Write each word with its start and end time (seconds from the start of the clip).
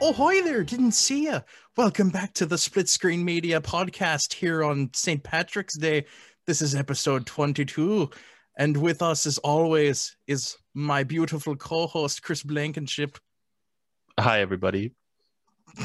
Oh, 0.00 0.12
hi 0.12 0.40
there. 0.42 0.62
Didn't 0.62 0.92
see 0.92 1.24
ya. 1.24 1.40
Welcome 1.76 2.10
back 2.10 2.32
to 2.34 2.46
the 2.46 2.56
Split 2.56 2.88
Screen 2.88 3.24
Media 3.24 3.60
podcast 3.60 4.32
here 4.32 4.62
on 4.62 4.90
St. 4.94 5.20
Patrick's 5.24 5.76
Day. 5.76 6.06
This 6.46 6.62
is 6.62 6.76
episode 6.76 7.26
22. 7.26 8.08
And 8.56 8.76
with 8.76 9.02
us, 9.02 9.26
as 9.26 9.38
always, 9.38 10.16
is 10.28 10.56
my 10.72 11.02
beautiful 11.02 11.56
co 11.56 11.88
host, 11.88 12.22
Chris 12.22 12.44
Blankenship. 12.44 13.18
Hi, 14.20 14.40
everybody. 14.40 14.94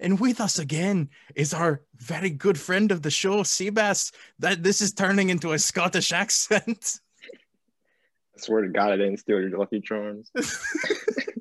and 0.00 0.18
with 0.18 0.40
us 0.40 0.58
again 0.58 1.10
is 1.34 1.52
our 1.52 1.82
very 1.96 2.30
good 2.30 2.58
friend 2.58 2.90
of 2.90 3.02
the 3.02 3.10
show, 3.10 3.42
Seabass. 3.42 4.14
That 4.38 4.62
this 4.62 4.80
is 4.80 4.94
turning 4.94 5.28
into 5.28 5.52
a 5.52 5.58
Scottish 5.58 6.14
accent. 6.14 7.00
I 8.34 8.40
swear 8.40 8.62
to 8.62 8.68
God, 8.68 8.92
I 8.92 8.96
didn't 8.96 9.18
steal 9.18 9.40
your 9.40 9.58
Lucky 9.58 9.80
Charms. 9.80 10.30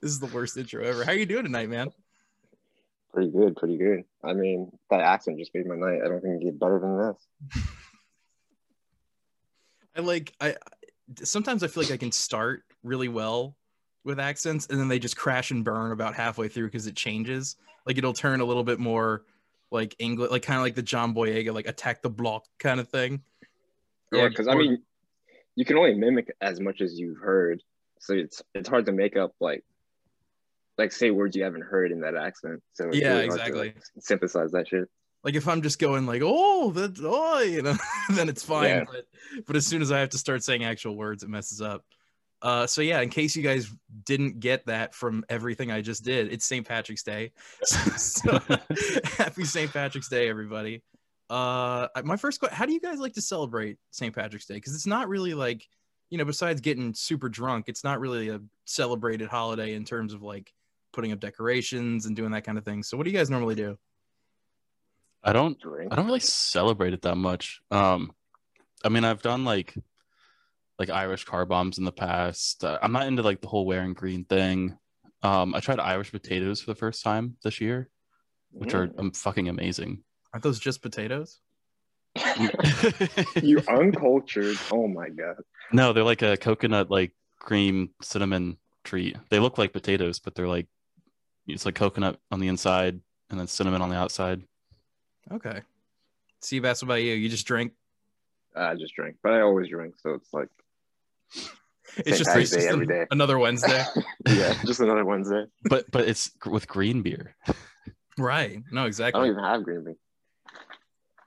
this 0.00 0.10
is 0.10 0.20
the 0.20 0.26
worst 0.26 0.56
intro 0.56 0.84
ever. 0.84 1.04
How 1.04 1.12
are 1.12 1.16
you 1.16 1.26
doing 1.26 1.44
tonight, 1.44 1.68
man? 1.68 1.90
Pretty 3.12 3.30
good, 3.30 3.56
pretty 3.56 3.76
good. 3.76 4.04
I 4.22 4.32
mean, 4.34 4.70
that 4.88 5.00
accent 5.00 5.38
just 5.38 5.54
made 5.54 5.66
my 5.66 5.74
night. 5.74 6.00
I 6.04 6.08
don't 6.08 6.20
think 6.20 6.40
it 6.40 6.44
get 6.44 6.60
better 6.60 6.78
than 6.78 6.96
this. 6.98 7.64
I 9.96 10.00
like 10.00 10.32
I 10.40 10.54
sometimes 11.24 11.62
I 11.62 11.66
feel 11.66 11.82
like 11.82 11.92
I 11.92 11.96
can 11.96 12.12
start 12.12 12.62
really 12.82 13.08
well 13.08 13.56
with 14.04 14.20
accents 14.20 14.66
and 14.68 14.78
then 14.78 14.88
they 14.88 14.98
just 14.98 15.16
crash 15.16 15.50
and 15.50 15.64
burn 15.64 15.92
about 15.92 16.14
halfway 16.14 16.48
through 16.48 16.66
because 16.66 16.86
it 16.86 16.94
changes. 16.94 17.56
Like 17.86 17.98
it'll 17.98 18.12
turn 18.12 18.40
a 18.40 18.44
little 18.44 18.64
bit 18.64 18.78
more 18.78 19.24
like 19.70 19.94
English, 19.98 20.30
like 20.30 20.42
kind 20.42 20.58
of 20.58 20.62
like 20.62 20.74
the 20.74 20.82
John 20.82 21.14
Boyega, 21.14 21.52
like 21.52 21.66
attack 21.66 22.02
the 22.02 22.10
block 22.10 22.44
kind 22.58 22.80
of 22.80 22.88
thing. 22.88 23.22
Yeah, 24.12 24.28
because 24.28 24.48
I 24.48 24.54
mean, 24.54 24.82
you 25.56 25.64
can 25.64 25.76
only 25.76 25.94
mimic 25.94 26.32
as 26.40 26.60
much 26.60 26.80
as 26.80 26.98
you've 26.98 27.18
heard, 27.18 27.62
so 28.00 28.14
it's 28.14 28.42
it's 28.54 28.68
hard 28.68 28.86
to 28.86 28.92
make 28.92 29.16
up 29.16 29.34
like 29.40 29.64
like 30.80 30.92
say 30.92 31.10
words 31.10 31.36
you 31.36 31.44
haven't 31.44 31.62
heard 31.62 31.92
in 31.92 32.00
that 32.00 32.16
accent. 32.16 32.60
So 32.72 32.90
Yeah, 32.92 33.08
really 33.08 33.20
to, 33.20 33.24
exactly. 33.26 33.58
like, 33.58 33.76
synthesize 34.00 34.50
that 34.52 34.66
shit. 34.68 34.88
like 35.22 35.34
if 35.34 35.46
I'm 35.46 35.62
just 35.62 35.78
going 35.78 36.06
like, 36.06 36.22
oh, 36.24 36.70
that, 36.72 36.98
oh, 37.02 37.40
you 37.40 37.62
know, 37.62 37.76
then 38.10 38.28
it's 38.28 38.42
fine. 38.42 38.68
Yeah. 38.68 38.84
But 38.90 39.04
but 39.46 39.56
as 39.56 39.66
soon 39.66 39.82
as 39.82 39.92
I 39.92 40.00
have 40.00 40.10
to 40.10 40.18
start 40.18 40.42
saying 40.42 40.64
actual 40.64 40.96
words, 40.96 41.22
it 41.22 41.28
messes 41.28 41.60
up. 41.60 41.84
Uh, 42.42 42.66
so 42.66 42.80
yeah, 42.80 43.00
in 43.02 43.10
case 43.10 43.36
you 43.36 43.42
guys 43.42 43.70
didn't 44.04 44.40
get 44.40 44.64
that 44.66 44.94
from 44.94 45.24
everything 45.28 45.70
I 45.70 45.82
just 45.82 46.02
did, 46.02 46.32
it's 46.32 46.46
St. 46.46 46.66
Patrick's 46.66 47.02
Day. 47.02 47.32
so, 47.62 48.38
happy 49.18 49.44
St. 49.44 49.70
Patrick's 49.70 50.08
Day, 50.08 50.28
everybody. 50.28 50.82
Uh, 51.28 51.88
my 52.02 52.16
first 52.16 52.40
question: 52.40 52.56
How 52.56 52.64
do 52.64 52.72
you 52.72 52.80
guys 52.80 52.98
like 52.98 53.12
to 53.14 53.22
celebrate 53.22 53.76
St. 53.90 54.14
Patrick's 54.14 54.46
Day? 54.46 54.54
Because 54.54 54.74
it's 54.74 54.86
not 54.86 55.08
really 55.08 55.34
like, 55.34 55.66
you 56.08 56.16
know, 56.16 56.24
besides 56.24 56.62
getting 56.62 56.94
super 56.94 57.28
drunk, 57.28 57.66
it's 57.68 57.84
not 57.84 58.00
really 58.00 58.30
a 58.30 58.40
celebrated 58.64 59.28
holiday 59.28 59.74
in 59.74 59.84
terms 59.84 60.14
of 60.14 60.22
like 60.22 60.50
putting 60.92 61.12
up 61.12 61.20
decorations 61.20 62.06
and 62.06 62.16
doing 62.16 62.32
that 62.32 62.44
kind 62.44 62.58
of 62.58 62.64
thing. 62.64 62.82
So, 62.82 62.96
what 62.96 63.04
do 63.04 63.10
you 63.10 63.16
guys 63.16 63.30
normally 63.30 63.54
do? 63.54 63.78
I 65.22 65.32
don't 65.32 65.58
I 65.90 65.94
don't 65.94 66.06
really 66.06 66.20
celebrate 66.20 66.94
it 66.94 67.02
that 67.02 67.16
much. 67.16 67.60
Um 67.70 68.12
I 68.84 68.88
mean 68.88 69.04
I've 69.04 69.20
done 69.22 69.44
like 69.44 69.74
like 70.78 70.88
Irish 70.88 71.24
car 71.24 71.44
bombs 71.44 71.76
in 71.76 71.84
the 71.84 71.92
past. 71.92 72.64
Uh, 72.64 72.78
I'm 72.80 72.92
not 72.92 73.06
into 73.06 73.22
like 73.22 73.42
the 73.42 73.48
whole 73.48 73.66
wearing 73.66 73.92
green 73.92 74.24
thing. 74.24 74.78
Um 75.22 75.54
I 75.54 75.60
tried 75.60 75.78
Irish 75.78 76.10
potatoes 76.10 76.60
for 76.62 76.70
the 76.70 76.74
first 76.78 77.04
time 77.04 77.36
this 77.44 77.60
year, 77.60 77.90
which 78.50 78.72
are 78.72 78.86
Mm. 78.86 78.98
um, 78.98 79.10
fucking 79.12 79.48
amazing. 79.48 80.02
Aren't 80.32 80.42
those 80.44 80.58
just 80.58 80.80
potatoes? 80.80 81.38
you 83.42 83.60
uncultured. 83.68 84.56
Oh 84.72 84.88
my 84.88 85.10
god. 85.10 85.36
no, 85.72 85.92
they're 85.92 86.02
like 86.04 86.22
a 86.22 86.36
coconut 86.36 86.90
like 86.90 87.12
cream 87.38 87.90
cinnamon 88.02 88.56
treat. 88.84 89.16
They 89.28 89.38
look 89.38 89.58
like 89.58 89.72
potatoes, 89.72 90.18
but 90.18 90.34
they're 90.34 90.48
like 90.48 90.66
it's 91.52 91.64
like 91.66 91.74
coconut 91.74 92.18
on 92.30 92.40
the 92.40 92.48
inside 92.48 93.00
and 93.30 93.38
then 93.40 93.46
cinnamon 93.46 93.82
on 93.82 93.90
the 93.90 93.96
outside. 93.96 94.42
Okay. 95.32 95.60
Seabass, 96.42 96.82
what 96.82 96.84
about 96.84 96.94
you? 97.02 97.12
You 97.14 97.28
just 97.28 97.46
drink. 97.46 97.72
I 98.56 98.74
just 98.74 98.94
drink, 98.94 99.16
but 99.22 99.32
I 99.32 99.40
always 99.42 99.68
drink, 99.68 99.94
so 100.02 100.10
it's 100.14 100.32
like 100.32 100.48
It's 101.34 101.46
St. 102.06 102.18
just, 102.18 102.24
Patty's 102.30 102.52
it's 102.52 102.62
just 102.64 102.72
every 102.72 102.84
an- 102.86 102.88
day. 102.88 103.06
another 103.10 103.38
Wednesday. 103.38 103.84
yeah, 104.28 104.54
just 104.66 104.80
another 104.80 105.04
Wednesday. 105.04 105.44
But 105.64 105.90
but 105.90 106.08
it's 106.08 106.30
with 106.46 106.66
green 106.66 107.02
beer. 107.02 107.34
right. 108.18 108.62
No, 108.72 108.86
exactly. 108.86 109.20
I 109.20 109.24
don't 109.24 109.32
even 109.32 109.44
have 109.44 109.62
green 109.62 109.84
beer. 109.84 109.96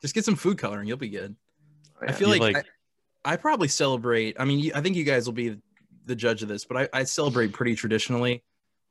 Just 0.02 0.14
get 0.14 0.26
some 0.26 0.36
food 0.36 0.58
coloring. 0.58 0.88
You'll 0.88 0.98
be 0.98 1.10
good. 1.10 1.36
Oh, 2.02 2.06
I 2.08 2.12
feel 2.12 2.34
You 2.34 2.40
like, 2.42 2.56
like- 2.56 2.66
I, 3.24 3.34
I 3.34 3.36
probably 3.38 3.70
celebrate. 3.70 4.36
I 4.38 4.44
mean, 4.46 4.72
I 4.76 4.82
think 4.82 4.98
you 4.98 5.06
guys 5.06 5.26
will 5.26 5.34
be 5.34 5.58
the 6.06 6.16
judge 6.16 6.44
of 6.44 6.50
this, 6.50 6.66
but 6.66 6.76
I, 6.76 6.90
I 6.92 7.04
celebrate 7.06 7.54
pretty 7.54 7.76
traditionally, 7.76 8.44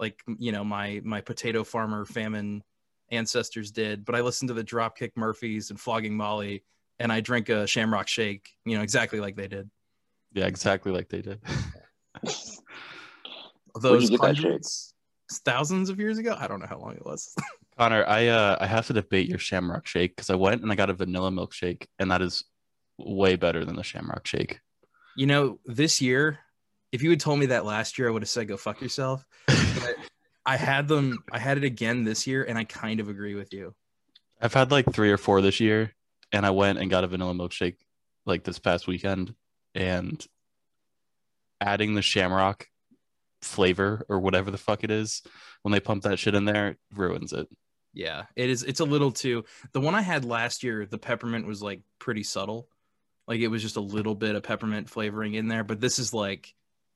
like 0.02 0.20
you 0.38 0.52
know 0.52 0.64
my 0.64 1.00
my 1.04 1.22
potato 1.22 1.64
farmer 1.64 2.04
famine 2.04 2.62
ancestors 3.10 3.70
did. 3.70 4.04
But 4.04 4.16
I 4.16 4.20
listen 4.20 4.48
to 4.48 4.54
the 4.54 4.64
Dropkick 4.64 5.12
Murphys 5.16 5.70
and 5.70 5.80
Flogging 5.80 6.16
Molly, 6.16 6.64
and 6.98 7.10
I 7.12 7.20
drink 7.20 7.48
a 7.48 7.66
Shamrock 7.66 8.08
Shake. 8.08 8.50
You 8.66 8.76
know 8.76 8.82
exactly 8.82 9.20
like 9.20 9.36
they 9.36 9.48
did. 9.48 9.70
Yeah, 10.34 10.46
exactly 10.46 10.92
like 10.92 11.08
they 11.08 11.22
did. 11.22 11.40
Those 13.80 14.10
you 14.10 14.18
get 14.18 14.20
that 14.20 14.36
hundreds, 14.36 14.92
thousands 15.44 15.88
of 15.88 15.98
years 15.98 16.18
ago. 16.18 16.36
I 16.38 16.46
don't 16.46 16.60
know 16.60 16.66
how 16.66 16.78
long 16.78 16.94
it 16.94 17.06
was. 17.06 17.34
Connor, 17.78 18.04
I 18.06 18.26
uh 18.26 18.58
I 18.60 18.66
have 18.66 18.86
to 18.88 18.92
debate 18.92 19.28
your 19.28 19.38
Shamrock 19.38 19.86
Shake 19.86 20.16
because 20.16 20.28
I 20.28 20.34
went 20.34 20.62
and 20.62 20.72
I 20.72 20.74
got 20.74 20.90
a 20.90 20.94
vanilla 20.94 21.30
milkshake, 21.30 21.86
and 21.98 22.10
that 22.10 22.20
is 22.20 22.44
way 22.98 23.36
better 23.36 23.64
than 23.64 23.76
the 23.76 23.84
Shamrock 23.84 24.26
Shake. 24.26 24.58
You 25.16 25.26
know, 25.26 25.58
this 25.64 26.00
year, 26.00 26.40
if 26.92 27.02
you 27.02 27.10
had 27.10 27.20
told 27.20 27.38
me 27.38 27.46
that 27.46 27.64
last 27.64 27.98
year, 27.98 28.08
I 28.08 28.10
would 28.12 28.22
have 28.22 28.28
said 28.28 28.48
go 28.48 28.56
fuck 28.56 28.80
yourself. 28.80 29.24
But 29.46 29.96
I 30.44 30.56
had 30.56 30.88
them, 30.88 31.24
I 31.32 31.38
had 31.38 31.56
it 31.56 31.64
again 31.64 32.04
this 32.04 32.26
year, 32.26 32.44
and 32.44 32.58
I 32.58 32.64
kind 32.64 33.00
of 33.00 33.08
agree 33.08 33.34
with 33.34 33.52
you. 33.52 33.74
I've 34.40 34.54
had 34.54 34.70
like 34.70 34.92
three 34.92 35.10
or 35.10 35.16
four 35.16 35.40
this 35.40 35.60
year, 35.60 35.92
and 36.32 36.44
I 36.44 36.50
went 36.50 36.78
and 36.78 36.90
got 36.90 37.04
a 37.04 37.06
vanilla 37.06 37.34
milkshake 37.34 37.76
like 38.26 38.44
this 38.44 38.58
past 38.58 38.86
weekend, 38.86 39.34
and 39.74 40.24
adding 41.60 41.94
the 41.94 42.02
Shamrock 42.02 42.68
flavor 43.40 44.04
or 44.08 44.20
whatever 44.20 44.50
the 44.50 44.58
fuck 44.58 44.84
it 44.84 44.90
is 44.90 45.22
when 45.62 45.72
they 45.72 45.80
pump 45.80 46.02
that 46.04 46.18
shit 46.18 46.34
in 46.34 46.44
there 46.44 46.76
ruins 46.94 47.32
it. 47.32 47.48
Yeah, 47.94 48.24
it 48.36 48.50
is. 48.50 48.62
It's 48.62 48.80
a 48.80 48.84
little 48.84 49.12
too. 49.12 49.44
The 49.72 49.80
one 49.80 49.94
I 49.94 50.02
had 50.02 50.24
last 50.24 50.62
year, 50.62 50.86
the 50.86 50.98
peppermint 50.98 51.46
was 51.46 51.62
like 51.62 51.82
pretty 51.98 52.22
subtle, 52.22 52.68
like 53.28 53.40
it 53.40 53.48
was 53.48 53.62
just 53.62 53.76
a 53.76 53.80
little 53.80 54.14
bit 54.14 54.34
of 54.34 54.42
peppermint 54.42 54.88
flavoring 54.88 55.34
in 55.34 55.48
there. 55.48 55.62
But 55.64 55.80
this 55.80 55.98
is 55.98 56.14
like 56.14 56.54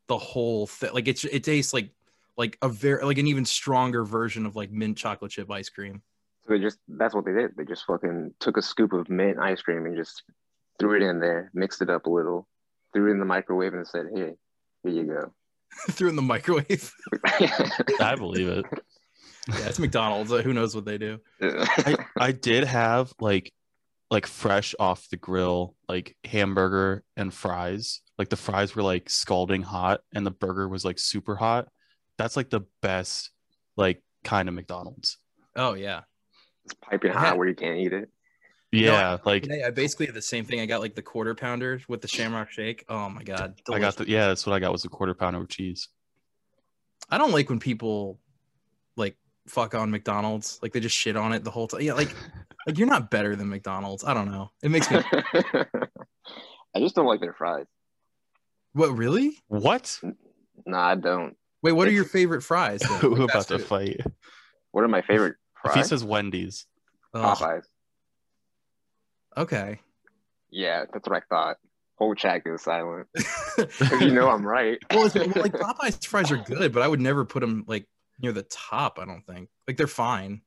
the 0.09 0.19
whole 0.19 0.67
thing. 0.67 0.91
Like 0.93 1.09
it's 1.09 1.25
it 1.25 1.45
tastes 1.45 1.73
like 1.73 1.91
like 2.37 2.59
a 2.63 2.69
very 2.69 3.05
like 3.05 3.19
an 3.19 3.27
even 3.27 3.45
stronger 3.45 4.05
version 4.05 4.47
of 4.47 4.57
like 4.57 4.71
mint 4.71 4.97
chocolate 4.99 5.31
chip 5.31 5.51
ice 5.51 5.69
cream. 5.69 6.03
So 6.47 6.55
they 6.55 6.61
just 6.61 6.79
that's 6.89 7.15
what 7.15 7.25
they 7.25 7.33
did. 7.33 7.57
They 7.57 7.65
just 7.65 7.85
fucking 7.87 8.35
took 8.41 8.57
a 8.57 8.63
scoop 8.63 8.93
of 8.93 9.09
mint 9.09 9.39
ice 9.39 9.63
cream 9.63 9.87
and 9.87 9.97
just 9.97 10.23
threw 10.79 10.97
it 10.97 11.03
in 11.03 11.21
there, 11.21 11.51
mixed 11.55 11.83
it 11.83 11.91
up 11.91 12.07
a 12.07 12.11
little, 12.11 12.47
threw 12.93 13.09
it 13.09 13.13
in 13.13 13.19
the 13.19 13.25
microwave 13.25 13.75
and 13.75 13.87
said, 13.87 14.07
Hey, 14.15 14.35
here 14.83 14.93
you 14.93 15.05
go. 15.05 15.33
Threw 15.91 16.09
in 16.09 16.17
the 16.17 16.23
microwave. 16.23 16.93
I 18.01 18.15
believe 18.17 18.49
it. 18.49 18.65
yeah, 19.49 19.67
it's 19.67 19.81
McDonald's. 19.81 20.31
Who 20.31 20.53
knows 20.53 20.75
what 20.75 20.85
they 20.85 20.97
do? 20.97 21.19
I, 21.43 21.97
I 22.17 22.33
did 22.33 22.65
have 22.65 23.13
like 23.21 23.53
like 24.11 24.27
fresh 24.27 24.75
off 24.79 25.09
the 25.11 25.17
grill 25.17 25.75
like 25.89 26.17
hamburger 26.25 27.03
and 27.17 27.35
fries 27.35 28.01
like 28.19 28.29
the 28.29 28.37
fries 28.37 28.75
were 28.75 28.83
like 28.83 29.09
scalding 29.11 29.63
hot 29.63 30.01
and 30.15 30.25
the 30.27 30.31
burger 30.31 30.69
was 30.69 30.85
like 30.85 30.99
super 30.99 31.37
hot 31.37 31.69
that's 32.19 32.37
like 32.37 32.51
the 32.51 32.63
best 32.83 33.31
like 33.77 34.03
kind 34.25 34.49
of 34.49 34.55
mcdonald's 34.55 35.19
Oh 35.55 35.75
yeah. 35.75 36.03
it's 36.65 36.75
piping 36.83 37.13
Yeah. 37.13 37.19
hot 37.19 37.39
where 37.39 37.49
you 37.49 37.55
can't 37.55 37.79
eat 37.79 37.93
it. 37.93 38.11
yeah 38.73 39.17
like 39.25 39.49
I 39.51 39.71
basically 39.71 40.07
had 40.07 40.15
the 40.15 40.21
same 40.23 40.45
thing. 40.45 40.61
I 40.61 40.67
got 40.67 40.81
like 40.81 40.95
the 40.95 41.03
quarter 41.03 41.35
pounder 41.35 41.81
with 41.89 42.03
the 42.03 42.09
Shamrock 42.09 42.51
Shake. 42.51 42.85
Oh 42.89 43.09
my 43.09 43.23
god, 43.23 43.55
i 43.73 43.79
got 43.79 43.97
the 43.97 44.07
yeah 44.09 44.27
that's 44.29 44.47
what 44.47 44.53
i 44.55 44.59
got 44.59 44.73
was 44.73 44.85
a 44.85 44.89
quarter 44.89 45.15
pounder 45.15 45.39
with 45.41 45.49
cheese 45.49 45.89
I 47.09 47.19
don't 47.19 47.31
like 47.33 47.49
when 47.49 47.61
people 47.61 48.19
like 48.97 49.17
fuck 49.47 49.75
on 49.77 49.91
McDonald's. 49.93 50.59
Like 50.61 50.73
they 50.73 50.81
just 50.81 50.97
shit 50.97 51.17
on 51.17 51.33
it 51.33 51.45
the 51.45 51.53
whole 51.53 51.69
time. 51.69 51.83
Yeah, 51.83 51.93
like 51.93 52.13
like 52.67 52.77
you're 52.79 52.89
not 52.89 53.11
better 53.13 53.37
than 53.37 53.49
McDonald's. 53.49 54.03
I 54.03 54.13
don't 54.13 54.29
know. 54.31 54.51
It 54.63 54.71
makes 54.73 54.91
me. 54.91 54.99
I 56.75 56.81
just 56.81 56.97
don't 56.97 57.07
like 57.07 57.21
their 57.21 57.33
fries. 57.35 57.67
What 58.77 58.97
really? 58.97 59.39
what 59.49 59.99
Nah, 60.67 60.89
I 60.91 60.95
don't. 60.95 61.37
Wait, 61.63 61.73
what 61.73 61.89
are 61.89 61.93
your 61.93 62.05
favorite 62.05 62.43
fries? 62.43 62.83
who 63.01 63.11
Like, 63.11 63.21
about 63.21 63.33
fast 63.33 63.49
to 63.49 63.59
food. 63.59 63.67
fight 63.67 64.01
What 64.73 64.85
are 64.85 64.89
my 64.89 65.03
favorite 65.03 65.37
if 65.65 65.73
he 65.73 65.81
fries? 65.83 65.89
says 65.89 66.05
wendy's 66.05 66.67
Ugh, 67.15 67.37
Popeyes. 67.39 67.65
okay. 69.37 69.81
Yeah, 70.51 70.85
that's 70.93 71.09
what 71.09 71.17
I 71.17 71.23
thought. 71.29 71.57
Whole 71.99 72.15
chat 72.15 72.45
goes 72.45 72.63
silent. 72.63 73.09
'Cause 73.57 74.01
you 74.01 74.11
know 74.11 74.29
I'm 74.29 74.47
right. 74.47 74.79
well, 74.93 75.11
well, 75.15 75.29
like 75.37 75.53
Popeye's 75.59 76.05
fries 76.05 76.31
are 76.31 76.37
good, 76.37 76.73
but 76.73 76.83
I 76.83 76.89
would 76.89 77.01
never 77.01 77.25
put 77.25 77.41
them 77.41 77.65
like 77.67 77.87
near 78.21 78.33
the 78.33 78.43
top. 78.45 78.99
I 78.99 79.07
don't 79.07 79.27
think. 79.27 79.49
Like 79.67 79.77
they're 79.79 79.87
fine. 79.87 80.43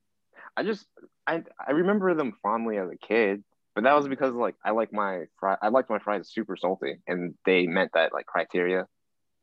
I 0.56 0.62
just 0.62 0.86
I 1.26 1.42
I 1.66 1.72
remember 1.72 2.14
them 2.14 2.36
fondly 2.42 2.78
as 2.78 2.88
a 2.90 2.96
kid, 2.96 3.42
but 3.74 3.84
that 3.84 3.94
was 3.94 4.08
because 4.08 4.34
like 4.34 4.54
I 4.64 4.70
like 4.72 4.92
my 4.92 5.24
fry 5.38 5.56
I 5.62 5.68
like 5.68 5.88
my 5.88 5.98
fries 5.98 6.30
super 6.30 6.56
salty, 6.56 6.96
and 7.06 7.34
they 7.46 7.66
met 7.66 7.90
that 7.94 8.12
like 8.12 8.26
criteria. 8.26 8.86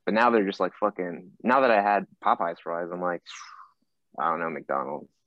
But 0.06 0.14
now 0.14 0.30
they're 0.30 0.46
just 0.46 0.60
like 0.60 0.72
fucking. 0.80 1.32
Now 1.44 1.62
that 1.62 1.72
I 1.72 1.82
had 1.82 2.08
Popeyes 2.24 2.62
fries, 2.64 2.88
I'm 2.94 3.02
like, 3.02 3.22
I 4.18 4.30
don't 4.30 4.40
know 4.40 4.50
McDonald's. 4.50 5.10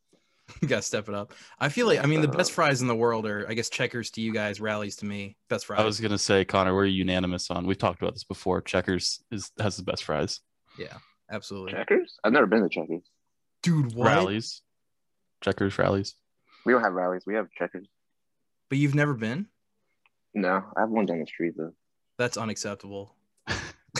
You 0.60 0.66
gotta 0.66 0.82
step 0.82 1.08
it 1.08 1.14
up. 1.14 1.32
I 1.60 1.68
feel 1.68 1.86
like 1.86 2.02
I 2.02 2.06
mean 2.06 2.22
the 2.22 2.28
best 2.28 2.50
fries 2.50 2.82
in 2.82 2.88
the 2.88 2.94
world 2.96 3.24
are 3.24 3.46
I 3.48 3.54
guess 3.54 3.68
checkers 3.68 4.10
to 4.12 4.20
you 4.20 4.32
guys, 4.32 4.60
Rally's 4.60 4.96
to 4.96 5.06
me. 5.06 5.36
Best 5.48 5.66
fries. 5.66 5.80
I 5.80 5.84
was 5.84 6.00
gonna 6.00 6.18
say, 6.18 6.44
Connor, 6.44 6.74
we're 6.74 6.86
unanimous 6.86 7.52
on. 7.52 7.66
We've 7.66 7.78
talked 7.78 8.02
about 8.02 8.14
this 8.14 8.24
before. 8.24 8.60
Checkers 8.60 9.22
is 9.30 9.52
has 9.60 9.76
the 9.76 9.84
best 9.84 10.02
fries. 10.02 10.40
yeah, 10.76 10.96
absolutely. 11.30 11.70
Checkers? 11.72 12.18
I've 12.24 12.32
never 12.32 12.46
been 12.46 12.62
to 12.62 12.68
Checkers. 12.68 13.04
Dude, 13.62 13.94
what? 13.94 14.06
Rally's, 14.08 14.62
Checkers 15.40 15.78
Rally's. 15.78 16.16
We 16.66 16.72
don't 16.72 16.82
have 16.82 16.94
Rally's. 16.94 17.22
We 17.26 17.34
have 17.34 17.46
Checkers. 17.56 17.86
But 18.70 18.78
you've 18.78 18.94
never 18.94 19.12
been? 19.14 19.46
No, 20.32 20.64
I 20.76 20.80
have 20.80 20.90
one 20.90 21.04
down 21.04 21.20
the 21.20 21.26
street 21.26 21.54
though. 21.56 21.72
That's 22.16 22.36
unacceptable. 22.38 23.14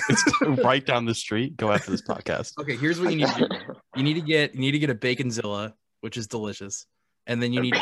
It's 0.09 0.25
right 0.65 0.85
down 0.87 1.05
the 1.05 1.15
street. 1.15 1.57
Go 1.57 1.73
after 1.73 1.91
this 1.91 2.03
podcast. 2.03 2.57
Okay, 2.59 2.77
here's 2.77 3.01
what 3.01 3.11
you 3.11 3.17
need 3.19 3.29
to 3.29 3.49
do. 3.49 3.75
You 3.97 4.03
need 4.05 4.15
to 4.15 4.21
get 4.21 4.55
you 4.55 4.61
need 4.61 4.71
to 4.73 4.79
get 4.79 4.89
a 4.91 4.95
baconzilla, 4.95 5.75
which 6.01 6.17
is 6.17 6.27
delicious. 6.29 6.87
And 7.27 7.43
then 7.43 7.53
you 7.53 7.61
need 7.61 7.75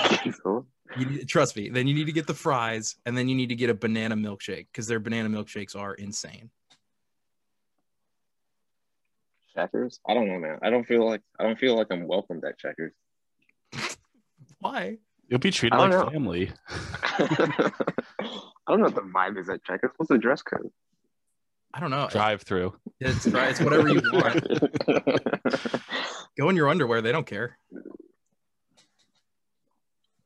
Cool. 0.43 0.67
you 0.99 1.07
need, 1.07 1.29
trust 1.29 1.57
me, 1.57 1.69
then 1.69 1.87
you 1.87 1.95
need 1.95 2.07
to 2.07 2.13
get 2.13 2.27
the 2.27 2.35
fries 2.35 2.97
and 3.07 3.17
then 3.17 3.29
you 3.29 3.35
need 3.35 3.51
to 3.51 3.55
get 3.55 3.71
a 3.71 3.75
banana 3.75 4.17
milkshake 4.17 4.67
because 4.73 4.87
their 4.87 4.99
banana 4.99 5.29
milkshakes 5.29 5.77
are 5.77 5.95
insane. 5.95 6.51
Checkers? 9.55 10.01
I 10.09 10.15
don't 10.15 10.29
know, 10.29 10.39
man. 10.39 10.59
I 10.63 10.71
don't 10.71 10.85
feel 10.85 11.05
like 11.05 11.21
I 11.39 11.43
don't 11.45 11.59
feel 11.59 11.77
like 11.77 11.89
I'm 11.91 12.07
welcomed 12.07 12.45
at 12.45 12.59
Checkers. 12.59 12.93
Why? 14.61 14.97
You'll 15.29 15.41
be 15.41 15.51
treated 15.51 15.77
like 15.77 15.91
know. 15.91 16.09
family. 16.11 16.51
I 16.69 17.73
don't 18.69 18.81
know 18.81 18.85
what 18.85 18.95
the 18.95 19.03
vibe 19.03 19.39
is 19.39 19.49
at 19.49 19.63
Checkers. 19.65 19.91
What's 19.97 20.09
the 20.09 20.19
dress 20.19 20.43
code? 20.43 20.71
I 21.75 21.81
don't 21.81 21.91
know. 21.91 22.09
Drive 22.11 22.43
through. 22.43 22.75
It's, 22.99 23.27
it's 23.27 23.61
whatever 23.61 23.89
you 23.89 24.01
want. 24.13 24.43
Go 26.39 26.49
in 26.49 26.57
your 26.57 26.69
underwear. 26.69 27.03
They 27.03 27.13
don't 27.13 27.27
care. 27.27 27.59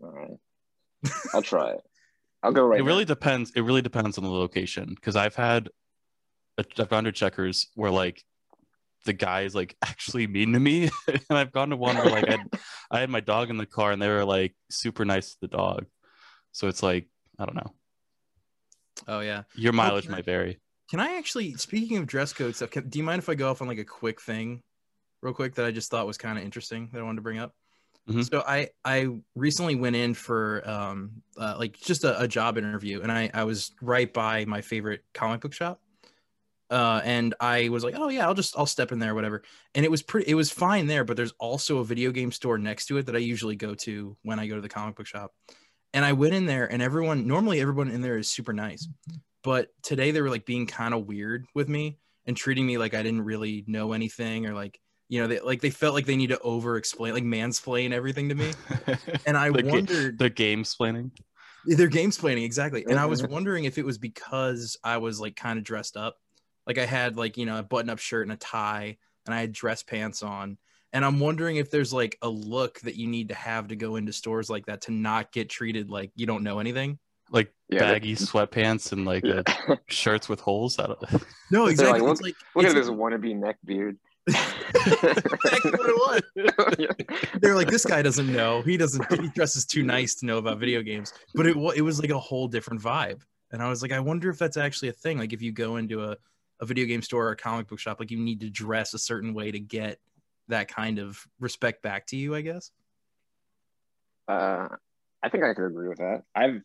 Alright. 0.03 0.39
I'll 1.35 1.43
try 1.43 1.73
it. 1.73 1.81
I'll 2.45 2.53
go 2.53 2.65
right. 2.67 2.81
it 2.81 2.83
now. 2.83 2.89
really 2.89 3.05
depends. 3.05 3.53
It 3.55 3.63
really 3.63 3.83
depends 3.83 4.19
on 4.19 4.25
the 4.25 4.31
location 4.31 4.95
because 4.95 5.17
I've 5.17 5.35
had, 5.35 5.69
a, 6.59 6.65
I've 6.79 6.89
gone 6.89 7.05
to 7.05 7.13
checkers 7.13 7.69
where 7.75 7.91
like 7.91 8.25
the 9.05 9.13
guy 9.13 9.43
is 9.43 9.55
like 9.55 9.77
actually 9.83 10.27
mean 10.27 10.53
to 10.53 10.61
me, 10.61 10.91
and 11.09 11.39
I've 11.39 11.53
gone 11.53 11.71
to 11.71 11.77
one 11.77 11.97
where 11.97 12.11
like 12.11 12.29
I, 12.29 12.39
I 12.91 13.01
had 13.01 13.11
my 13.11 13.21
dog 13.21 13.51
in 13.51 13.57
the 13.57 13.67
car 13.67 13.93
and 13.93 14.01
they 14.01 14.09
were 14.09 14.25
like 14.25 14.55
super 14.71 15.05
nice 15.05 15.33
to 15.33 15.41
the 15.43 15.49
dog. 15.49 15.87
So 16.53 16.69
it's 16.69 16.83
like 16.83 17.09
I 17.39 17.45
don't 17.45 17.57
know. 17.57 17.73
Oh 19.09 19.21
yeah. 19.21 19.43
Your 19.55 19.73
mileage 19.73 20.09
might 20.09 20.25
vary. 20.25 20.61
Can 20.91 21.01
I 21.01 21.17
actually, 21.17 21.55
speaking 21.55 21.97
of 21.97 22.07
dress 22.07 22.33
code 22.33 22.55
stuff, 22.55 22.71
can, 22.71 22.89
do 22.89 22.99
you 22.99 23.05
mind 23.05 23.19
if 23.19 23.29
I 23.29 23.35
go 23.35 23.51
off 23.51 23.63
on 23.63 23.69
like 23.69 23.79
a 23.79 23.85
quick 23.85 24.21
thing, 24.21 24.63
real 25.23 25.33
quick, 25.33 25.55
that 25.55 25.65
I 25.65 25.71
just 25.71 25.91
thought 25.91 26.07
was 26.07 26.19
kind 26.19 26.39
of 26.39 26.45
interesting 26.45 26.91
that 26.93 26.99
I 26.99 27.03
wanted 27.03 27.17
to 27.17 27.23
bring 27.23 27.39
up? 27.39 27.55
Mhm. 28.09 28.29
So 28.29 28.43
I 28.47 28.69
I 28.85 29.09
recently 29.37 29.77
went 29.77 29.97
in 29.97 30.15
for 30.15 30.69
um 30.69 31.23
uh, 31.37 31.55
like 31.59 31.79
just 31.79 32.05
a, 32.05 32.21
a 32.21 32.29
job 32.29 32.59
interview, 32.59 33.01
and 33.01 33.13
I 33.13 33.31
I 33.33 33.45
was 33.45 33.71
right 33.81 34.13
by 34.13 34.45
my 34.45 34.61
favorite 34.61 35.03
comic 35.15 35.41
book 35.41 35.53
shop, 35.53 35.81
uh, 36.73 37.01
and 37.05 37.35
I 37.39 37.69
was 37.69 37.85
like, 37.85 37.95
oh 37.97 38.09
yeah, 38.09 38.27
I'll 38.27 38.35
just 38.35 38.57
I'll 38.59 38.67
step 38.67 38.91
in 38.93 38.99
there, 38.99 39.15
whatever. 39.15 39.43
And 39.75 39.85
it 39.85 39.91
was 39.91 40.03
pretty, 40.03 40.31
it 40.31 40.35
was 40.35 40.51
fine 40.51 40.87
there, 40.87 41.05
but 41.05 41.17
there's 41.17 41.35
also 41.39 41.79
a 41.79 41.85
video 41.85 42.11
game 42.11 42.33
store 42.33 42.59
next 42.59 42.87
to 42.87 42.97
it 42.99 43.07
that 43.07 43.15
I 43.15 43.19
usually 43.21 43.57
go 43.57 43.75
to 43.77 44.17
when 44.23 44.39
I 44.41 44.47
go 44.47 44.57
to 44.57 44.61
the 44.61 44.69
comic 44.69 44.97
book 44.97 45.07
shop. 45.07 45.33
And 45.95 46.05
I 46.05 46.15
went 46.15 46.33
in 46.35 46.47
there, 46.47 46.67
and 46.73 46.81
everyone 46.83 47.27
normally 47.27 47.61
everyone 47.61 47.91
in 47.91 48.01
there 48.01 48.17
is 48.17 48.27
super 48.29 48.53
nice, 48.55 48.89
but 49.45 49.69
today 49.83 50.11
they 50.11 50.23
were 50.23 50.31
like 50.31 50.47
being 50.47 50.67
kind 50.67 50.95
of 50.95 51.07
weird 51.07 51.45
with 51.55 51.69
me 51.69 51.99
and 52.27 52.37
treating 52.37 52.67
me 52.67 52.79
like 52.79 52.95
I 52.95 53.03
didn't 53.03 53.23
really 53.23 53.65
know 53.67 53.93
anything 53.93 54.47
or 54.47 54.55
like 54.55 54.81
you 55.11 55.21
know 55.21 55.27
they 55.27 55.41
like 55.41 55.61
they 55.61 55.69
felt 55.69 55.93
like 55.95 56.07
they 56.07 56.17
need 56.17 56.29
to 56.31 56.39
over 56.41 56.77
explain 56.79 57.13
like 57.13 57.25
mansplain 57.25 57.93
everything 57.93 58.31
to 58.31 58.35
me 58.35 58.51
and 59.27 59.37
i 59.37 59.51
The 59.51 59.63
ga- 59.63 59.71
wondered 59.71 60.19
the 60.19 60.31
game 60.31 60.65
planning. 60.65 61.11
they're 61.67 61.89
game 61.89 62.09
explaining 62.09 62.45
exactly 62.45 62.87
and 62.89 62.99
i 62.99 63.05
was 63.05 63.23
wondering 63.37 63.65
if 63.65 63.77
it 63.77 63.85
was 63.85 63.99
because 63.99 64.79
i 64.83 64.97
was 64.97 65.21
like 65.21 65.37
kind 65.37 65.59
of 65.59 65.65
dressed 65.65 65.99
up 65.99 66.17
like 66.67 66.79
i 66.79 66.87
had 66.87 67.17
like 67.17 67.37
you 67.37 67.47
know 67.47 67.59
a 67.59 67.63
button 67.63 67.91
up 67.91 67.99
shirt 67.99 68.27
and 68.27 68.33
a 68.33 68.37
tie 68.37 68.97
and 69.27 69.35
i 69.35 69.41
had 69.41 69.53
dress 69.53 69.83
pants 69.83 70.23
on. 70.23 70.59
And 70.95 71.05
i'm 71.07 71.21
wondering 71.21 71.57
if 71.57 71.71
there's 71.71 71.93
like 71.93 72.19
a 72.21 72.29
look 72.29 72.81
that 72.81 72.97
you 72.97 73.07
need 73.07 73.29
to 73.29 73.35
have 73.35 73.69
to 73.69 73.77
go 73.77 73.97
into 73.97 74.13
stores 74.13 74.51
like 74.51 74.67
that 74.67 74.83
to 74.83 74.93
not 74.93 75.33
get 75.33 75.49
treated 75.49 75.89
like 75.91 76.11
you 76.17 76.27
don't 76.27 76.43
know 76.43 76.59
anything? 76.59 76.99
Like 77.31 77.51
Yeah, 77.71 77.79
that- 77.81 77.93
baggy 77.95 78.15
sweatpants 78.17 78.93
and 78.93 79.07
like 79.07 79.25
Yeah. 79.25 79.43
uh, 79.69 79.77
shirts 79.87 80.29
with 80.29 80.41
holes. 80.41 80.79
I 80.79 80.89
don't, 80.89 80.99
no 81.51 81.67
exactly. 81.67 82.01
like, 82.03 82.11
it's 82.13 82.21
like 82.21 82.35
Look 82.55 82.67
at 82.67 82.75
this 82.75 82.91
wannabe 82.91 83.35
neck 83.37 83.57
beard. 83.65 83.97
exactly 84.29 85.71
what 85.71 86.21
it 86.37 86.37
was. 86.37 86.87
They're 87.41 87.55
like 87.57 87.69
this 87.71 87.85
guy 87.87 88.03
doesn't 88.03 88.31
know. 88.33 88.63
He 88.63 88.77
doesn't 88.77 89.11
he 89.21 89.29
dresses 89.29 89.65
too 89.65 89.83
nice 89.83 90.15
to 90.17 90.27
know 90.27 90.39
about 90.39 90.59
video 90.59 90.83
games. 90.83 91.13
But 91.35 91.47
it, 91.47 91.57
it 91.77 91.83
was 91.83 92.01
like 92.01 92.11
a 92.11 92.19
whole 92.19 92.49
different 92.49 92.83
vibe. 92.83 93.23
And 93.51 93.63
i 93.63 93.69
was 93.69 93.83
like 93.83 93.93
i 93.93 94.01
wonder 94.01 94.31
if 94.31 94.39
that's 94.39 94.57
actually 94.57 94.89
a 94.91 94.93
thing. 94.93 95.19
Like 95.19 95.33
if 95.33 95.43
you 95.43 95.53
go 95.53 95.77
into 95.77 96.05
a, 96.05 96.17
a 96.63 96.67
video 96.67 96.87
game 96.87 97.03
store 97.03 97.27
or 97.27 97.33
a 97.33 97.37
comic 97.37 97.67
book 97.69 97.79
shop 97.79 98.01
like 98.01 98.11
you 98.11 98.19
need 98.19 98.41
to 98.41 98.49
dress 98.49 98.95
a 98.95 98.99
certain 98.99 99.35
way 99.35 99.51
to 99.51 99.61
get 99.61 99.99
that 100.49 100.69
kind 100.69 100.99
of 100.99 101.23
respect 101.41 101.83
back 101.83 102.07
to 102.07 102.17
you 102.17 102.35
i 102.35 102.41
guess 102.41 102.71
Uh, 104.29 104.69
I 105.23 105.29
think 105.29 105.45
I 105.45 105.53
could 105.55 105.67
agree 105.67 105.89
with 105.89 105.99
that. 105.99 106.23
I've 106.35 106.63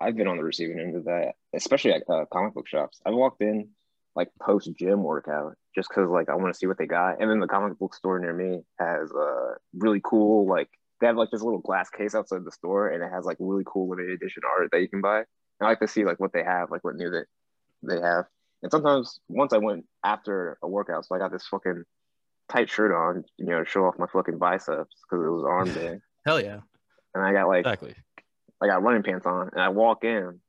I've 0.00 0.16
been 0.16 0.26
on 0.26 0.36
the 0.36 0.44
receiving 0.44 0.78
end 0.80 0.96
of 0.96 1.04
that, 1.04 1.34
especially 1.54 1.92
at 1.92 2.02
uh, 2.10 2.24
comic 2.32 2.54
book 2.54 2.66
shops. 2.68 3.00
i've 3.06 3.14
walked 3.14 3.40
in 3.42 3.68
like 4.16 4.28
post 4.40 4.68
gym 4.78 5.02
workout 5.02 5.56
just 5.74 5.88
because 5.88 6.08
like 6.10 6.28
I 6.28 6.34
want 6.36 6.52
to 6.52 6.58
see 6.58 6.66
what 6.66 6.78
they 6.78 6.86
got, 6.86 7.20
and 7.20 7.30
then 7.30 7.40
the 7.40 7.46
comic 7.46 7.78
book 7.78 7.94
store 7.94 8.18
near 8.18 8.32
me 8.34 8.62
has 8.78 9.10
uh 9.12 9.54
really 9.76 10.00
cool 10.04 10.48
like 10.48 10.68
they 11.00 11.06
have 11.06 11.16
like 11.16 11.30
this 11.30 11.42
little 11.42 11.60
glass 11.60 11.90
case 11.90 12.14
outside 12.14 12.44
the 12.44 12.52
store, 12.52 12.88
and 12.90 13.02
it 13.02 13.10
has 13.10 13.24
like 13.24 13.36
really 13.40 13.64
cool 13.66 13.88
limited 13.88 14.12
edition 14.12 14.42
art 14.48 14.68
that 14.72 14.80
you 14.80 14.88
can 14.88 15.00
buy. 15.00 15.24
I 15.60 15.64
like 15.64 15.80
to 15.80 15.88
see 15.88 16.04
like 16.04 16.18
what 16.20 16.32
they 16.32 16.42
have, 16.44 16.70
like 16.70 16.84
what 16.84 16.96
new 16.96 17.10
that 17.10 17.26
they 17.82 18.00
have. 18.00 18.26
And 18.64 18.70
sometimes 18.70 19.20
once 19.28 19.52
I 19.52 19.58
went 19.58 19.84
after 20.02 20.56
a 20.62 20.68
workout, 20.68 21.04
so 21.04 21.14
I 21.14 21.18
got 21.18 21.30
this 21.30 21.46
fucking 21.46 21.84
tight 22.48 22.70
shirt 22.70 22.92
on, 22.92 23.22
you 23.36 23.44
know, 23.44 23.62
show 23.62 23.84
off 23.84 23.98
my 23.98 24.06
fucking 24.10 24.38
biceps 24.38 24.96
because 25.02 25.22
it 25.22 25.28
was 25.28 25.44
arm 25.46 25.70
day. 25.74 25.98
hell 26.24 26.40
yeah 26.40 26.60
And 27.14 27.22
I 27.22 27.34
got 27.34 27.46
like 27.46 27.60
exactly. 27.60 27.94
I 28.62 28.66
got 28.66 28.82
running 28.82 29.02
pants 29.02 29.26
on 29.26 29.50
and 29.52 29.60
I 29.60 29.68
walk 29.68 30.02
in 30.04 30.40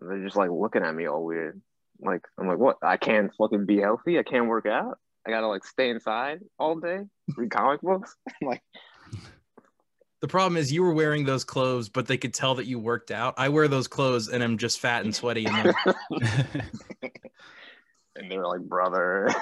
and 0.00 0.10
they're 0.10 0.24
just 0.24 0.34
like 0.34 0.48
looking 0.50 0.82
at 0.82 0.94
me 0.94 1.06
all 1.06 1.22
weird. 1.22 1.60
Like 2.00 2.22
I'm 2.40 2.48
like, 2.48 2.56
what? 2.56 2.78
I 2.82 2.96
can't 2.96 3.30
fucking 3.36 3.66
be 3.66 3.80
healthy. 3.80 4.18
I 4.18 4.22
can't 4.22 4.46
work 4.46 4.64
out. 4.64 4.96
I 5.26 5.30
gotta 5.30 5.46
like 5.46 5.66
stay 5.66 5.90
inside 5.90 6.40
all 6.58 6.76
day, 6.76 7.00
read 7.36 7.50
comic 7.50 7.82
books. 7.82 8.16
I'm 8.40 8.48
like, 8.48 8.62
the 10.22 10.28
problem 10.28 10.56
is 10.56 10.72
you 10.72 10.82
were 10.82 10.94
wearing 10.94 11.26
those 11.26 11.44
clothes 11.44 11.90
but 11.90 12.06
they 12.06 12.16
could 12.16 12.32
tell 12.32 12.54
that 12.56 12.66
you 12.66 12.76
worked 12.78 13.12
out 13.12 13.34
i 13.36 13.48
wear 13.48 13.68
those 13.68 13.86
clothes 13.86 14.28
and 14.28 14.42
i'm 14.42 14.58
just 14.58 14.80
fat 14.80 15.04
and 15.04 15.14
sweaty 15.14 15.46
and 15.46 15.72
then- 18.18 18.24
and 18.24 18.30
they're 18.32 18.46
like, 18.46 18.60
brother. 18.62 19.28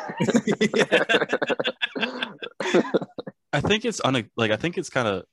I 3.53 3.61
think 3.61 3.85
it's 3.85 4.01
un- 4.05 4.29
like 4.37 4.51
I 4.51 4.57
think 4.57 4.77
it's 4.79 4.91
kind 4.91 5.09
of 5.09 5.25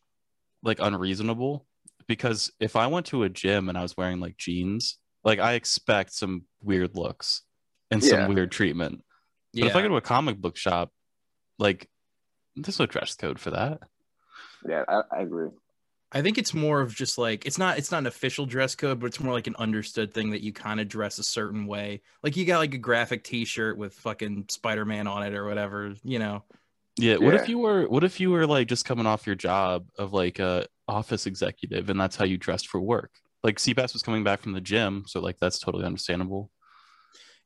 like 0.61 0.79
unreasonable 0.79 1.65
because 2.07 2.51
if 2.59 2.75
I 2.75 2.87
went 2.87 3.05
to 3.07 3.23
a 3.23 3.29
gym 3.29 3.69
and 3.69 3.77
I 3.77 3.81
was 3.81 3.97
wearing 3.97 4.19
like 4.19 4.37
jeans, 4.37 4.97
like 5.23 5.39
I 5.39 5.53
expect 5.53 6.13
some 6.13 6.43
weird 6.61 6.95
looks 6.95 7.41
and 7.91 8.01
Yeah. 8.03 8.09
some 8.25 8.33
weird 8.33 8.51
treatment. 8.51 9.03
But 9.53 9.65
if 9.67 9.75
I 9.75 9.81
go 9.81 9.89
to 9.89 9.97
a 9.97 10.01
comic 10.01 10.37
book 10.37 10.57
shop, 10.57 10.91
like 11.59 11.89
there's 12.55 12.79
no 12.79 12.85
dress 12.85 13.15
code 13.15 13.39
for 13.39 13.51
that. 13.51 13.79
yeah, 14.67 14.83
I, 14.87 15.01
I 15.17 15.21
agree. 15.21 15.49
I 16.13 16.21
think 16.21 16.37
it's 16.37 16.53
more 16.53 16.79
of 16.81 16.93
just 16.93 17.17
like 17.17 17.45
it's 17.45 17.57
not 17.57 17.77
it's 17.77 17.91
not 17.91 17.99
an 17.99 18.07
official 18.07 18.45
dress 18.45 18.75
code, 18.75 18.99
but 18.99 19.07
it's 19.07 19.19
more 19.19 19.33
like 19.33 19.47
an 19.47 19.55
understood 19.57 20.13
thing 20.13 20.29
that 20.31 20.41
you 20.41 20.53
kind 20.53 20.79
of 20.79 20.87
dress 20.87 21.17
a 21.19 21.23
certain 21.23 21.65
way. 21.65 22.01
Like 22.21 22.37
you 22.37 22.45
got 22.45 22.59
like 22.59 22.73
a 22.73 22.77
graphic 22.77 23.23
T-shirt 23.23 23.77
with 23.77 23.93
fucking 23.95 24.45
Spider-Man 24.49 25.07
on 25.07 25.23
it 25.23 25.33
or 25.33 25.45
whatever, 25.45 25.95
you 26.03 26.19
know. 26.19 26.43
Yeah. 26.97 27.17
What 27.17 27.33
Yeah. 27.33 27.41
if 27.41 27.49
you 27.49 27.57
were 27.57 27.87
what 27.87 28.03
if 28.03 28.19
you 28.19 28.29
were 28.29 28.45
like 28.45 28.67
just 28.67 28.85
coming 28.85 29.05
off 29.07 29.25
your 29.25 29.35
job 29.35 29.87
of 29.97 30.13
like 30.13 30.39
a 30.39 30.67
office 30.87 31.25
executive 31.25 31.89
and 31.89 31.99
that's 31.99 32.15
how 32.15 32.25
you 32.25 32.37
dressed 32.37 32.67
for 32.67 32.79
work? 32.79 33.11
Like 33.43 33.57
Seabass 33.57 33.93
was 33.93 34.03
coming 34.03 34.23
back 34.23 34.41
from 34.41 34.53
the 34.53 34.61
gym, 34.61 35.03
so 35.07 35.19
like 35.19 35.37
that's 35.39 35.59
totally 35.59 35.83
understandable. 35.85 36.51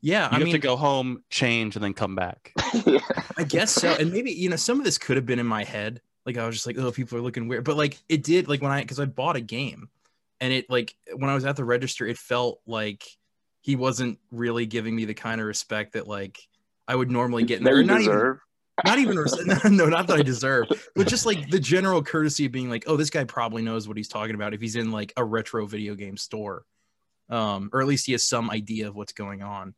Yeah, 0.02 0.26
You 0.26 0.30
I 0.30 0.34
have 0.36 0.44
mean, 0.44 0.52
to 0.54 0.60
go 0.60 0.76
home, 0.76 1.24
change, 1.32 1.76
and 1.76 1.84
then 1.84 1.94
come 1.96 2.16
back. 2.16 2.52
yeah. 2.86 3.00
I 3.36 3.44
guess 3.44 3.72
so. 3.72 3.96
And 4.00 4.12
maybe 4.12 4.32
you 4.32 4.50
know 4.50 4.56
some 4.56 4.78
of 4.78 4.86
this 4.86 4.98
could 5.00 5.16
have 5.16 5.26
been 5.26 5.40
in 5.40 5.48
my 5.48 5.64
head. 5.64 6.02
Like 6.28 6.38
I 6.38 6.46
was 6.46 6.56
just 6.56 6.68
like, 6.68 6.78
oh, 6.78 6.92
people 6.92 7.18
are 7.18 7.22
looking 7.22 7.48
weird. 7.48 7.64
But 7.64 7.78
like 7.78 7.98
it 8.10 8.24
did. 8.24 8.48
Like 8.48 8.62
when 8.62 8.72
I 8.72 8.82
because 8.82 9.00
I 9.00 9.06
bought 9.06 9.38
a 9.38 9.42
game, 9.42 9.90
and 10.40 10.54
it 10.54 10.70
like 10.70 10.96
when 11.16 11.30
I 11.30 11.34
was 11.34 11.46
at 11.46 11.56
the 11.56 11.66
register, 11.66 12.06
it 12.06 12.18
felt 12.18 12.60
like 12.68 13.04
he 13.62 13.76
wasn't 13.76 14.20
really 14.30 14.66
giving 14.66 14.96
me 14.96 15.06
the 15.06 15.14
kind 15.14 15.42
of 15.42 15.48
respect 15.48 15.94
that 15.94 16.08
like 16.08 16.38
I 16.88 16.96
would 16.96 17.10
normally 17.10 17.44
get 17.44 17.60
in 17.60 17.64
That 17.64 17.76
you 17.76 17.84
Not 17.84 18.02
even 18.02 18.40
not 18.86 19.00
even 19.00 19.18
res- 19.18 19.46
no 19.66 19.88
not 19.88 20.08
that 20.08 20.20
i 20.20 20.22
deserve 20.22 20.68
but 20.96 21.08
just 21.08 21.26
like 21.26 21.50
the 21.50 21.60
general 21.60 22.04
courtesy 22.04 22.46
of 22.46 22.52
being 22.52 22.70
like 22.70 22.84
oh 22.88 22.96
this 22.96 23.10
guy 23.10 23.24
probably 23.24 23.62
knows 23.62 23.88
what 23.88 23.98
he's 23.98 24.08
talking 24.08 24.36
about 24.36 24.54
if 24.54 24.62
he's 24.62 24.76
in 24.76 24.92
like 24.92 25.14
a 25.18 25.24
retro 25.24 25.66
video 25.66 25.96
game 25.96 26.18
store 26.18 26.64
um 27.30 27.70
or 27.74 27.82
at 27.82 27.88
least 27.88 28.06
he 28.06 28.12
has 28.12 28.24
some 28.24 28.50
idea 28.52 28.88
of 28.88 28.96
what's 28.96 29.14
going 29.14 29.42
on 29.42 29.74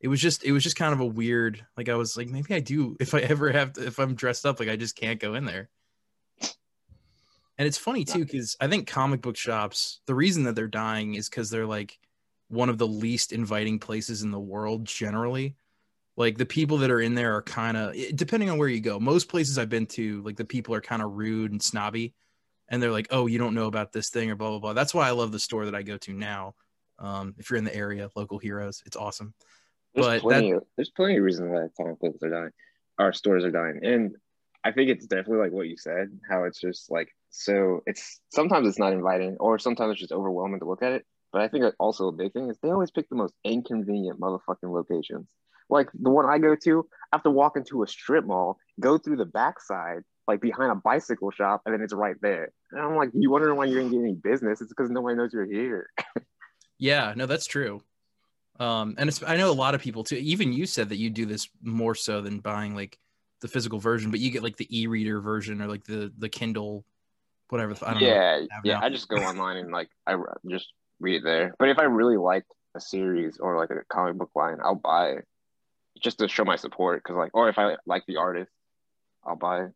it 0.00 0.08
was 0.08 0.20
just 0.20 0.44
it 0.44 0.52
was 0.52 0.62
just 0.62 0.76
kind 0.76 0.92
of 0.92 1.00
a 1.00 1.06
weird 1.06 1.64
like 1.76 1.88
I 1.88 1.94
was 1.94 2.16
like 2.16 2.28
maybe 2.28 2.54
I 2.54 2.60
do 2.60 2.96
if 3.00 3.14
I 3.14 3.20
ever 3.20 3.50
have 3.50 3.72
to 3.74 3.86
if 3.86 3.98
I'm 3.98 4.14
dressed 4.14 4.46
up 4.46 4.60
like 4.60 4.68
I 4.68 4.76
just 4.76 4.96
can't 4.96 5.20
go 5.20 5.34
in 5.34 5.44
there. 5.44 5.68
And 7.58 7.66
it's 7.66 7.78
funny 7.78 8.04
too 8.04 8.24
because 8.24 8.56
I 8.60 8.68
think 8.68 8.86
comic 8.86 9.22
book 9.22 9.36
shops 9.36 10.00
the 10.06 10.14
reason 10.14 10.44
that 10.44 10.54
they're 10.54 10.68
dying 10.68 11.14
is 11.14 11.28
because 11.28 11.48
they're 11.48 11.66
like 11.66 11.98
one 12.48 12.68
of 12.68 12.78
the 12.78 12.86
least 12.86 13.32
inviting 13.32 13.78
places 13.78 14.22
in 14.22 14.30
the 14.30 14.40
world 14.40 14.84
generally. 14.84 15.56
Like 16.16 16.38
the 16.38 16.46
people 16.46 16.78
that 16.78 16.90
are 16.90 17.00
in 17.00 17.14
there 17.14 17.34
are 17.34 17.42
kind 17.42 17.76
of 17.76 17.94
depending 18.14 18.48
on 18.48 18.58
where 18.58 18.68
you 18.68 18.80
go. 18.80 18.98
Most 18.98 19.28
places 19.28 19.58
I've 19.58 19.68
been 19.68 19.86
to, 19.86 20.22
like 20.22 20.36
the 20.36 20.44
people 20.44 20.74
are 20.74 20.80
kind 20.80 21.02
of 21.02 21.12
rude 21.12 21.52
and 21.52 21.62
snobby, 21.62 22.14
and 22.70 22.82
they're 22.82 22.90
like, 22.92 23.08
"Oh, 23.10 23.26
you 23.26 23.38
don't 23.38 23.54
know 23.54 23.66
about 23.66 23.92
this 23.92 24.08
thing 24.08 24.30
or 24.30 24.34
blah 24.34 24.48
blah 24.50 24.58
blah." 24.58 24.72
That's 24.72 24.94
why 24.94 25.08
I 25.08 25.10
love 25.10 25.30
the 25.30 25.38
store 25.38 25.66
that 25.66 25.74
I 25.74 25.82
go 25.82 25.98
to 25.98 26.14
now. 26.14 26.54
Um, 26.98 27.34
if 27.36 27.50
you're 27.50 27.58
in 27.58 27.64
the 27.64 27.76
area, 27.76 28.08
local 28.16 28.38
heroes, 28.38 28.82
it's 28.86 28.96
awesome. 28.96 29.34
There's 29.96 30.06
But 30.06 30.20
plenty. 30.20 30.52
that- 30.52 30.58
Of, 30.58 30.64
there's 30.76 30.90
plenty 30.90 31.16
of 31.16 31.24
reasons 31.24 31.50
why 31.50 31.66
comic 31.76 31.98
books 31.98 32.22
are 32.22 32.30
dying. 32.30 32.50
Our 32.98 33.12
stores 33.12 33.44
are 33.44 33.50
dying, 33.50 33.80
and 33.82 34.14
I 34.62 34.70
think 34.72 34.90
it's 34.90 35.06
definitely 35.06 35.38
like 35.38 35.52
what 35.52 35.68
you 35.68 35.76
said. 35.76 36.18
How 36.30 36.44
it's 36.44 36.60
just 36.60 36.90
like 36.90 37.08
so. 37.30 37.82
It's 37.86 38.20
sometimes 38.32 38.68
it's 38.68 38.78
not 38.78 38.92
inviting, 38.92 39.36
or 39.40 39.58
sometimes 39.58 39.92
it's 39.92 40.00
just 40.00 40.12
overwhelming 40.12 40.60
to 40.60 40.66
look 40.66 40.82
at 40.82 40.92
it. 40.92 41.04
But 41.32 41.42
I 41.42 41.48
think 41.48 41.64
also 41.80 42.08
a 42.08 42.12
big 42.12 42.32
thing 42.32 42.48
is 42.48 42.56
they 42.62 42.70
always 42.70 42.90
pick 42.90 43.08
the 43.08 43.16
most 43.16 43.34
inconvenient 43.44 44.20
motherfucking 44.20 44.70
locations. 44.72 45.26
Like 45.68 45.90
the 45.92 46.10
one 46.10 46.24
I 46.26 46.38
go 46.38 46.54
to, 46.54 46.86
I 47.12 47.16
have 47.16 47.24
to 47.24 47.30
walk 47.30 47.56
into 47.56 47.82
a 47.82 47.86
strip 47.88 48.24
mall, 48.24 48.56
go 48.78 48.96
through 48.98 49.16
the 49.16 49.24
backside, 49.24 50.02
like 50.28 50.40
behind 50.40 50.70
a 50.72 50.76
bicycle 50.76 51.30
shop, 51.32 51.62
and 51.66 51.74
then 51.74 51.82
it's 51.82 51.92
right 51.92 52.16
there. 52.22 52.52
And 52.70 52.80
I'm 52.80 52.96
like, 52.96 53.10
you 53.14 53.30
wondering 53.30 53.56
why 53.56 53.64
you 53.64 53.74
didn't 53.74 53.90
get 53.90 53.98
any 54.00 54.14
business? 54.14 54.60
It's 54.60 54.70
because 54.72 54.90
nobody 54.90 55.16
knows 55.16 55.32
you're 55.32 55.44
here. 55.46 55.90
Yeah, 56.78 57.14
no, 57.16 57.24
that's 57.24 57.46
true. 57.46 57.80
Um, 58.58 58.94
and 58.98 59.08
it's, 59.08 59.22
I 59.22 59.36
know 59.36 59.50
a 59.50 59.52
lot 59.52 59.74
of 59.74 59.80
people 59.80 60.04
too. 60.04 60.16
Even 60.16 60.52
you 60.52 60.66
said 60.66 60.88
that 60.88 60.96
you 60.96 61.10
do 61.10 61.26
this 61.26 61.48
more 61.62 61.94
so 61.94 62.20
than 62.20 62.38
buying 62.38 62.74
like 62.74 62.98
the 63.40 63.48
physical 63.48 63.78
version, 63.78 64.10
but 64.10 64.20
you 64.20 64.30
get 64.30 64.42
like 64.42 64.56
the 64.56 64.80
e-reader 64.80 65.20
version 65.20 65.60
or 65.60 65.66
like 65.66 65.84
the 65.84 66.12
the 66.18 66.28
Kindle, 66.28 66.84
whatever. 67.48 67.74
the- 67.74 67.88
I 67.88 67.92
don't 67.92 68.02
know. 68.02 68.08
yeah, 68.08 68.40
have 68.50 68.64
yeah. 68.64 68.78
now. 68.78 68.86
I 68.86 68.88
just 68.88 69.08
go 69.08 69.16
online 69.16 69.58
and 69.58 69.70
like 69.70 69.88
i 70.06 70.16
just 70.48 70.72
read 71.00 71.16
it 71.16 71.24
there. 71.24 71.54
But 71.58 71.68
if 71.68 71.78
I 71.78 71.84
really 71.84 72.16
like 72.16 72.44
a 72.74 72.80
series 72.80 73.38
or 73.38 73.56
like 73.56 73.70
a 73.70 73.82
comic 73.88 74.16
book 74.16 74.30
line, 74.34 74.58
I'll 74.62 74.74
buy 74.74 75.10
it 75.10 75.24
just 76.02 76.18
to 76.18 76.28
show 76.28 76.44
my 76.44 76.56
support. 76.56 77.02
Because 77.02 77.16
like, 77.16 77.34
or 77.34 77.48
if 77.48 77.58
I 77.58 77.76
like 77.86 78.04
the 78.06 78.16
artist, 78.16 78.50
I'll 79.24 79.36
buy 79.36 79.64
it. 79.64 79.72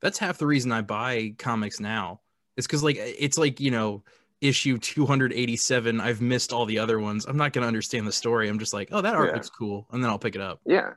That's 0.00 0.18
half 0.18 0.38
the 0.38 0.46
reason 0.46 0.72
I 0.72 0.82
buy 0.82 1.34
comics 1.38 1.80
now. 1.80 2.20
It's 2.56 2.66
because 2.66 2.82
like 2.82 2.96
it's 2.98 3.38
like 3.38 3.60
you 3.60 3.70
know 3.70 4.02
issue 4.40 4.78
287. 4.78 6.00
I've 6.00 6.20
missed 6.20 6.52
all 6.52 6.66
the 6.66 6.78
other 6.78 6.98
ones. 6.98 7.26
I'm 7.26 7.36
not 7.36 7.52
gonna 7.52 7.66
understand 7.66 8.06
the 8.06 8.12
story. 8.12 8.48
I'm 8.48 8.58
just 8.58 8.72
like, 8.72 8.88
oh, 8.92 9.00
that 9.00 9.14
art 9.14 9.28
Yeah. 9.28 9.34
looks 9.34 9.50
cool, 9.50 9.86
and 9.92 10.02
then 10.02 10.10
I'll 10.10 10.18
pick 10.18 10.34
it 10.34 10.40
up. 10.40 10.60
Yeah, 10.64 10.90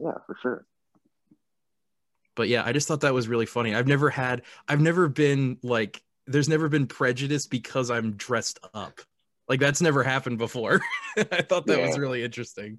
yeah, 0.00 0.12
for 0.26 0.36
sure. 0.42 0.66
but 2.36 2.48
yeah, 2.48 2.62
I 2.64 2.72
just 2.72 2.88
thought 2.88 3.02
that 3.02 3.14
was 3.14 3.28
really 3.28 3.46
funny. 3.46 3.74
I've 3.74 3.86
never 3.86 4.10
had, 4.10 4.42
I've 4.68 4.80
never 4.80 5.08
been 5.08 5.58
like, 5.62 6.02
there's 6.26 6.48
never 6.48 6.68
been 6.68 6.86
prejudice 6.86 7.46
because 7.46 7.90
I'm 7.90 8.12
dressed 8.14 8.58
up. 8.74 9.00
Like 9.48 9.60
that's 9.60 9.80
never 9.82 10.02
happened 10.02 10.38
before. 10.38 10.80
I 11.18 11.42
thought 11.42 11.66
that 11.66 11.80
was 11.80 11.98
really 11.98 12.24
interesting. 12.24 12.78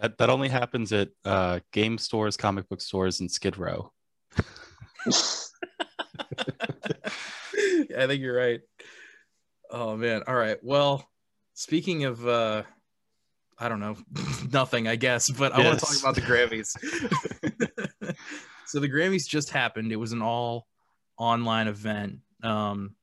That 0.00 0.18
that 0.18 0.30
only 0.30 0.48
happens 0.48 0.92
at 0.92 1.10
uh, 1.24 1.60
game 1.72 1.98
stores, 1.98 2.36
comic 2.36 2.68
book 2.68 2.80
stores, 2.80 3.20
and 3.20 3.30
Skid 3.30 3.58
Row. 3.58 3.92
I 7.96 8.06
think 8.06 8.20
you're 8.20 8.36
right. 8.36 8.60
Oh 9.70 9.96
man. 9.96 10.22
All 10.26 10.34
right. 10.34 10.58
Well, 10.62 11.08
speaking 11.54 12.04
of 12.04 12.26
uh 12.26 12.62
I 13.58 13.68
don't 13.68 13.80
know, 13.80 13.96
nothing, 14.52 14.88
I 14.88 14.96
guess, 14.96 15.30
but 15.30 15.52
I 15.52 15.64
want 15.64 15.78
to 15.78 15.86
talk 15.86 16.00
about 16.00 16.14
the 16.16 16.20
Grammys. 16.22 16.76
so 18.66 18.80
the 18.80 18.88
Grammys 18.88 19.28
just 19.28 19.50
happened. 19.50 19.92
It 19.92 19.96
was 19.96 20.12
an 20.12 20.22
all 20.22 20.66
online 21.16 21.68
event. 21.68 22.18
Um 22.42 22.94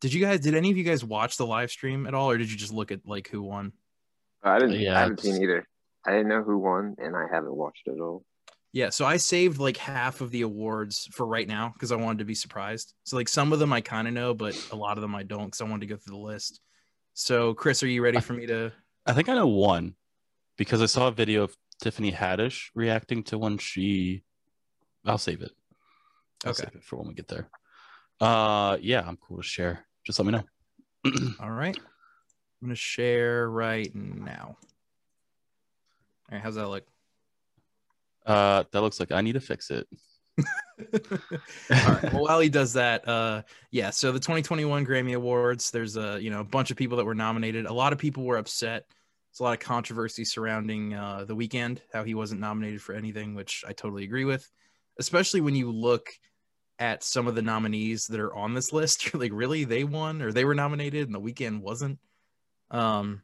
did 0.00 0.12
you 0.12 0.20
guys 0.20 0.40
did 0.40 0.54
any 0.54 0.70
of 0.70 0.76
you 0.76 0.84
guys 0.84 1.04
watch 1.04 1.36
the 1.36 1.46
live 1.46 1.70
stream 1.70 2.06
at 2.06 2.14
all 2.14 2.30
or 2.30 2.38
did 2.38 2.50
you 2.50 2.56
just 2.56 2.72
look 2.72 2.90
at 2.92 3.06
like 3.06 3.28
who 3.28 3.42
won? 3.42 3.72
I 4.42 4.58
didn't. 4.58 4.80
Yeah, 4.80 4.96
I 4.96 5.00
haven't 5.00 5.20
it's- 5.20 5.34
seen 5.34 5.42
either. 5.42 5.66
I 6.04 6.10
didn't 6.10 6.26
know 6.30 6.42
who 6.42 6.58
won, 6.58 6.96
and 6.98 7.14
I 7.14 7.26
haven't 7.32 7.54
watched 7.54 7.86
it 7.86 8.00
all. 8.00 8.24
Yeah, 8.72 8.88
so 8.88 9.04
I 9.04 9.18
saved 9.18 9.58
like 9.58 9.76
half 9.76 10.22
of 10.22 10.30
the 10.30 10.42
awards 10.42 11.06
for 11.12 11.26
right 11.26 11.46
now 11.46 11.70
because 11.74 11.92
I 11.92 11.96
wanted 11.96 12.20
to 12.20 12.24
be 12.24 12.34
surprised. 12.34 12.94
So 13.04 13.16
like 13.16 13.28
some 13.28 13.52
of 13.52 13.58
them 13.58 13.72
I 13.72 13.82
kind 13.82 14.08
of 14.08 14.14
know, 14.14 14.32
but 14.32 14.54
a 14.70 14.76
lot 14.76 14.96
of 14.96 15.02
them 15.02 15.14
I 15.14 15.24
don't 15.24 15.44
because 15.46 15.60
I 15.60 15.64
wanted 15.64 15.80
to 15.80 15.94
go 15.94 15.96
through 15.96 16.14
the 16.16 16.22
list. 16.22 16.60
So 17.12 17.52
Chris, 17.52 17.82
are 17.82 17.86
you 17.88 18.02
ready 18.02 18.20
for 18.20 18.32
me 18.32 18.46
to? 18.46 18.72
I 19.04 19.12
think 19.12 19.28
I 19.28 19.34
know 19.34 19.46
one 19.48 19.94
because 20.56 20.80
I 20.80 20.86
saw 20.86 21.08
a 21.08 21.12
video 21.12 21.42
of 21.42 21.54
Tiffany 21.82 22.12
Haddish 22.12 22.70
reacting 22.74 23.22
to 23.24 23.36
one 23.36 23.58
she. 23.58 24.22
I'll 25.04 25.18
save 25.18 25.42
it. 25.42 25.52
I'll 26.44 26.52
Okay. 26.52 26.62
save 26.62 26.74
it 26.76 26.84
for 26.84 26.96
when 26.96 27.08
we 27.08 27.14
get 27.14 27.28
there. 27.28 27.50
Uh, 28.20 28.78
yeah, 28.80 29.04
I'm 29.06 29.16
cool 29.18 29.38
to 29.38 29.42
share. 29.42 29.86
Just 30.06 30.18
let 30.18 30.26
me 30.26 30.32
know. 30.32 30.44
All 31.40 31.50
right, 31.50 31.76
I'm 31.76 32.68
gonna 32.68 32.74
share 32.76 33.50
right 33.50 33.92
now. 33.94 34.56
All 34.56 34.58
right, 36.30 36.40
how's 36.40 36.54
that 36.54 36.68
look? 36.68 36.86
Uh, 38.24 38.64
that 38.72 38.80
looks 38.80 39.00
like 39.00 39.12
I 39.12 39.20
need 39.20 39.32
to 39.32 39.40
fix 39.40 39.70
it. 39.70 39.86
All 40.38 40.44
right. 41.70 42.12
Well, 42.12 42.22
while 42.24 42.40
he 42.40 42.48
does 42.48 42.72
that, 42.74 43.06
uh, 43.06 43.42
yeah. 43.70 43.90
So 43.90 44.12
the 44.12 44.18
2021 44.18 44.86
Grammy 44.86 45.14
Awards, 45.14 45.70
there's 45.70 45.96
a 45.96 46.18
you 46.20 46.30
know 46.30 46.40
a 46.40 46.44
bunch 46.44 46.70
of 46.70 46.76
people 46.76 46.96
that 46.98 47.04
were 47.04 47.14
nominated. 47.14 47.66
A 47.66 47.72
lot 47.72 47.92
of 47.92 47.98
people 47.98 48.24
were 48.24 48.38
upset. 48.38 48.86
There's 48.88 49.40
a 49.40 49.44
lot 49.44 49.54
of 49.54 49.60
controversy 49.60 50.24
surrounding 50.24 50.94
uh, 50.94 51.24
the 51.24 51.36
Weeknd, 51.36 51.78
how 51.92 52.04
he 52.04 52.14
wasn't 52.14 52.40
nominated 52.40 52.82
for 52.82 52.94
anything, 52.94 53.34
which 53.34 53.64
I 53.66 53.72
totally 53.72 54.04
agree 54.04 54.24
with. 54.24 54.48
Especially 54.98 55.40
when 55.40 55.54
you 55.54 55.70
look 55.70 56.08
at 56.78 57.02
some 57.02 57.26
of 57.26 57.34
the 57.34 57.42
nominees 57.42 58.06
that 58.08 58.20
are 58.20 58.34
on 58.34 58.54
this 58.54 58.72
list, 58.74 59.12
you're 59.12 59.20
like, 59.20 59.32
really, 59.32 59.64
they 59.64 59.84
won 59.84 60.22
or 60.22 60.32
they 60.32 60.44
were 60.44 60.54
nominated, 60.54 61.06
and 61.06 61.14
the 61.14 61.20
Weeknd 61.20 61.60
wasn't. 61.60 61.98
Um, 62.70 63.22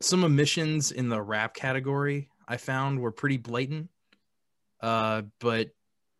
some 0.00 0.24
omissions 0.24 0.92
in 0.92 1.08
the 1.08 1.20
rap 1.20 1.54
category 1.54 2.28
I 2.46 2.56
found 2.56 3.00
were 3.00 3.12
pretty 3.12 3.36
blatant. 3.36 3.90
Uh, 4.80 5.22
but 5.40 5.70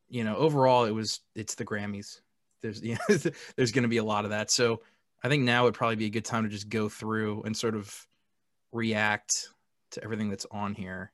you 0.08 0.24
know, 0.24 0.36
overall, 0.36 0.84
it 0.84 0.92
was 0.92 1.20
it's 1.34 1.54
the 1.54 1.64
Grammys. 1.64 2.20
There's 2.62 2.82
yeah, 2.82 2.98
there's 3.56 3.72
going 3.72 3.82
to 3.82 3.88
be 3.88 3.98
a 3.98 4.04
lot 4.04 4.24
of 4.24 4.30
that. 4.30 4.50
So 4.50 4.80
I 5.22 5.28
think 5.28 5.44
now 5.44 5.64
would 5.64 5.74
probably 5.74 5.96
be 5.96 6.06
a 6.06 6.10
good 6.10 6.24
time 6.24 6.44
to 6.44 6.50
just 6.50 6.68
go 6.68 6.88
through 6.88 7.42
and 7.42 7.56
sort 7.56 7.74
of 7.74 8.06
react 8.72 9.48
to 9.92 10.04
everything 10.04 10.28
that's 10.28 10.46
on 10.50 10.74
here. 10.74 11.12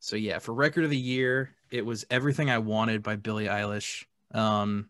So 0.00 0.16
yeah, 0.16 0.38
for 0.38 0.54
record 0.54 0.84
of 0.84 0.90
the 0.90 0.96
year, 0.96 1.54
it 1.70 1.84
was 1.84 2.04
"Everything 2.10 2.50
I 2.50 2.58
Wanted" 2.58 3.02
by 3.02 3.16
Billie 3.16 3.46
Eilish. 3.46 4.06
Um, 4.32 4.88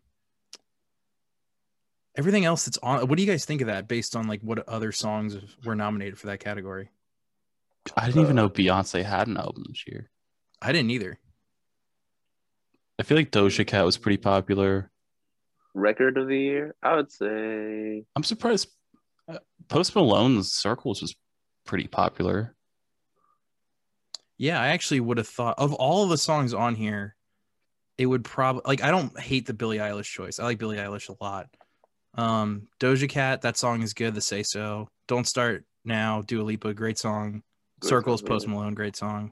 everything 2.15 2.45
else 2.45 2.65
that's 2.65 2.77
on. 2.77 3.07
What 3.07 3.17
do 3.17 3.23
you 3.23 3.29
guys 3.29 3.45
think 3.45 3.61
of 3.61 3.67
that? 3.67 3.87
Based 3.87 4.15
on 4.15 4.27
like 4.27 4.41
what 4.41 4.67
other 4.67 4.91
songs 4.91 5.37
were 5.65 5.75
nominated 5.75 6.17
for 6.17 6.27
that 6.27 6.39
category? 6.39 6.89
I 7.95 8.07
didn't 8.07 8.21
even 8.23 8.35
know 8.35 8.49
Beyonce 8.49 9.03
had 9.03 9.27
an 9.27 9.37
album 9.37 9.65
this 9.67 9.85
year. 9.87 10.09
I 10.61 10.71
didn't 10.71 10.91
either. 10.91 11.19
I 12.99 13.03
feel 13.03 13.17
like 13.17 13.31
Doja 13.31 13.65
Cat 13.65 13.85
was 13.85 13.97
pretty 13.97 14.17
popular. 14.17 14.91
Record 15.73 16.17
of 16.17 16.27
the 16.27 16.37
year, 16.37 16.75
I 16.83 16.95
would 16.95 17.11
say. 17.11 18.03
I'm 18.15 18.23
surprised 18.23 18.67
uh, 19.27 19.39
Post 19.69 19.95
Malone's 19.95 20.51
Circles 20.51 21.01
was 21.01 21.15
pretty 21.65 21.87
popular. 21.87 22.55
Yeah, 24.37 24.59
I 24.59 24.69
actually 24.69 24.99
would 24.99 25.17
have 25.17 25.27
thought 25.27 25.55
of 25.57 25.73
all 25.73 26.03
of 26.03 26.09
the 26.09 26.17
songs 26.17 26.53
on 26.53 26.75
here, 26.75 27.15
it 27.97 28.05
would 28.05 28.23
probably 28.23 28.63
like 28.65 28.83
I 28.83 28.91
don't 28.91 29.17
hate 29.19 29.45
the 29.45 29.53
Billie 29.53 29.77
Eilish 29.77 30.11
choice. 30.11 30.39
I 30.39 30.43
like 30.43 30.57
Billie 30.57 30.77
Eilish 30.77 31.09
a 31.09 31.23
lot. 31.23 31.47
Um, 32.15 32.67
Doja 32.79 33.07
Cat, 33.07 33.41
that 33.43 33.57
song 33.57 33.83
is 33.83 33.93
good. 33.93 34.15
The 34.15 34.21
Say 34.21 34.43
So, 34.43 34.89
Don't 35.07 35.27
Start 35.27 35.65
Now, 35.85 36.21
Dua 36.21 36.43
Lipa, 36.43 36.73
great 36.73 36.97
song. 36.97 37.43
Great 37.81 37.89
Circles, 37.89 38.19
song, 38.21 38.27
Post 38.27 38.47
Malone, 38.47 38.73
great 38.75 38.95
song. 38.95 39.31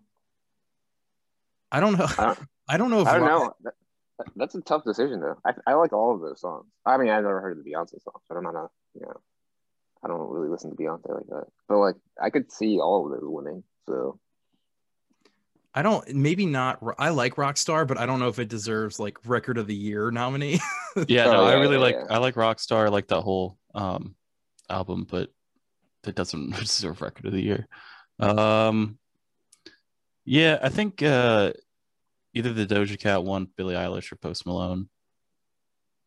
I 1.72 1.80
don't 1.80 1.98
know. 1.98 2.08
I 2.18 2.26
don't- 2.26 2.40
I 2.72 2.78
don't 2.78 2.92
know 2.92 3.02
if 3.02 3.08
I 3.08 3.18
don't 3.18 3.26
know. 3.28 3.54
That, 3.64 3.74
that- 3.74 3.74
that's 4.36 4.54
a 4.54 4.62
tough 4.62 4.84
decision 4.84 5.22
though. 5.22 5.38
I, 5.46 5.54
I 5.66 5.74
like 5.76 5.94
all 5.94 6.14
of 6.14 6.20
those 6.22 6.42
songs. 6.42 6.66
I 6.86 6.98
mean, 6.98 7.08
I've 7.10 7.24
never 7.24 7.40
heard 7.40 7.58
the 7.58 7.68
Beyonce 7.70 8.02
songs, 8.04 8.22
but 8.28 8.36
I'm 8.38 8.44
not 8.44 8.54
a 8.56 8.68
you 8.94 9.02
know, 9.02 9.14
I 10.04 10.08
don't 10.10 10.30
really 10.30 10.50
listen 10.50 10.72
to 10.72 10.76
Beyonce 10.76 11.10
like 11.10 11.26
that. 11.28 11.46
But 11.70 11.78
like, 11.78 11.96
I 12.22 12.30
could 12.30 12.52
see 12.52 12.80
all 12.82 13.06
of 13.06 13.12
those 13.14 13.22
winning. 13.30 13.64
So 13.88 14.20
I 15.74 15.84
don't. 15.84 16.06
Maybe 16.16 16.46
not. 16.46 16.84
I 16.98 17.10
like 17.10 17.36
Rockstar, 17.36 17.88
but 17.88 17.98
I 17.98 18.06
don't 18.06 18.20
know 18.20 18.28
if 18.28 18.40
it 18.40 18.50
deserves 18.50 19.00
like 19.00 19.18
Record 19.26 19.58
of 19.58 19.68
the 19.68 19.76
Year 19.76 20.12
nominee. 20.12 20.60
Yeah, 21.08 21.28
Oh, 21.28 21.32
no, 21.34 21.44
I 21.46 21.54
really 21.54 21.76
yeah, 21.78 21.82
like 21.82 21.96
yeah. 21.96 22.06
I 22.10 22.18
like 22.18 22.36
Rockstar, 22.36 22.86
I 22.88 22.90
like 22.90 23.08
that 23.08 23.22
whole 23.22 23.58
um 23.74 24.16
album, 24.70 25.08
but 25.10 25.30
it 26.06 26.16
doesn't 26.16 26.56
deserve 26.60 27.02
record 27.02 27.26
of 27.28 27.32
the 27.32 27.42
year. 27.42 27.68
Um 28.20 28.98
yeah, 30.26 30.60
I 30.62 30.70
think 30.70 31.02
uh 31.02 31.54
either 32.34 32.54
the 32.54 32.66
Doja 32.68 33.00
Cat 33.00 33.24
one, 33.24 33.48
Billie 33.56 33.76
Eilish 33.76 34.12
or 34.12 34.16
Post 34.18 34.46
Malone. 34.46 34.90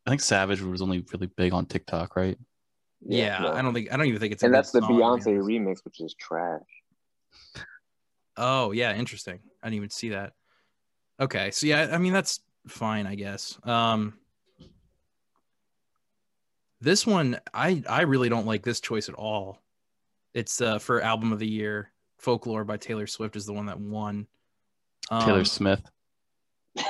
I 0.07 0.11
think 0.11 0.21
Savage 0.21 0.61
was 0.61 0.83
only 0.83 1.05
really 1.13 1.29
big 1.29 1.53
on 1.53 1.67
TikTok, 1.67 2.17
right? 2.17 2.37
Yeah, 3.05 3.39
no. 3.39 3.53
I 3.53 3.63
don't 3.63 3.75
think 3.75 3.93
I 3.93 3.97
don't 3.97 4.07
even 4.07 4.21
think 4.21 4.33
it's. 4.33 4.43
a 4.43 4.47
And 4.47 4.53
good 4.53 4.59
that's 4.59 4.71
the 4.73 4.81
song, 4.81 4.93
Beyonce 4.93 5.03
honest. 5.35 5.49
remix, 5.49 5.85
which 5.85 6.01
is 6.01 6.15
trash. 6.15 6.61
Oh 8.37 8.73
yeah, 8.73 8.95
interesting. 8.95 9.41
I 9.63 9.67
didn't 9.69 9.77
even 9.77 9.91
see 9.91 10.11
that. 10.11 10.33
Okay, 11.21 11.51
so 11.51 11.67
yeah, 11.67 11.91
I 11.93 11.99
mean 11.99 12.13
that's 12.13 12.41
fine, 12.67 13.07
I 13.07 13.15
guess. 13.15 13.59
Um, 13.65 14.15
this 16.81 17.07
one, 17.07 17.39
I 17.55 17.83
I 17.89 18.03
really 18.03 18.29
don't 18.29 18.47
like 18.47 18.65
this 18.65 18.81
choice 18.81 19.09
at 19.09 19.15
all. 19.15 19.63
It's 20.35 20.61
uh, 20.61 20.79
for 20.79 21.01
album 21.01 21.33
of 21.33 21.39
the 21.39 21.49
year. 21.49 21.92
Folklore 22.23 22.65
by 22.65 22.77
Taylor 22.77 23.07
Swift 23.07 23.37
is 23.37 23.47
the 23.47 23.53
one 23.53 23.67
that 23.67 23.79
won. 23.81 24.27
Taylor 25.11 25.41
Um, 25.41 25.45
Smith. 25.45 25.83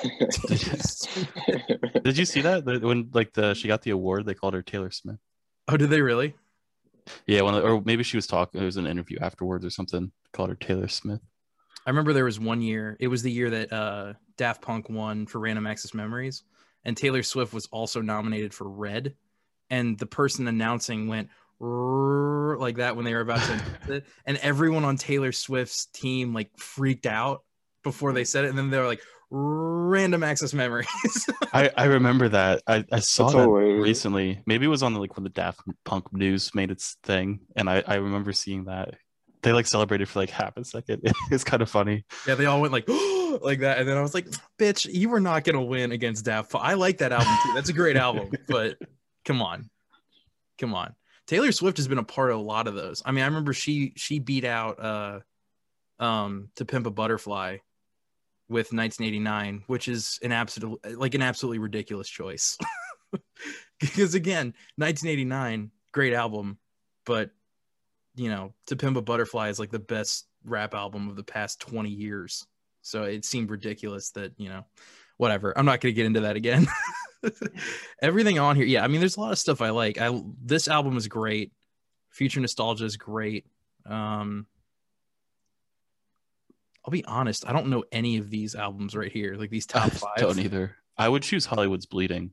Did 2.05 2.17
you 2.17 2.25
see 2.25 2.43
that 2.43 2.65
when 2.83 3.11
like 3.13 3.33
the 3.33 3.55
she 3.55 3.67
got 3.67 3.83
the 3.83 3.91
award? 3.91 4.27
They 4.27 4.35
called 4.35 4.55
her 4.55 4.63
Taylor 4.63 4.91
Smith. 4.91 5.19
oh, 5.69 5.77
did 5.77 5.91
they 5.91 6.01
really? 6.01 6.35
Yeah, 7.27 7.43
when, 7.43 7.55
or 7.55 7.83
maybe 7.85 8.05
she 8.05 8.17
was 8.17 8.27
talking. 8.29 8.61
It 8.61 8.65
was 8.65 8.77
an 8.77 8.87
interview 8.87 9.19
afterwards 9.21 9.65
or 9.65 9.71
something. 9.71 10.13
Called 10.33 10.51
her 10.51 10.55
Taylor 10.55 10.87
Smith. 10.89 11.21
I 11.85 11.91
remember 11.91 12.13
there 12.13 12.27
was 12.27 12.39
one 12.39 12.63
year. 12.63 12.97
It 13.01 13.09
was 13.09 13.23
the 13.23 13.33
year 13.33 13.51
that 13.51 13.73
uh, 13.73 14.13
Daft 14.37 14.63
Punk 14.63 14.89
won 14.89 15.27
for 15.27 15.41
Random 15.41 15.67
Access 15.67 15.95
Memories, 15.95 16.45
and 16.85 16.97
Taylor 16.97 17.25
Swift 17.25 17.53
was 17.53 17.67
also 17.73 18.01
nominated 18.01 18.55
for 18.55 18.69
Red. 18.69 19.15
And 19.71 19.99
the 19.99 20.07
person 20.07 20.47
announcing 20.47 21.09
went 21.09 21.29
like 21.63 22.77
that 22.77 22.97
when 22.97 23.05
they 23.05 23.15
were 23.15 23.21
about 23.21 23.41
to 23.41 23.53
announce 23.53 23.69
it, 23.89 24.05
and 24.27 24.37
everyone 24.39 24.85
on 24.85 24.97
Taylor 24.97 25.33
Swift's 25.33 25.87
team 25.87 26.35
like 26.35 26.51
freaked 26.59 27.07
out 27.07 27.43
before 27.85 28.13
they 28.13 28.25
said 28.25 28.45
it, 28.45 28.49
and 28.49 28.59
then 28.59 28.71
they 28.71 28.79
were 28.79 28.87
like 28.87 29.03
"Random 29.31 30.23
Access 30.23 30.53
Memories." 30.55 30.87
I 31.53 31.71
I 31.77 31.85
remember 31.85 32.29
that. 32.31 32.63
I 32.67 32.85
I 32.91 33.01
saw 33.01 33.25
That's 33.25 33.35
that 33.37 33.43
hilarious. 33.43 33.83
recently. 33.83 34.43
Maybe 34.47 34.67
it 34.67 34.69
was 34.69 34.83
on 34.83 34.95
the, 34.95 35.01
like 35.01 35.17
when 35.17 35.25
the 35.25 35.31
Daft 35.31 35.61
Punk 35.85 36.13
news 36.13 36.55
made 36.55 36.71
its 36.71 36.97
thing, 37.05 37.41
and 37.57 37.69
I 37.71 37.83
I 37.87 37.95
remember 37.97 38.33
seeing 38.33 38.65
that. 38.65 38.95
They 39.43 39.53
like 39.53 39.67
celebrated 39.67 40.09
for 40.09 40.21
like 40.21 40.31
half 40.31 40.57
a 40.57 40.65
second. 40.65 41.03
It's 41.33 41.43
kind 41.43 41.63
of 41.63 41.69
funny. 41.71 42.05
yeah, 42.29 42.37
they 42.37 42.47
all 42.47 42.61
went 42.61 42.73
like 42.73 42.89
like 43.41 43.61
that, 43.61 43.79
and 43.79 43.89
then 43.89 43.97
I 43.97 44.03
was 44.03 44.15
like, 44.15 44.29
"Bitch, 44.59 44.87
you 44.93 45.09
were 45.09 45.19
not 45.21 45.43
gonna 45.45 45.63
win 45.63 45.91
against 45.93 46.25
Daft 46.25 46.53
Punk." 46.53 46.65
I 46.65 46.75
like 46.75 46.99
that 46.99 47.11
album 47.13 47.35
too. 47.43 47.53
That's 47.55 47.69
a 47.69 47.73
great 47.73 47.97
album, 47.97 48.31
but 48.49 48.79
come 49.25 49.43
on, 49.43 49.69
come 50.59 50.75
on. 50.75 50.95
Taylor 51.33 51.51
Swift 51.51 51.79
has 51.79 51.89
been 51.89 51.97
a 51.97 52.05
part 52.05 52.31
of 52.31 52.39
a 52.39 52.43
lot 52.43 52.69
of 52.69 52.75
those. 52.75 53.03
I 53.07 53.11
mean, 53.11 53.23
I 53.23 53.27
remember 53.27 53.55
she 53.55 53.95
she 53.97 54.19
beat 54.19 54.45
out 54.45 54.79
uh 54.79 55.21
um 55.99 56.51
to 56.57 56.67
Pimp 56.67 56.87
a 56.87 56.91
Butterfly 56.91 57.57
with 58.51 58.75
1989, 58.75 59.65
which 59.67 59.89
is 59.89 60.19
an 60.23 60.31
absolute 60.31 60.79
like 60.99 61.15
an 61.15 61.23
absolutely 61.23 61.59
ridiculous 61.59 62.07
choice. 62.07 62.59
because 63.81 64.15
again, 64.15 64.49
1989, 64.77 65.71
great 65.91 66.13
album, 66.13 66.59
but 67.07 67.31
you 68.15 68.29
know, 68.29 68.53
To 68.67 68.77
Pimp 68.77 68.99
a 68.99 69.01
Butterfly 69.01 69.49
is 69.49 69.59
like 69.59 69.71
the 69.71 69.79
best 69.79 70.27
rap 70.45 70.75
album 70.75 71.09
of 71.09 71.17
the 71.17 71.25
past 71.25 71.61
20 71.61 71.89
years. 71.89 72.47
So 72.83 73.05
it 73.05 73.25
seemed 73.25 73.51
ridiculous 73.51 74.11
that, 74.11 74.35
you 74.37 74.51
know, 74.51 74.67
whatever. 75.17 75.57
I'm 75.57 75.65
not 75.65 75.81
going 75.81 75.95
to 75.95 75.97
get 75.97 76.05
into 76.05 76.21
that 76.21 76.37
again. 76.37 76.67
Everything 78.03 78.39
on 78.39 78.57
here, 78.57 78.65
yeah, 78.65 78.85
I 78.85 78.89
mean, 78.89 79.01
there's 79.01 79.17
a 79.17 79.21
lot 79.21 79.33
of 79.33 79.39
stuff 79.39 79.61
I 79.61 79.71
like. 79.71 80.01
I 80.01 80.23
this 80.43 80.69
album 80.69 80.97
is 80.97 81.09
great. 81.09 81.53
Future 82.11 82.41
Nostalgia 82.41 82.85
is 82.85 82.97
great. 82.97 83.47
Um 83.87 84.47
I'll 86.85 86.91
be 86.91 87.05
honest, 87.05 87.49
I 87.49 87.53
don't 87.53 87.69
know 87.69 87.85
any 87.93 88.17
of 88.19 88.29
these 88.29 88.55
albums 88.55 88.97
right 88.97 89.13
here, 89.13 89.37
like 89.37 89.51
these 89.51 89.67
top 89.67 89.87
I 89.87 89.89
five. 89.91 90.17
don't 90.17 90.39
either. 90.39 90.77
I 90.97 91.09
would 91.09 91.23
choose 91.23 91.47
Hollywood's 91.47 91.87
Bleeding. 91.87 92.33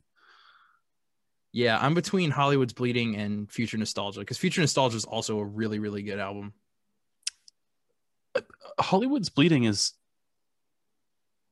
Yeah, 1.52 1.78
I'm 1.80 1.94
between 1.94 2.32
Hollywood's 2.32 2.74
Bleeding 2.74 3.16
and 3.16 3.52
Future 3.52 3.78
Nostalgia 3.78 4.20
because 4.20 4.38
Future 4.38 4.62
Nostalgia 4.62 4.98
is 4.98 5.06
also 5.06 5.40
a 5.40 5.46
really, 5.46 5.80
really 5.80 6.04
good 6.04 6.20
album. 6.20 6.54
Hollywood's 8.80 9.30
Bleeding 9.30 9.64
is 9.66 9.94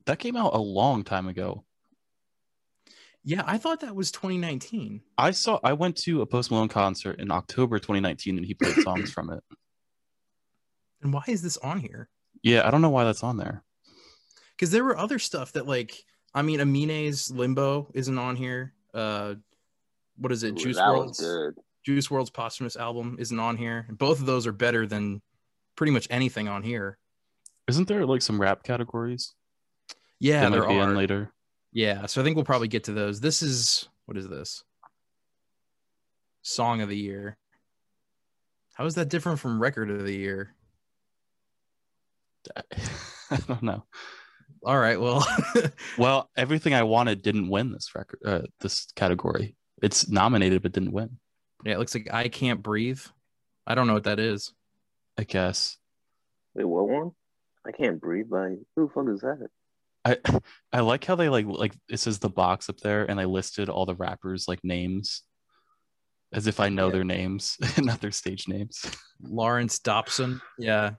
that 0.06 0.18
came 0.18 0.36
out 0.36 0.54
a 0.54 0.58
long 0.58 1.04
time 1.04 1.28
ago. 1.28 1.64
Yeah, 3.28 3.42
I 3.46 3.58
thought 3.58 3.80
that 3.80 3.94
was 3.94 4.10
2019. 4.10 5.02
I 5.18 5.32
saw 5.32 5.60
I 5.62 5.74
went 5.74 5.98
to 5.98 6.22
a 6.22 6.26
Post 6.26 6.50
Malone 6.50 6.68
concert 6.68 7.20
in 7.20 7.30
October 7.30 7.78
2019 7.78 8.38
and 8.38 8.46
he 8.46 8.54
played 8.54 8.74
songs 8.82 9.12
from 9.12 9.28
it. 9.28 9.44
And 11.02 11.12
why 11.12 11.24
is 11.26 11.42
this 11.42 11.58
on 11.58 11.78
here? 11.78 12.08
Yeah, 12.42 12.66
I 12.66 12.70
don't 12.70 12.80
know 12.80 12.88
why 12.88 13.04
that's 13.04 13.22
on 13.22 13.36
there. 13.36 13.64
Because 14.56 14.70
there 14.70 14.82
were 14.82 14.96
other 14.96 15.18
stuff 15.18 15.52
that, 15.52 15.66
like, 15.66 15.94
I 16.32 16.40
mean, 16.40 16.60
Amine's 16.60 17.30
Limbo 17.30 17.90
isn't 17.92 18.16
on 18.16 18.34
here. 18.34 18.72
Uh, 18.94 19.34
what 20.16 20.32
is 20.32 20.42
it? 20.42 20.52
Ooh, 20.52 20.64
Juice 20.64 20.78
WRLD's. 20.78 21.54
Juice 21.84 22.08
WRLD's 22.08 22.30
posthumous 22.30 22.76
album 22.76 23.18
isn't 23.20 23.38
on 23.38 23.58
here. 23.58 23.88
Both 23.90 24.20
of 24.20 24.26
those 24.26 24.46
are 24.46 24.52
better 24.52 24.86
than 24.86 25.20
pretty 25.76 25.92
much 25.92 26.06
anything 26.08 26.48
on 26.48 26.62
here. 26.62 26.96
Isn't 27.68 27.88
there 27.88 28.06
like 28.06 28.22
some 28.22 28.40
rap 28.40 28.62
categories? 28.62 29.34
Yeah, 30.18 30.44
that 30.44 30.52
there 30.52 30.62
might 30.62 30.68
be 30.68 30.74
in 30.76 30.88
are. 30.88 30.96
later. 30.96 31.34
Yeah, 31.72 32.06
so 32.06 32.20
I 32.20 32.24
think 32.24 32.36
we'll 32.36 32.44
probably 32.44 32.68
get 32.68 32.84
to 32.84 32.92
those. 32.92 33.20
This 33.20 33.42
is 33.42 33.88
what 34.06 34.16
is 34.16 34.28
this? 34.28 34.64
Song 36.42 36.80
of 36.80 36.88
the 36.88 36.96
year. 36.96 37.36
How 38.74 38.86
is 38.86 38.94
that 38.94 39.08
different 39.08 39.38
from 39.38 39.60
record 39.60 39.90
of 39.90 40.04
the 40.04 40.14
year? 40.14 40.54
I 43.30 43.36
don't 43.46 43.62
know. 43.62 43.84
All 44.64 44.78
right, 44.78 45.00
well, 45.00 45.26
Well, 45.98 46.30
everything 46.36 46.74
I 46.74 46.82
wanted 46.84 47.22
didn't 47.22 47.48
win 47.48 47.70
this 47.72 47.94
record, 47.94 48.20
uh, 48.24 48.42
this 48.60 48.86
category. 48.96 49.56
It's 49.82 50.08
nominated 50.08 50.62
but 50.62 50.72
didn't 50.72 50.92
win. 50.92 51.18
yeah, 51.64 51.74
it 51.74 51.78
looks 51.78 51.94
like 51.94 52.08
I 52.12 52.28
can't 52.28 52.62
breathe. 52.62 53.00
I 53.66 53.74
don't 53.74 53.86
know 53.86 53.94
what 53.94 54.04
that 54.04 54.18
is. 54.18 54.52
I 55.18 55.24
guess. 55.24 55.76
Wait, 56.54 56.64
what 56.64 56.88
one? 56.88 57.10
I 57.66 57.72
can't 57.72 58.00
breathe. 58.00 58.26
Like, 58.30 58.58
who 58.74 58.86
the 58.86 58.92
fuck 58.92 59.12
is 59.12 59.20
that? 59.20 59.48
I 60.08 60.16
I 60.72 60.80
like 60.80 61.04
how 61.04 61.14
they 61.14 61.28
like 61.28 61.46
like 61.46 61.74
it 61.88 61.98
says 61.98 62.18
the 62.18 62.28
box 62.28 62.68
up 62.68 62.78
there 62.80 63.08
and 63.08 63.18
they 63.18 63.24
listed 63.26 63.68
all 63.68 63.86
the 63.86 63.94
rappers 63.94 64.46
like 64.48 64.62
names 64.64 65.22
as 66.32 66.46
if 66.46 66.60
I 66.60 66.68
know 66.68 66.86
Yeah. 66.86 66.92
their 66.92 67.04
names 67.04 67.56
and 67.76 67.86
not 67.86 68.00
their 68.00 68.10
stage 68.12 68.48
names. 68.48 68.84
Lawrence 69.22 69.78
Dobson. 69.78 70.40
Yeah. 70.58 70.92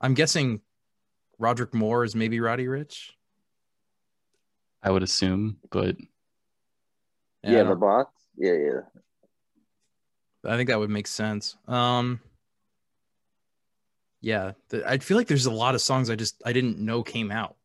I'm 0.00 0.14
guessing 0.14 0.60
Roderick 1.38 1.74
Moore 1.74 2.04
is 2.04 2.14
maybe 2.14 2.38
Roddy 2.40 2.66
Ricch. 2.66 3.10
I 4.82 4.90
would 4.92 5.02
assume, 5.02 5.58
but 5.70 5.96
I 7.44 7.50
Yeah, 7.50 7.64
the 7.64 7.74
box. 7.74 8.12
Yeah, 8.36 8.52
yeah. 8.52 8.80
I 10.44 10.56
think 10.56 10.68
that 10.68 10.78
would 10.78 10.90
make 10.90 11.08
sense. 11.08 11.56
Um, 11.66 12.20
yeah, 14.20 14.52
th- 14.70 14.84
I 14.86 14.98
feel 14.98 15.16
like 15.16 15.26
there's 15.26 15.46
a 15.46 15.50
lot 15.52 15.74
of 15.74 15.80
songs 15.80 16.10
I 16.10 16.14
just 16.16 16.40
I 16.46 16.52
didn't 16.52 16.78
know 16.78 17.02
came 17.02 17.30
out. 17.32 17.56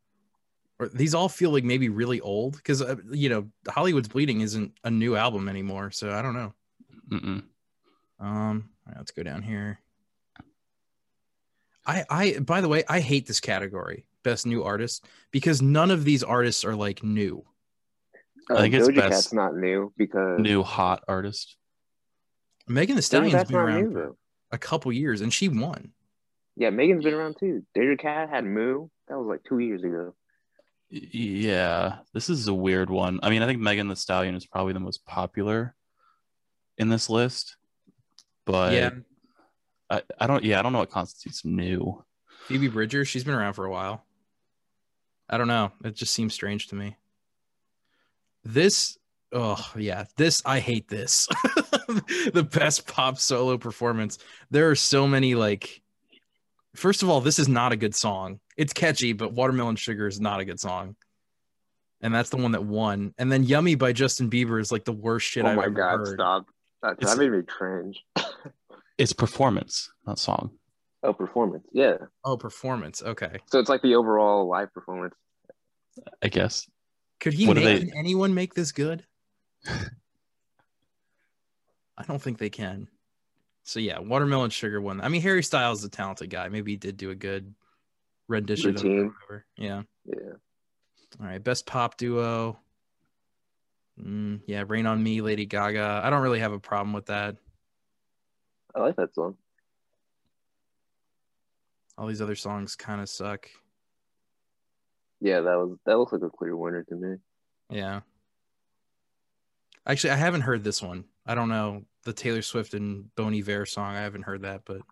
Or 0.80 0.88
these 0.88 1.14
all 1.14 1.28
feel 1.28 1.50
like 1.50 1.62
maybe 1.62 1.88
really 1.88 2.20
old 2.20 2.56
because 2.56 2.82
uh, 2.82 2.96
you 3.10 3.28
know 3.28 3.48
Hollywood's 3.68 4.08
Bleeding 4.08 4.40
isn't 4.40 4.72
a 4.82 4.90
new 4.90 5.14
album 5.14 5.48
anymore, 5.48 5.90
so 5.92 6.12
I 6.12 6.20
don't 6.20 6.34
know. 6.34 6.52
mm-mm. 7.10 7.42
Um, 8.18 8.70
all 8.86 8.88
right, 8.88 8.96
let's 8.96 9.12
go 9.12 9.22
down 9.22 9.42
here. 9.42 9.78
I 11.86 12.04
I 12.10 12.38
by 12.40 12.60
the 12.60 12.68
way, 12.68 12.82
I 12.88 13.00
hate 13.00 13.26
this 13.26 13.40
category, 13.40 14.06
best 14.22 14.46
new 14.46 14.64
artist, 14.64 15.06
because 15.30 15.62
none 15.62 15.90
of 15.90 16.04
these 16.04 16.22
artists 16.22 16.64
are 16.64 16.74
like 16.74 17.02
new. 17.04 17.44
Uh, 18.50 18.54
I 18.54 18.60
think 18.62 18.74
it's 18.74 18.88
Doja 18.88 18.96
best- 18.96 19.10
Cat's 19.10 19.32
not 19.32 19.54
new 19.54 19.92
because 19.96 20.40
new 20.40 20.62
hot 20.62 21.04
artist. 21.06 21.56
Megan 22.66 22.96
the 22.96 23.02
Doja 23.02 23.04
Stallion's 23.04 23.32
Cat's 23.34 23.50
been 23.50 23.60
around 23.60 23.82
new 23.84 23.92
for 23.92 24.16
a 24.50 24.58
couple 24.58 24.90
years 24.92 25.20
and 25.20 25.32
she 25.32 25.48
won. 25.48 25.92
Yeah, 26.56 26.70
Megan's 26.70 27.04
been 27.04 27.14
around 27.14 27.36
too. 27.38 27.62
Doja 27.76 27.98
Cat 27.98 28.30
had 28.30 28.44
Moo. 28.44 28.88
That 29.08 29.18
was 29.18 29.26
like 29.28 29.40
two 29.48 29.58
years 29.58 29.84
ago. 29.84 30.14
Yeah, 30.96 31.96
this 32.12 32.30
is 32.30 32.46
a 32.46 32.54
weird 32.54 32.88
one. 32.88 33.18
I 33.22 33.30
mean, 33.30 33.42
I 33.42 33.46
think 33.46 33.60
Megan 33.60 33.88
Thee 33.88 33.96
Stallion 33.96 34.36
is 34.36 34.46
probably 34.46 34.74
the 34.74 34.80
most 34.80 35.04
popular 35.04 35.74
in 36.78 36.88
this 36.88 37.10
list, 37.10 37.56
but 38.46 38.72
yeah, 38.72 38.90
I, 39.90 40.02
I 40.20 40.28
don't. 40.28 40.44
Yeah, 40.44 40.60
I 40.60 40.62
don't 40.62 40.72
know 40.72 40.78
what 40.78 40.92
constitutes 40.92 41.44
new. 41.44 42.04
Phoebe 42.46 42.68
Bridger, 42.68 43.04
she's 43.04 43.24
been 43.24 43.34
around 43.34 43.54
for 43.54 43.64
a 43.64 43.70
while. 43.72 44.04
I 45.28 45.36
don't 45.36 45.48
know. 45.48 45.72
It 45.84 45.96
just 45.96 46.14
seems 46.14 46.32
strange 46.32 46.68
to 46.68 46.76
me. 46.76 46.96
This, 48.44 48.96
oh 49.32 49.72
yeah, 49.76 50.04
this 50.16 50.42
I 50.46 50.60
hate 50.60 50.86
this. 50.86 51.26
the 52.32 52.48
best 52.48 52.86
pop 52.86 53.18
solo 53.18 53.58
performance. 53.58 54.18
There 54.52 54.70
are 54.70 54.76
so 54.76 55.08
many 55.08 55.34
like. 55.34 55.80
First 56.74 57.02
of 57.02 57.08
all, 57.08 57.20
this 57.20 57.38
is 57.38 57.48
not 57.48 57.72
a 57.72 57.76
good 57.76 57.94
song. 57.94 58.40
It's 58.56 58.72
catchy, 58.72 59.12
but 59.12 59.32
Watermelon 59.32 59.76
Sugar 59.76 60.06
is 60.06 60.20
not 60.20 60.40
a 60.40 60.44
good 60.44 60.58
song. 60.60 60.96
And 62.00 62.14
that's 62.14 62.30
the 62.30 62.36
one 62.36 62.52
that 62.52 62.64
won. 62.64 63.14
And 63.18 63.30
then 63.32 63.44
Yummy 63.44 63.76
by 63.76 63.92
Justin 63.92 64.28
Bieber 64.28 64.60
is 64.60 64.70
like 64.72 64.84
the 64.84 64.92
worst 64.92 65.26
shit 65.26 65.44
oh 65.44 65.48
I've 65.48 65.56
my 65.56 65.64
ever 65.64 65.74
god, 65.74 65.96
heard. 65.98 66.14
stop. 66.14 66.46
That, 66.82 66.92
It's- 66.94 67.14
that 67.14 67.18
made 67.20 67.30
me 67.32 67.42
cringe. 67.42 68.02
It's 68.96 69.12
performance, 69.12 69.90
not 70.06 70.20
song. 70.20 70.52
Oh, 71.02 71.12
performance. 71.12 71.64
Yeah. 71.72 71.96
Oh, 72.24 72.36
performance. 72.36 73.02
Okay. 73.02 73.38
So 73.46 73.58
it's 73.58 73.68
like 73.68 73.82
the 73.82 73.96
overall 73.96 74.46
live 74.48 74.72
performance. 74.72 75.14
I 76.22 76.28
guess. 76.28 76.70
Could 77.18 77.32
he 77.32 77.48
What 77.48 77.56
make 77.56 77.64
they- 77.64 77.80
can 77.86 77.96
anyone 77.98 78.34
make 78.34 78.54
this 78.54 78.70
good? 78.70 79.04
I 79.66 79.88
don't 82.06 82.22
think 82.22 82.38
they 82.38 82.50
can. 82.50 82.86
So 83.64 83.80
yeah, 83.80 83.98
Watermelon 83.98 84.50
Sugar 84.50 84.80
won. 84.80 85.00
I 85.00 85.08
mean, 85.08 85.22
Harry 85.22 85.42
Styles 85.42 85.80
is 85.80 85.86
a 85.86 85.88
talented 85.88 86.28
guy. 86.28 86.48
Maybe 86.48 86.72
he 86.72 86.76
did 86.76 86.98
do 86.98 87.10
a 87.10 87.14
good 87.14 87.54
rendition 88.28 88.76
of 88.76 88.84
it 88.84 88.88
or 88.88 89.12
Routine. 89.28 89.42
Yeah. 89.56 89.82
Yeah. 90.04 90.32
All 91.20 91.26
right, 91.26 91.42
best 91.42 91.64
pop 91.64 91.96
duo. 91.96 92.58
Mm, 94.00 94.40
yeah, 94.46 94.64
Rain 94.66 94.86
on 94.86 95.02
Me, 95.02 95.20
Lady 95.22 95.46
Gaga. 95.46 96.02
I 96.04 96.10
don't 96.10 96.22
really 96.22 96.40
have 96.40 96.52
a 96.52 96.58
problem 96.58 96.92
with 96.92 97.06
that. 97.06 97.36
I 98.74 98.80
like 98.80 98.96
that 98.96 99.14
song. 99.14 99.36
All 101.96 102.08
these 102.08 102.20
other 102.20 102.34
songs 102.34 102.76
kind 102.76 103.00
of 103.00 103.08
suck. 103.08 103.48
Yeah, 105.20 105.40
that 105.40 105.54
was 105.54 105.78
that 105.86 105.96
looks 105.96 106.12
like 106.12 106.22
a 106.22 106.28
clear 106.28 106.56
winner 106.56 106.82
to 106.82 106.94
me. 106.96 107.16
Yeah. 107.70 108.00
Actually, 109.86 110.10
I 110.10 110.16
haven't 110.16 110.42
heard 110.42 110.64
this 110.64 110.82
one. 110.82 111.04
I 111.24 111.34
don't 111.34 111.48
know 111.48 111.84
the 112.04 112.12
Taylor 112.12 112.42
Swift 112.42 112.74
and 112.74 113.14
Bon 113.16 113.34
Iver 113.34 113.66
song. 113.66 113.94
I 113.94 114.02
haven't 114.02 114.22
heard 114.22 114.42
that, 114.42 114.62
but 114.64 114.82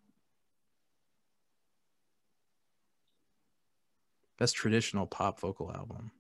best 4.38 4.54
traditional 4.56 5.06
pop 5.06 5.40
vocal 5.40 5.70
album. 5.72 6.10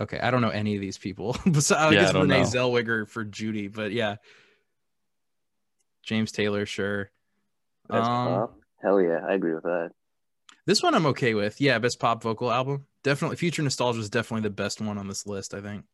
Okay, 0.00 0.18
I 0.18 0.30
don't 0.30 0.42
know 0.42 0.48
any 0.50 0.74
of 0.74 0.80
these 0.80 0.98
people. 0.98 1.36
Besides, 1.44 1.72
I 1.80 1.92
Yeah, 1.92 2.00
guess 2.00 2.10
I 2.10 2.12
don't 2.12 2.22
Renee 2.22 2.42
know. 2.42 2.48
Zellweger 2.48 3.08
for 3.08 3.24
Judy, 3.24 3.68
but 3.68 3.92
yeah, 3.92 4.16
James 6.02 6.32
Taylor, 6.32 6.66
sure. 6.66 7.10
Best 7.88 8.10
Um, 8.10 8.26
pop. 8.26 8.58
Hell 8.82 9.00
yeah, 9.00 9.20
I 9.26 9.34
agree 9.34 9.54
with 9.54 9.62
that. 9.62 9.92
This 10.66 10.82
one 10.82 10.94
I'm 10.94 11.06
okay 11.06 11.34
with. 11.34 11.60
Yeah, 11.60 11.78
best 11.78 12.00
pop 12.00 12.22
vocal 12.22 12.50
album. 12.50 12.86
Definitely 13.02 13.36
Future 13.36 13.62
Nostalgia 13.62 14.00
is 14.00 14.10
definitely 14.10 14.42
the 14.42 14.54
best 14.54 14.80
one 14.80 14.98
on 14.98 15.08
this 15.08 15.26
list, 15.26 15.54
I 15.54 15.60
think. 15.60 15.84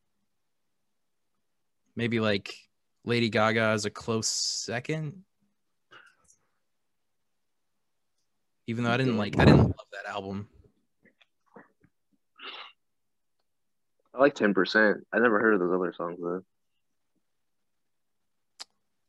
Maybe 1.96 2.20
like 2.20 2.54
Lady 3.04 3.28
Gaga 3.28 3.72
is 3.72 3.84
a 3.84 3.90
close 3.90 4.28
second. 4.28 5.24
Even 8.66 8.84
though 8.84 8.90
I 8.90 8.96
didn't 8.96 9.16
like 9.16 9.38
I 9.38 9.44
didn't 9.44 9.62
love 9.62 9.86
that 9.92 10.08
album. 10.08 10.48
I 14.14 14.18
like 14.18 14.34
ten 14.34 14.54
percent. 14.54 15.06
I 15.12 15.18
never 15.18 15.40
heard 15.40 15.54
of 15.54 15.60
those 15.60 15.72
other 15.74 15.92
songs 15.96 16.18
though. 16.20 16.42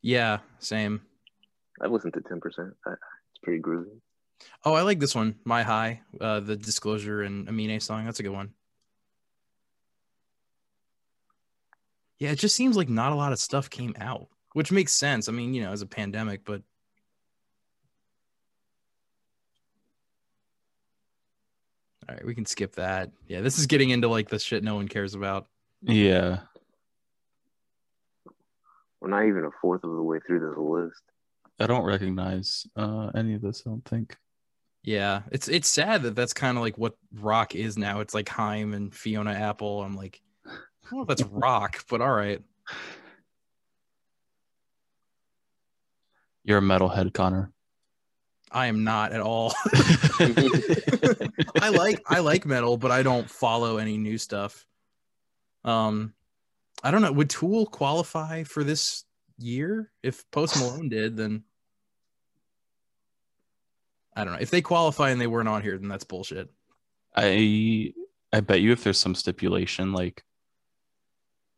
Yeah, 0.02 0.40
same. 0.60 1.02
I've 1.80 1.92
listened 1.92 2.14
to 2.14 2.22
ten 2.22 2.40
percent. 2.40 2.70
It's 2.88 3.40
pretty 3.44 3.62
groovy. 3.62 4.00
Oh, 4.66 4.74
I 4.74 4.82
like 4.82 5.00
this 5.00 5.14
one, 5.14 5.36
My 5.44 5.62
High, 5.62 6.02
uh, 6.20 6.40
the 6.40 6.56
Disclosure 6.56 7.22
and 7.22 7.48
Amine 7.48 7.80
song. 7.80 8.06
That's 8.06 8.20
a 8.20 8.24
good 8.24 8.32
one. 8.32 8.54
Yeah, 12.22 12.30
it 12.30 12.38
just 12.38 12.56
seems 12.56 12.78
like 12.78 12.88
not 12.88 13.12
a 13.14 13.16
lot 13.16 13.32
of 13.32 13.40
stuff 13.40 13.68
came 13.68 13.96
out, 14.00 14.28
which 14.54 14.72
makes 14.72 14.94
sense. 14.94 15.28
I 15.28 15.32
mean, 15.32 15.56
you 15.56 15.64
know, 15.64 15.72
as 15.72 15.82
a 15.82 15.88
pandemic, 15.88 16.46
but 16.46 16.62
all 22.08 22.14
right, 22.14 22.24
we 22.24 22.36
can 22.36 22.46
skip 22.46 22.76
that. 22.76 23.10
Yeah, 23.28 23.42
this 23.42 23.58
is 23.58 23.66
getting 23.66 23.90
into 23.90 24.08
like 24.08 24.30
the 24.30 24.38
shit 24.38 24.64
no 24.64 24.76
one 24.76 24.88
cares 24.88 25.16
about. 25.16 25.48
Yeah. 25.82 26.42
We're 29.00 29.10
not 29.10 29.26
even 29.26 29.46
a 29.46 29.52
fourth 29.60 29.84
of 29.84 29.90
the 29.90 30.04
way 30.04 30.20
through 30.20 30.48
this 30.48 30.60
list. 30.60 31.02
I 31.60 31.66
don't 31.66 31.86
recognize 31.86 32.68
uh, 32.76 33.10
any 33.16 33.34
of 33.34 33.42
this. 33.42 33.64
I 33.66 33.72
don't 33.72 33.84
think. 33.86 34.16
Yeah, 34.84 35.24
it's 35.32 35.48
it's 35.48 35.70
sad 35.70 36.04
that 36.04 36.16
that's 36.16 36.34
kind 36.34 36.56
of 36.56 36.62
like 36.62 36.78
what 36.78 36.94
rock 37.16 37.56
is 37.56 37.80
now. 37.80 38.00
It's 38.00 38.14
like 38.14 38.30
Haim 38.30 38.76
and 38.76 38.94
Fiona 38.94 39.32
Apple. 39.32 39.82
I'm 39.82 39.96
like, 39.96 40.22
I 40.22 40.22
don't 40.22 40.31
know 40.98 41.04
if 41.04 41.08
that's 41.08 41.24
rock, 41.24 41.86
but 41.90 42.02
all 42.02 42.12
right. 42.12 42.42
You're 46.44 46.58
a 46.58 46.62
metalhead, 46.62 47.14
Connor. 47.14 47.52
I 48.52 48.68
am 48.68 48.84
not 48.84 49.14
at 49.14 49.22
all. 49.22 49.54
I 51.62 51.70
like 51.70 52.02
I 52.08 52.20
like 52.20 52.46
metal, 52.46 52.78
but 52.78 52.92
I 52.92 53.04
don't 53.04 53.30
follow 53.30 53.78
any 53.78 53.98
new 53.98 54.18
stuff. 54.18 54.66
Um, 55.64 56.14
I 56.84 56.92
don't 56.92 57.02
know. 57.02 57.12
Would 57.12 57.30
Tool 57.30 57.66
qualify 57.66 58.44
for 58.44 58.64
this 58.64 59.06
year? 59.38 59.92
If 60.04 60.30
Post 60.32 60.58
Malone 60.60 60.90
did, 60.90 61.16
then 61.16 61.44
I 64.16 64.26
don't 64.26 64.34
know. 64.34 64.40
If 64.40 64.50
they 64.50 64.62
qualify 64.62 65.12
and 65.12 65.22
they 65.22 65.28
weren't 65.28 65.48
on 65.48 65.62
here, 65.62 65.78
then 65.78 65.88
that's 65.88 66.04
bullshit. 66.04 66.50
I 67.16 67.94
I 68.34 68.42
bet 68.42 68.62
you 68.62 68.72
if 68.72 68.84
there's 68.84 68.98
some 68.98 69.16
stipulation 69.16 69.94
like 69.94 70.24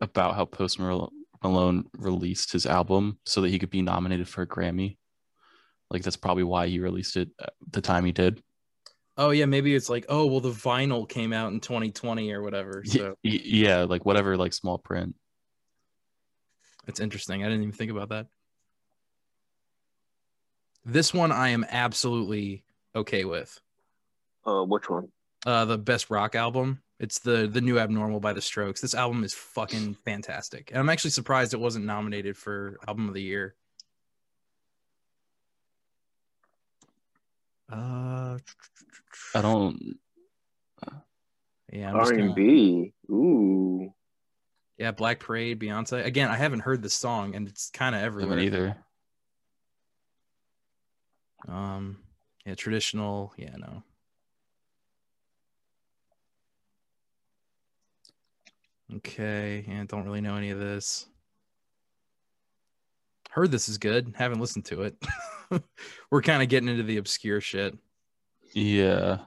about 0.02 0.36
how 0.36 0.46
Post 0.46 0.80
Malone 0.80 1.86
released 1.98 2.52
his 2.54 2.66
album 2.66 3.20
so 3.26 3.42
that 3.42 3.50
he 3.50 3.60
could 3.60 3.70
be 3.70 3.82
nominated 3.82 4.28
for 4.28 4.42
a 4.44 4.48
Grammy, 4.48 4.98
like 5.90 6.04
that's 6.04 6.18
probably 6.18 6.44
why 6.44 6.68
he 6.68 6.80
released 6.80 7.16
it 7.18 7.30
the 7.72 7.82
time 7.82 8.06
he 8.06 8.12
did. 8.12 8.42
Oh 9.16 9.30
yeah, 9.30 9.46
maybe 9.46 9.76
it's 9.76 9.90
like, 9.90 10.06
oh 10.10 10.26
well, 10.26 10.40
the 10.40 10.50
vinyl 10.52 11.08
came 11.08 11.34
out 11.34 11.52
in 11.54 11.60
2020 11.60 12.32
or 12.32 12.42
whatever. 12.42 12.84
Y- 12.86 12.92
So 12.92 13.16
yeah, 13.24 13.84
like 13.84 14.06
whatever, 14.06 14.36
like 14.38 14.54
small 14.54 14.78
print. 14.78 15.16
it's 16.88 17.00
interesting. 17.00 17.44
I 17.44 17.48
didn't 17.48 17.62
even 17.62 17.74
think 17.74 17.92
about 17.92 18.10
that. 18.10 18.28
This 20.86 21.14
one 21.14 21.32
I 21.32 21.50
am 21.50 21.66
absolutely 21.70 22.64
okay 22.96 23.24
with. 23.26 23.60
Uh, 24.46 24.64
which 24.64 24.90
one? 24.90 25.10
uh 25.46 25.66
the 25.66 25.78
best 25.78 26.10
rock 26.10 26.36
album 26.36 26.82
it's 27.04 27.20
the 27.20 27.48
the 27.48 27.60
new 27.62 27.78
abnormal 27.78 28.20
by 28.22 28.32
the 28.34 28.42
strokes 28.42 28.80
this 28.80 28.96
album 28.96 29.24
is 29.24 29.34
fucking 29.34 29.94
fantastic 30.06 30.70
and 30.72 30.80
i'm 30.80 30.90
actually 30.90 31.10
surprised 31.12 31.54
it 31.54 31.60
wasn't 31.60 31.84
nominated 31.86 32.38
for 32.38 32.80
album 32.88 33.08
of 33.10 33.14
the 33.14 33.22
year 33.22 33.56
uh 37.72 38.38
I 39.36 39.42
don't. 39.42 39.98
yeah 41.72 41.90
I'm 41.90 41.96
R 41.96 42.02
just 42.02 42.12
and 42.14 42.20
gonna- 42.22 42.34
B. 42.36 42.94
Ooh. 43.10 43.94
yeah 44.78 44.92
black 44.92 45.20
parade 45.20 45.60
beyonce 45.60 46.06
again 46.06 46.30
i 46.30 46.36
haven't 46.36 46.60
heard 46.62 46.82
this 46.82 46.94
song 46.94 47.36
and 47.36 47.48
it's 47.48 47.70
kind 47.72 47.96
of 47.96 48.00
I 48.00 48.04
haven't 48.04 48.22
everywhere 48.24 48.40
either. 48.40 48.78
um 51.48 51.98
yeah 52.46 52.56
traditional 52.56 53.34
yeah 53.38 53.56
no 53.58 53.84
okay 58.98 59.66
yeah 59.68 59.84
don't 59.88 60.06
really 60.06 60.22
know 60.22 60.36
any 60.36 60.50
of 60.52 60.60
this 60.60 61.08
heard 63.32 63.52
this 63.52 63.68
is 63.70 63.78
good 63.78 64.14
haven't 64.16 64.40
listened 64.40 64.66
to 64.66 64.84
it 64.84 64.96
we're 66.12 66.22
kind 66.22 66.42
of 66.44 66.50
getting 66.50 66.70
into 66.70 66.84
the 66.84 66.98
obscure 66.98 67.42
shit 67.42 67.76
Yeah. 68.54 69.20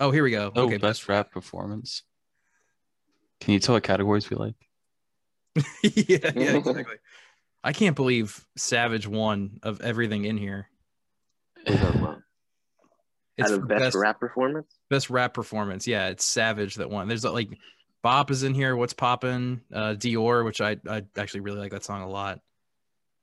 oh 0.00 0.10
here 0.10 0.22
we 0.22 0.30
go 0.30 0.52
Oh, 0.54 0.64
okay 0.64 0.76
best 0.78 1.08
rap 1.08 1.30
performance. 1.30 2.02
Can 3.40 3.52
you 3.54 3.60
tell 3.60 3.74
what 3.74 3.82
categories 3.82 4.30
we 4.30 4.36
like? 4.36 4.54
yeah, 5.82 6.18
yeah 6.34 6.56
exactly 6.56 6.96
i 7.62 7.72
can't 7.72 7.94
believe 7.96 8.44
savage 8.56 9.06
won 9.06 9.58
of 9.62 9.80
everything 9.80 10.24
in 10.24 10.36
here 10.36 10.68
What 11.64 11.68
are 11.68 11.72
you 11.72 11.78
talking 11.84 12.22
it's 13.36 13.50
Out 13.50 13.54
of 13.54 13.60
for 13.62 13.66
best, 13.66 13.96
rap 13.96 14.20
performance? 14.20 14.78
best 14.90 15.10
rap 15.10 15.34
performance. 15.34 15.86
Yeah, 15.88 16.06
it's 16.06 16.24
Savage 16.24 16.76
that 16.76 16.88
won. 16.88 17.08
There's 17.08 17.24
like 17.24 17.48
Bop 18.04 18.30
is 18.30 18.42
in 18.42 18.52
here. 18.54 18.76
What's 18.76 18.92
poppin'? 18.92 19.62
Uh, 19.72 19.94
Dior, 19.94 20.44
which 20.44 20.60
I 20.60 20.76
I 20.88 21.02
actually 21.16 21.40
really 21.40 21.58
like 21.58 21.72
that 21.72 21.84
song 21.84 22.02
a 22.02 22.08
lot. 22.08 22.40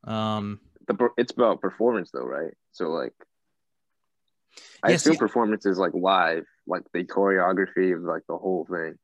Um, 0.04 0.60
The 0.88 1.10
it's 1.18 1.32
about 1.32 1.62
performance 1.62 2.10
though, 2.12 2.26
right? 2.26 2.52
So 2.72 2.90
like, 2.90 3.14
I 4.84 4.90
Yeah, 4.90 4.96
assume 4.96 5.14
see- 5.14 5.20
performance 5.20 5.68
is 5.68 5.78
like 5.78 5.94
live, 5.94 6.46
like 6.66 6.82
the 6.94 7.04
choreography 7.04 7.96
of 7.96 8.02
like 8.02 8.24
the 8.28 8.36
whole 8.36 8.66
thing. 8.66 8.96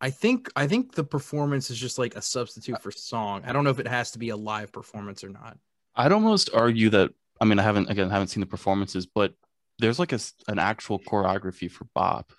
I 0.00 0.10
think 0.10 0.48
I 0.54 0.68
think 0.68 0.94
the 0.94 1.02
performance 1.02 1.70
is 1.70 1.76
just 1.78 1.98
like 1.98 2.14
a 2.14 2.22
substitute 2.22 2.80
for 2.80 2.92
song. 2.92 3.42
I 3.44 3.52
don't 3.52 3.64
know 3.64 3.70
if 3.70 3.80
it 3.80 3.88
has 3.88 4.12
to 4.12 4.20
be 4.20 4.28
a 4.28 4.36
live 4.36 4.70
performance 4.70 5.24
or 5.24 5.28
not. 5.28 5.58
I'd 5.96 6.12
almost 6.12 6.50
argue 6.54 6.88
that 6.90 7.10
I 7.40 7.46
mean 7.46 7.58
I 7.58 7.64
haven't 7.64 7.90
again 7.90 8.10
haven't 8.10 8.28
seen 8.28 8.42
the 8.42 8.46
performances, 8.46 9.06
but 9.06 9.34
there's 9.80 9.98
like 9.98 10.12
a 10.12 10.22
s- 10.22 10.34
an 10.46 10.60
actual 10.60 11.00
choreography 11.00 11.68
for 11.68 11.86
Bop, 11.96 12.32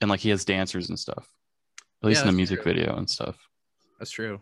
and 0.00 0.10
like 0.10 0.20
he 0.20 0.30
has 0.30 0.44
dancers 0.44 0.88
and 0.88 0.98
stuff, 0.98 1.28
at 2.02 2.06
least 2.08 2.18
Yeah, 2.20 2.28
in 2.28 2.34
the 2.34 2.36
music 2.36 2.62
true. 2.62 2.72
video 2.72 2.96
and 2.96 3.08
stuff. 3.08 3.36
That's 3.98 4.10
true. 4.10 4.40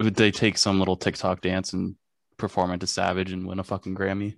Would 0.00 0.16
they 0.16 0.30
take 0.30 0.58
some 0.58 0.78
little 0.78 0.96
TikTok 0.96 1.40
dance 1.40 1.72
and 1.72 1.96
perform 2.36 2.72
it 2.72 2.80
to 2.80 2.86
Savage 2.86 3.32
and 3.32 3.46
win 3.46 3.58
a 3.58 3.64
fucking 3.64 3.94
Grammy? 3.94 4.36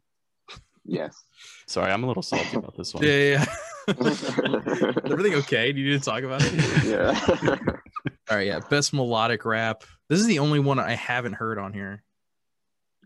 Yes. 0.85 1.25
Sorry, 1.67 1.91
I'm 1.91 2.05
a 2.05 2.07
little 2.07 2.23
salty 2.23 2.57
about 2.57 2.77
this 2.77 2.95
one. 2.95 3.03
Yeah, 3.03 3.11
yeah. 3.11 3.45
yeah. 3.89 3.95
Everything 5.11 5.35
okay? 5.37 5.73
Do 5.73 5.81
you 5.81 5.93
need 5.93 5.99
to 6.03 6.05
talk 6.05 6.23
about 6.23 6.43
it? 6.45 6.85
yeah. 6.85 7.19
All 8.31 8.37
right, 8.37 8.47
yeah. 8.47 8.61
Best 8.71 8.93
melodic 8.93 9.45
rap. 9.45 9.83
This 10.09 10.21
is 10.21 10.27
the 10.27 10.39
only 10.39 10.61
one 10.61 10.79
I 10.79 10.93
haven't 10.93 11.33
heard 11.35 11.59
on 11.59 11.73
here. 11.73 12.03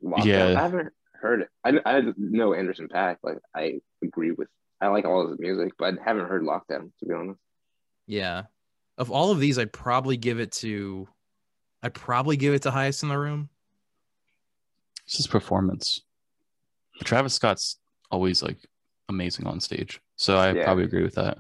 Lockdown. 0.03 0.25
Yeah. 0.25 0.47
I 0.59 0.63
haven't 0.63 0.93
heard 1.15 1.43
it. 1.43 1.49
I 1.65 1.79
I 1.87 2.03
know 2.17 2.53
Anderson 2.55 2.89
.Paak. 2.89 3.17
Like 3.23 3.39
I 3.55 3.81
agree 4.03 4.33
with. 4.33 4.49
I 4.81 4.89
like 4.89 5.05
all 5.05 5.29
his 5.29 5.39
music, 5.39 5.73
but 5.79 5.95
I 5.99 6.03
haven't 6.05 6.27
heard 6.29 6.43
Lockdown 6.43 6.91
to 7.01 7.07
be 7.07 7.15
honest. 7.15 7.41
Yeah. 8.07 8.45
of 8.99 9.11
all 9.11 9.31
of 9.31 9.41
these, 9.41 9.59
I'd 9.59 9.73
probably 9.73 10.17
give 10.17 10.41
it 10.41 10.53
to, 10.53 11.09
I'd 11.83 11.95
probably 11.95 12.37
give 12.37 12.53
it 12.55 12.63
to 12.63 12.71
highest 12.71 13.03
in 13.03 13.09
the 13.09 13.19
room. 13.19 13.49
It's 15.07 15.17
his 15.17 15.27
performance. 15.27 16.03
But 16.99 17.07
Travis 17.07 17.35
Scott's 17.35 17.79
always 18.11 18.43
like 18.43 18.59
amazing 19.09 19.47
on 19.47 19.59
stage, 19.61 20.01
so 20.17 20.37
I 20.37 20.53
Yeah. 20.53 20.65
probably 20.65 20.85
agree 20.85 21.03
with 21.03 21.15
that. 21.15 21.39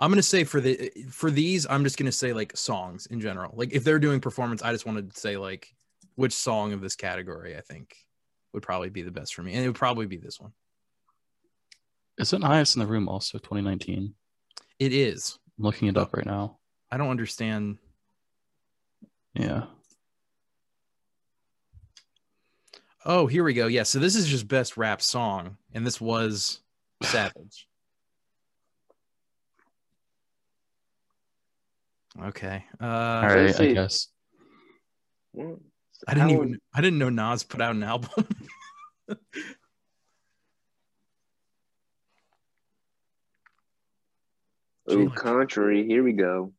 I'm 0.00 0.10
gonna 0.10 0.22
say 0.22 0.44
for 0.44 0.60
the 0.60 0.90
for 1.10 1.30
these, 1.30 1.66
I'm 1.68 1.84
just 1.84 1.98
gonna 1.98 2.12
say 2.12 2.32
like 2.32 2.56
songs 2.56 3.06
in 3.06 3.20
general. 3.20 3.52
Like 3.56 3.72
if 3.72 3.84
they're 3.84 3.98
doing 3.98 4.20
performance, 4.20 4.62
I 4.62 4.72
just 4.72 4.86
wanted 4.86 5.12
to 5.12 5.20
say 5.20 5.36
like 5.36 5.74
which 6.14 6.32
song 6.32 6.72
of 6.72 6.80
this 6.80 6.96
category 6.96 7.56
I 7.56 7.60
think 7.60 7.94
would 8.52 8.62
probably 8.62 8.90
be 8.90 9.02
the 9.02 9.10
best 9.10 9.34
for 9.34 9.42
me, 9.42 9.54
and 9.54 9.64
it 9.64 9.68
would 9.68 9.76
probably 9.76 10.06
be 10.06 10.16
this 10.16 10.40
one. 10.40 10.52
Isn't 12.18 12.42
highest 12.42 12.76
in 12.76 12.80
the 12.80 12.86
room 12.86 13.08
also 13.08 13.38
2019? 13.38 14.14
It 14.78 14.92
is. 14.92 15.38
I'm 15.58 15.64
looking 15.64 15.88
it 15.88 15.96
up 15.96 16.14
right 16.14 16.26
now. 16.26 16.58
I 16.90 16.96
don't 16.96 17.10
understand. 17.10 17.78
Yeah. 19.34 19.64
Oh, 23.04 23.26
here 23.26 23.44
we 23.44 23.54
go. 23.54 23.68
Yeah, 23.68 23.84
so 23.84 23.98
this 23.98 24.16
is 24.16 24.26
just 24.26 24.48
best 24.48 24.76
rap 24.76 25.00
song, 25.00 25.56
and 25.72 25.86
this 25.86 26.00
was 26.00 26.60
Savage. 27.02 27.68
Okay. 32.20 32.64
Uh, 32.80 32.84
All 32.84 33.48
So 33.52 33.62
I 33.64 33.72
guess. 33.72 34.08
I 36.06 36.14
didn't 36.14 36.30
even 36.30 36.58
I 36.74 36.80
didn't 36.80 36.98
know 36.98 37.10
Nas 37.10 37.44
put 37.44 37.60
out 37.60 37.76
an 37.76 37.82
album. 37.82 38.26
Ooh, 44.90 45.10
country. 45.10 45.86
Here 45.86 46.02
we 46.02 46.12
go. 46.12 46.52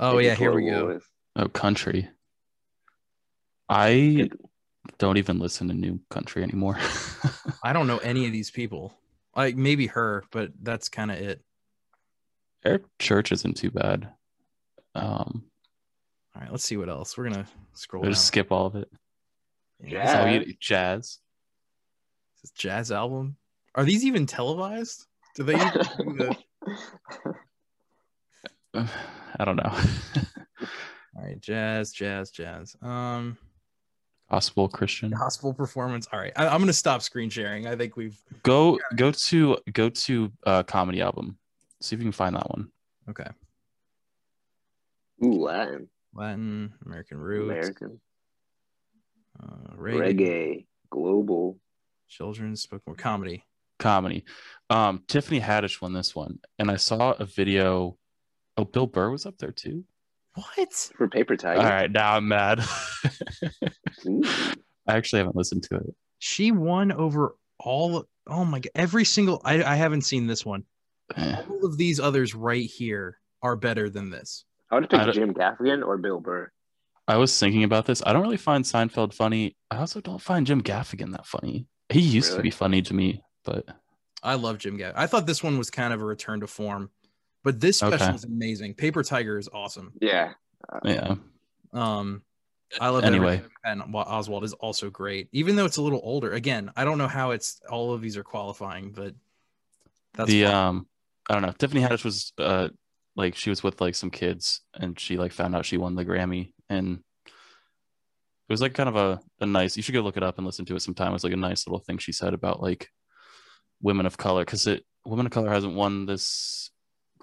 oh 0.00 0.18
yeah, 0.18 0.34
here 0.34 0.52
we 0.52 0.68
go. 0.68 0.94
Boys. 0.94 1.02
Oh, 1.36 1.48
country. 1.48 2.08
I 3.68 4.30
don't 4.98 5.16
even 5.16 5.38
listen 5.38 5.68
to 5.68 5.74
new 5.74 6.00
country 6.10 6.42
anymore. 6.42 6.78
I 7.62 7.72
don't 7.72 7.86
know 7.86 7.98
any 7.98 8.26
of 8.26 8.32
these 8.32 8.50
people. 8.50 8.94
Like 9.34 9.56
maybe 9.56 9.86
her, 9.88 10.24
but 10.30 10.50
that's 10.62 10.88
kind 10.88 11.10
of 11.10 11.18
it. 11.18 11.42
Eric 12.64 12.82
Church 12.98 13.32
isn't 13.32 13.56
too 13.56 13.70
bad. 13.70 14.08
Um, 14.94 15.44
All 16.34 16.42
right, 16.42 16.50
let's 16.50 16.64
see 16.64 16.76
what 16.76 16.88
else. 16.88 17.16
We're 17.16 17.28
gonna 17.30 17.46
scroll 17.72 18.02
we'll 18.02 18.12
just 18.12 18.26
skip 18.26 18.52
all 18.52 18.66
of 18.66 18.76
it. 18.76 18.88
Yeah, 19.80 20.04
Jazz. 20.04 20.46
You- 20.46 20.54
jazz. 20.60 21.18
this 22.42 22.52
jazz 22.52 22.92
album. 22.92 23.36
Are 23.74 23.84
these 23.84 24.04
even 24.04 24.26
televised? 24.26 25.06
Do 25.34 25.42
they? 25.42 25.54
Even 25.54 25.72
do 25.98 26.14
the... 26.14 26.36
I 29.38 29.44
don't 29.44 29.56
know. 29.56 29.72
All 31.16 31.22
right, 31.22 31.40
jazz, 31.40 31.92
jazz, 31.92 32.30
jazz. 32.30 32.76
Um, 32.82 33.38
Gospel 34.30 34.68
Christian. 34.68 35.10
gospel 35.10 35.52
performance. 35.54 36.08
All 36.12 36.18
right, 36.18 36.32
I, 36.34 36.48
I'm 36.48 36.58
gonna 36.60 36.72
stop 36.72 37.02
screen 37.02 37.30
sharing. 37.30 37.66
I 37.66 37.76
think 37.76 37.96
we've 37.96 38.18
Go 38.42 38.78
go 38.96 39.12
to 39.28 39.58
go 39.72 39.90
to 39.90 40.32
uh 40.44 40.62
comedy 40.64 41.00
album. 41.02 41.38
See 41.80 41.94
if 41.94 42.00
you 42.00 42.04
can 42.06 42.12
find 42.12 42.34
that 42.34 42.48
one. 42.50 42.68
okay. 43.10 43.28
Ooh, 45.22 45.40
Latin, 45.44 45.88
Latin, 46.12 46.72
American 46.84 47.18
roots, 47.18 47.52
American, 47.52 48.00
uh, 49.40 49.74
reggae, 49.76 50.18
reggae, 50.18 50.66
global. 50.90 51.58
children's 52.08 52.62
spoken 52.62 52.82
word 52.92 52.98
comedy. 52.98 53.44
Comedy. 53.78 54.24
Um, 54.70 55.02
Tiffany 55.06 55.40
Haddish 55.40 55.80
won 55.80 55.92
this 55.92 56.14
one, 56.16 56.38
and 56.58 56.70
I 56.70 56.76
saw 56.76 57.12
a 57.12 57.24
video. 57.24 57.98
Oh, 58.56 58.64
Bill 58.64 58.86
Burr 58.86 59.10
was 59.10 59.26
up 59.26 59.38
there 59.38 59.52
too. 59.52 59.84
What? 60.34 60.72
For 60.96 61.08
Paper 61.08 61.36
Tiger. 61.36 61.60
All 61.60 61.66
right, 61.66 61.90
now 61.90 62.16
I'm 62.16 62.26
mad. 62.28 62.60
I 64.86 64.96
actually 64.96 65.18
haven't 65.18 65.36
listened 65.36 65.62
to 65.64 65.76
it. 65.76 65.94
She 66.18 66.50
won 66.50 66.92
over 66.92 67.36
all. 67.58 68.04
Oh 68.26 68.44
my 68.44 68.60
god! 68.60 68.70
Every 68.74 69.04
single. 69.04 69.40
I 69.44 69.62
I 69.62 69.76
haven't 69.76 70.02
seen 70.02 70.26
this 70.26 70.44
one. 70.44 70.64
Eh. 71.16 71.42
All 71.48 71.64
of 71.64 71.76
these 71.76 72.00
others 72.00 72.34
right 72.34 72.68
here 72.68 73.18
are 73.42 73.56
better 73.56 73.88
than 73.90 74.10
this. 74.10 74.44
I 74.70 74.76
would 74.76 74.90
have 74.90 75.08
I 75.08 75.12
Jim 75.12 75.34
Gaffigan 75.34 75.86
or 75.86 75.98
Bill 75.98 76.20
Burr. 76.20 76.50
I 77.06 77.16
was 77.18 77.38
thinking 77.38 77.64
about 77.64 77.84
this. 77.86 78.02
I 78.04 78.12
don't 78.12 78.22
really 78.22 78.38
find 78.38 78.64
Seinfeld 78.64 79.12
funny. 79.12 79.56
I 79.70 79.76
also 79.76 80.00
don't 80.00 80.22
find 80.22 80.46
Jim 80.46 80.62
Gaffigan 80.62 81.12
that 81.12 81.26
funny. 81.26 81.66
He 81.90 82.00
used 82.00 82.34
to 82.34 82.40
be 82.40 82.50
funny 82.50 82.80
to 82.82 82.94
me, 82.94 83.22
but 83.44 83.66
I 84.22 84.34
love 84.34 84.58
Jim 84.58 84.78
Gaffigan. 84.78 84.94
I 84.96 85.06
thought 85.06 85.26
this 85.26 85.42
one 85.42 85.58
was 85.58 85.70
kind 85.70 85.92
of 85.92 86.00
a 86.00 86.04
return 86.04 86.40
to 86.40 86.46
form, 86.46 86.90
but 87.44 87.60
this 87.60 87.76
special 87.78 87.94
Okay. 88.06 88.14
is 88.14 88.24
amazing. 88.24 88.74
Paper 88.74 89.02
Tiger 89.04 89.38
is 89.38 89.48
awesome. 89.52 89.92
Yeah. 90.00 90.32
yeah. 90.84 91.14
Um, 91.72 92.22
I 92.80 92.88
love 92.88 93.04
Anyway. 93.04 93.36
Everything 93.36 93.50
Patton 93.64 93.92
Oswalt 93.92 94.42
is 94.42 94.52
also 94.54 94.90
great, 94.90 95.28
even 95.32 95.54
though 95.54 95.64
it's 95.66 95.76
a 95.76 95.82
little 95.82 96.00
older. 96.02 96.32
Again, 96.32 96.72
I 96.74 96.84
don't 96.84 96.98
know 96.98 97.06
how 97.06 97.30
it's 97.30 97.60
all 97.70 97.92
of 97.94 98.00
these 98.00 98.16
are 98.16 98.24
qualifying, 98.24 98.90
but 98.90 99.14
that's 100.14 100.28
the 100.30 100.44
fine. 100.44 100.54
um 100.54 100.86
I 101.28 101.34
don't 101.34 101.42
know. 101.42 101.52
Tiffany 101.52 101.80
Haddish 101.82 102.04
was 102.04 102.32
uh 102.38 102.68
like 103.16 103.36
she 103.36 103.50
was 103.50 103.62
with 103.62 103.80
like 103.80 103.94
some 103.94 104.10
kids 104.10 104.60
and 104.74 104.98
she 104.98 105.16
like 105.16 105.32
found 105.32 105.54
out 105.54 105.64
she 105.66 105.76
won 105.76 105.94
the 105.94 106.04
Grammy 106.04 106.52
and 106.68 106.98
it 107.26 108.52
was 108.52 108.60
like 108.60 108.74
kind 108.74 108.88
of 108.88 108.96
a, 108.96 109.20
a 109.40 109.46
nice 109.46 109.76
you 109.76 109.82
should 109.82 109.94
go 109.94 110.00
look 110.00 110.16
it 110.16 110.22
up 110.22 110.36
and 110.38 110.46
listen 110.46 110.64
to 110.66 110.74
it 110.76 110.80
sometime. 110.80 111.10
It 111.10 111.12
was 111.12 111.24
like 111.24 111.32
a 111.32 111.36
nice 111.36 111.66
little 111.66 111.78
thing 111.78 111.98
she 111.98 112.12
said 112.12 112.34
about 112.34 112.60
like 112.60 112.88
women 113.80 114.06
of 114.06 114.16
color 114.16 114.44
because 114.44 114.66
it 114.66 114.84
women 115.06 115.26
of 115.26 115.32
color 115.32 115.50
hasn't 115.50 115.74
won 115.74 116.06
this 116.06 116.70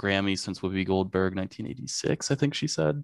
Grammy 0.01 0.37
since 0.37 0.59
Whoopi 0.61 0.85
Goldberg 0.85 1.35
1986, 1.35 2.31
I 2.31 2.35
think 2.35 2.53
she 2.53 2.67
said. 2.67 3.03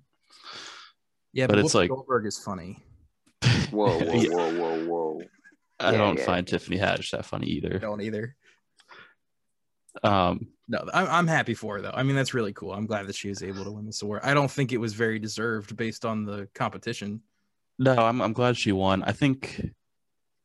yeah, 1.33 1.45
but 1.47 1.55
but, 1.55 1.59
it's 1.65 1.73
Whoopi 1.73 1.75
like- 1.75 1.89
Goldberg 1.89 2.25
is 2.25 2.37
funny. 2.39 2.83
Whoa, 3.71 3.99
whoa, 3.99 4.13
Yeah. 4.13 4.29
whoa, 4.29 4.59
whoa, 4.59 4.85
whoa. 4.87 5.21
I 5.79 5.91
Yeah, 5.91 5.97
don't 5.99 6.17
yeah. 6.17 6.25
find 6.25 6.47
Tiffany 6.47 6.77
Haddish 6.79 7.11
that 7.11 7.25
funny 7.25 7.47
I 7.47 7.49
either. 7.57 7.79
don't 7.79 8.01
either. 8.01 8.35
Um 10.03 10.47
No, 10.67 10.83
I'm, 10.93 11.07
I'm 11.07 11.27
happy 11.27 11.53
for 11.53 11.75
her 11.75 11.81
though. 11.81 11.91
I 11.93 12.03
mean, 12.03 12.15
that's 12.15 12.33
really 12.33 12.53
cool. 12.53 12.73
I'm 12.73 12.85
glad 12.87 13.07
that 13.07 13.15
she 13.15 13.29
was 13.29 13.43
able 13.43 13.63
to 13.63 13.71
win 13.71 13.85
this 13.85 14.01
award. 14.01 14.21
I 14.23 14.33
don't 14.33 14.49
think 14.51 14.71
it 14.71 14.77
was 14.77 14.93
very 14.93 15.19
deserved 15.19 15.75
based 15.77 16.05
on 16.05 16.25
the 16.25 16.47
competition. 16.55 17.21
No, 17.79 17.93
I'm 17.95 18.21
I'm 18.21 18.33
glad 18.33 18.57
she 18.57 18.71
won. 18.71 19.03
I 19.03 19.11
think 19.11 19.61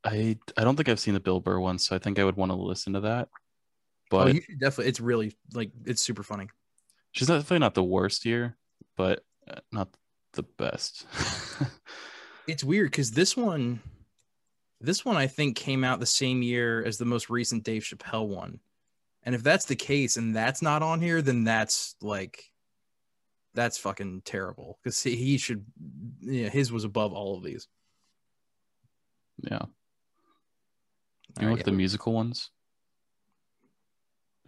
I 0.04 0.38
I 0.56 0.64
don't 0.64 0.76
think 0.76 0.88
I've 0.88 1.00
seen 1.00 1.14
the 1.14 1.20
Bill 1.20 1.40
Burr 1.40 1.60
one, 1.60 1.78
so 1.78 1.94
I 1.96 1.98
think 1.98 2.18
I 2.18 2.24
would 2.24 2.36
want 2.36 2.50
to 2.50 2.56
listen 2.56 2.92
to 2.94 3.00
that. 3.00 3.28
But 4.12 4.25
But 4.25 4.29
oh, 4.29 4.31
you 4.35 4.42
should 4.42 4.61
definitely. 4.61 4.88
It's 4.88 5.01
really 5.01 5.37
like 5.55 5.70
it's 5.87 6.03
super 6.03 6.22
funny. 6.22 6.48
she's 7.12 7.29
definitely 7.29 7.61
not 7.61 7.75
the 7.75 7.83
worst 7.83 8.25
year, 8.25 8.57
but 8.96 9.25
uh, 9.48 9.61
not 9.72 9.88
the 10.35 10.42
best. 10.42 11.07
It's 12.48 12.64
weird 12.64 12.90
because 12.90 13.12
this 13.12 13.37
one, 13.37 13.81
this 14.81 15.05
one 15.05 15.16
I 15.16 15.29
think 15.29 15.57
came 15.57 15.85
out 15.85 16.01
the 16.01 16.07
same 16.07 16.42
year 16.42 16.85
as 16.85 16.98
the 16.98 17.05
most 17.05 17.31
recent 17.31 17.62
Dave 17.62 17.83
Chappelle 17.83 18.27
one, 18.27 18.59
and 19.22 19.35
if 19.35 19.44
that's 19.44 19.64
the 19.64 19.77
case 19.77 20.16
and 20.16 20.35
that's 20.35 20.61
not 20.61 20.83
on 20.83 21.01
here, 21.01 21.22
then 21.22 21.44
that's 21.44 21.94
like, 22.01 22.51
that's 23.55 23.79
fucking 23.79 24.22
terrible 24.25 24.79
because 24.83 25.01
he, 25.03 25.38
should, 25.38 25.64
yeah, 26.20 26.48
his 26.48 26.72
was 26.72 26.83
above 26.83 27.12
all 27.12 27.37
of 27.37 27.44
these. 27.44 27.68
yeah. 29.38 29.59
All 29.59 29.68
You 31.40 31.46
right, 31.46 31.51
look 31.53 31.61
at 31.61 31.66
the 31.66 31.72
musical 31.72 32.12
ones. 32.12 32.51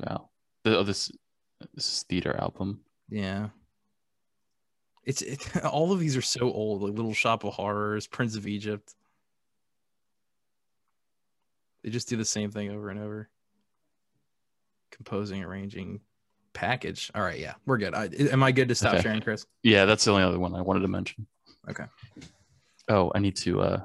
Wow. 0.00 0.30
The, 0.64 0.78
oh, 0.78 0.82
this 0.82 1.10
this 1.74 1.86
is 1.86 2.02
theater 2.08 2.36
album. 2.38 2.80
Yeah. 3.08 3.48
It's 5.04 5.22
it, 5.22 5.40
all 5.64 5.92
of 5.92 6.00
these 6.00 6.16
are 6.16 6.22
so 6.22 6.50
old, 6.50 6.82
like 6.82 6.94
Little 6.94 7.14
Shop 7.14 7.44
of 7.44 7.54
Horrors, 7.54 8.06
Prince 8.06 8.36
of 8.36 8.46
Egypt. 8.46 8.94
They 11.82 11.90
just 11.90 12.08
do 12.08 12.16
the 12.16 12.24
same 12.24 12.50
thing 12.50 12.70
over 12.70 12.88
and 12.88 12.98
over. 12.98 13.28
Composing, 14.90 15.42
arranging, 15.42 16.00
package. 16.54 17.10
All 17.14 17.22
right, 17.22 17.38
yeah, 17.38 17.54
we're 17.66 17.76
good. 17.78 17.94
I, 17.94 18.06
am 18.06 18.42
I 18.42 18.52
good 18.52 18.68
to 18.68 18.74
stop 18.74 18.94
Okay. 18.94 19.02
sharing, 19.02 19.20
Chris? 19.20 19.44
Yeah, 19.62 19.84
that's 19.84 20.04
the 20.04 20.12
only 20.12 20.22
other 20.22 20.38
one 20.38 20.54
I 20.54 20.62
wanted 20.62 20.80
to 20.80 20.88
mention. 20.88 21.26
Okay. 21.68 21.84
Oh, 22.88 23.12
I 23.14 23.18
need 23.18 23.36
to 23.36 23.60
uh 23.60 23.80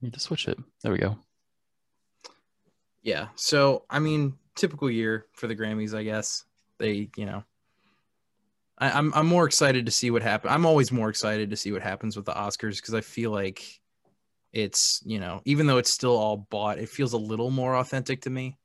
need 0.00 0.14
to 0.14 0.20
switch 0.20 0.48
it. 0.48 0.58
There 0.82 0.92
we 0.92 0.98
go. 0.98 1.18
Yeah. 3.02 3.28
So, 3.34 3.84
I 3.90 3.98
mean, 3.98 4.34
typical 4.56 4.90
year 4.90 5.26
for 5.32 5.46
the 5.46 5.56
Grammys, 5.56 5.94
I 5.94 6.02
guess. 6.02 6.44
They, 6.78 7.10
you 7.16 7.26
know, 7.26 7.44
I, 8.78 8.90
I'm 8.90 9.12
I'm 9.14 9.26
more 9.26 9.46
excited 9.46 9.86
to 9.86 9.92
see 9.92 10.10
what 10.10 10.22
happens. 10.22 10.52
I'm 10.52 10.66
always 10.66 10.90
more 10.90 11.08
excited 11.08 11.50
to 11.50 11.56
see 11.56 11.72
what 11.72 11.82
happens 11.82 12.16
with 12.16 12.26
the 12.26 12.32
Oscars 12.32 12.76
because 12.76 12.94
I 12.94 13.00
feel 13.00 13.30
like 13.30 13.62
it's, 14.52 15.00
you 15.04 15.20
know, 15.20 15.40
even 15.44 15.66
though 15.66 15.78
it's 15.78 15.90
still 15.90 16.16
all 16.16 16.36
bought, 16.50 16.78
it 16.78 16.88
feels 16.88 17.12
a 17.12 17.18
little 17.18 17.50
more 17.50 17.76
authentic 17.76 18.22
to 18.22 18.30
me. 18.30 18.58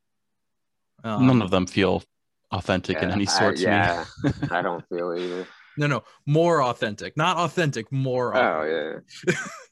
Um, 1.03 1.27
None 1.27 1.41
of 1.41 1.51
them 1.51 1.67
feel 1.67 2.03
authentic 2.51 3.01
in 3.01 3.11
any 3.11 3.25
sort 3.25 3.57
to 3.57 3.63
yeah, 3.63 4.05
me. 4.23 4.31
I 4.51 4.61
don't 4.61 4.83
feel 4.89 5.13
either. 5.17 5.47
no, 5.77 5.87
no, 5.87 6.03
more 6.25 6.63
authentic, 6.63 7.15
not 7.15 7.37
authentic, 7.37 7.91
more. 7.91 8.35
Oh 8.35 9.01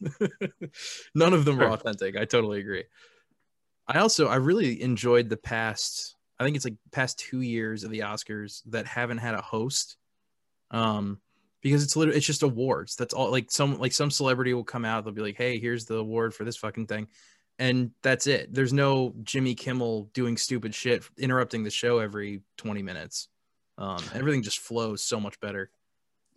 yeah. 0.01 0.28
None 1.15 1.34
of 1.34 1.45
them 1.45 1.60
are 1.60 1.71
authentic. 1.71 2.15
I 2.15 2.25
totally 2.25 2.60
agree. 2.60 2.84
I 3.87 3.99
also 3.99 4.27
I 4.27 4.35
really 4.35 4.81
enjoyed 4.81 5.29
the 5.29 5.37
past. 5.37 6.15
I 6.39 6.43
think 6.43 6.55
it's 6.55 6.65
like 6.65 6.75
past 6.91 7.19
two 7.19 7.41
years 7.41 7.83
of 7.83 7.91
the 7.91 7.99
Oscars 7.99 8.61
that 8.67 8.85
haven't 8.85 9.19
had 9.19 9.35
a 9.35 9.41
host. 9.41 9.97
Um, 10.71 11.19
because 11.61 11.83
it's 11.83 11.95
literally 11.95 12.17
it's 12.17 12.27
just 12.27 12.43
awards. 12.43 12.95
That's 12.95 13.13
all. 13.13 13.31
Like 13.31 13.51
some 13.51 13.79
like 13.79 13.91
some 13.91 14.11
celebrity 14.11 14.53
will 14.53 14.63
come 14.63 14.85
out. 14.85 15.03
They'll 15.03 15.13
be 15.13 15.21
like, 15.21 15.35
"Hey, 15.37 15.59
here's 15.59 15.85
the 15.85 15.95
award 15.95 16.33
for 16.33 16.43
this 16.43 16.57
fucking 16.57 16.85
thing," 16.85 17.07
and 17.57 17.89
that's 18.03 18.27
it. 18.27 18.53
There's 18.53 18.71
no 18.71 19.15
Jimmy 19.23 19.55
Kimmel 19.55 20.11
doing 20.13 20.37
stupid 20.37 20.75
shit, 20.75 21.03
interrupting 21.17 21.63
the 21.63 21.71
show 21.71 21.97
every 21.97 22.41
20 22.57 22.83
minutes. 22.83 23.29
Um, 23.79 23.97
everything 24.13 24.43
just 24.43 24.59
flows 24.59 25.01
so 25.01 25.19
much 25.19 25.39
better. 25.39 25.71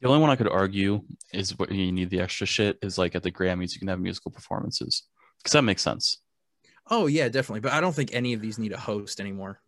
The 0.00 0.08
only 0.08 0.20
one 0.20 0.30
I 0.30 0.36
could 0.36 0.48
argue 0.48 1.02
is 1.34 1.58
what 1.58 1.70
you 1.70 1.92
need 1.92 2.08
the 2.08 2.20
extra 2.20 2.46
shit 2.46 2.78
is 2.82 2.96
like 2.98 3.14
at 3.14 3.22
the 3.22 3.32
Grammys 3.32 3.74
you 3.74 3.80
can 3.80 3.88
have 3.88 4.00
musical 4.00 4.30
performances 4.30 5.02
because 5.38 5.52
that 5.52 5.62
makes 5.62 5.82
sense. 5.82 6.22
Oh 6.90 7.06
yeah, 7.06 7.28
definitely. 7.28 7.60
But 7.60 7.72
I 7.72 7.80
don't 7.80 7.94
think 7.94 8.10
any 8.12 8.32
of 8.32 8.40
these 8.40 8.58
need 8.58 8.72
a 8.72 8.78
host 8.78 9.20
anymore. 9.20 9.60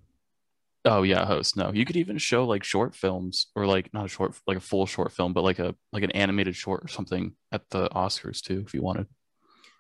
Oh 0.85 1.03
yeah, 1.03 1.27
host. 1.27 1.57
No, 1.57 1.73
you 1.73 1.85
could 1.85 1.97
even 1.97 2.17
show 2.17 2.47
like 2.47 2.65
short 2.65 2.95
films 2.95 3.49
or 3.55 3.67
like 3.67 3.93
not 3.93 4.07
a 4.07 4.09
short, 4.09 4.35
like 4.47 4.57
a 4.57 4.61
full 4.61 4.87
short 4.87 5.13
film, 5.13 5.33
but 5.33 5.45
like 5.45 5.59
a 5.59 5.75
like 5.93 6.03
an 6.03 6.13
animated 6.13 6.57
short 6.57 6.85
or 6.85 6.89
something 6.89 7.33
at 7.53 7.69
the 7.71 7.89
Oscars 7.91 8.41
too, 8.41 8.63
if 8.67 8.73
you 8.73 8.83
wanted. 8.83 9.07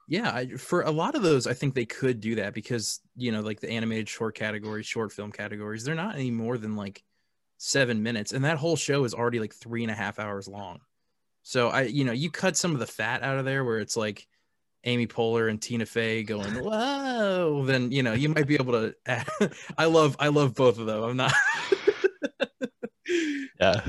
Yeah, 0.08 0.30
I, 0.30 0.46
for 0.56 0.82
a 0.82 0.90
lot 0.90 1.14
of 1.14 1.22
those, 1.22 1.46
I 1.46 1.54
think 1.54 1.74
they 1.74 1.86
could 1.86 2.20
do 2.20 2.34
that 2.34 2.52
because 2.52 3.00
you 3.16 3.32
know, 3.32 3.40
like 3.40 3.60
the 3.60 3.70
animated 3.70 4.08
short 4.08 4.34
categories, 4.34 4.86
short 4.86 5.12
film 5.12 5.32
categories, 5.32 5.84
they're 5.84 5.94
not 5.94 6.16
any 6.16 6.30
more 6.30 6.58
than 6.58 6.76
like 6.76 7.02
seven 7.56 8.02
minutes, 8.02 8.32
and 8.32 8.44
that 8.44 8.58
whole 8.58 8.76
show 8.76 9.04
is 9.04 9.14
already 9.14 9.38
like 9.38 9.54
three 9.54 9.82
and 9.82 9.90
a 9.90 9.94
half 9.94 10.18
hours 10.18 10.48
long. 10.48 10.80
So 11.42 11.68
I, 11.68 11.82
you 11.82 12.04
know, 12.04 12.12
you 12.12 12.30
cut 12.30 12.56
some 12.56 12.72
of 12.72 12.78
the 12.78 12.86
fat 12.86 13.22
out 13.22 13.38
of 13.38 13.46
there 13.46 13.64
where 13.64 13.78
it's 13.78 13.96
like 13.96 14.26
Amy 14.84 15.06
Poehler 15.06 15.50
and 15.50 15.60
Tina 15.60 15.86
Fey 15.86 16.22
going, 16.22 16.54
"Whoa!" 16.64 17.64
Then 17.66 17.92
you 17.92 18.02
know 18.02 18.12
you 18.12 18.28
might 18.28 18.46
be 18.46 18.54
able 18.54 18.72
to. 18.72 18.94
Add, 19.06 19.28
I 19.78 19.86
love, 19.86 20.16
I 20.18 20.28
love 20.28 20.54
both 20.54 20.78
of 20.78 20.86
them. 20.86 21.02
I'm 21.02 21.16
not. 21.16 21.32
Yeah. 23.60 23.82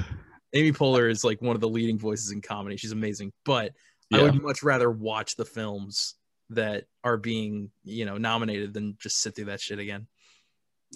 Amy 0.53 0.73
Poehler 0.73 1.09
is 1.09 1.23
like 1.23 1.41
one 1.41 1.55
of 1.55 1.61
the 1.61 1.69
leading 1.69 1.97
voices 1.97 2.31
in 2.31 2.41
comedy. 2.41 2.75
She's 2.75 2.91
amazing, 2.91 3.31
but 3.45 3.71
I 4.11 4.21
would 4.21 4.41
much 4.41 4.63
rather 4.63 4.91
watch 4.91 5.37
the 5.37 5.45
films 5.45 6.15
that 6.49 6.85
are 7.03 7.15
being, 7.15 7.71
you 7.85 8.05
know, 8.05 8.17
nominated 8.17 8.73
than 8.73 8.97
just 8.99 9.21
sit 9.21 9.35
through 9.35 9.45
that 9.45 9.61
shit 9.61 9.79
again. 9.79 10.07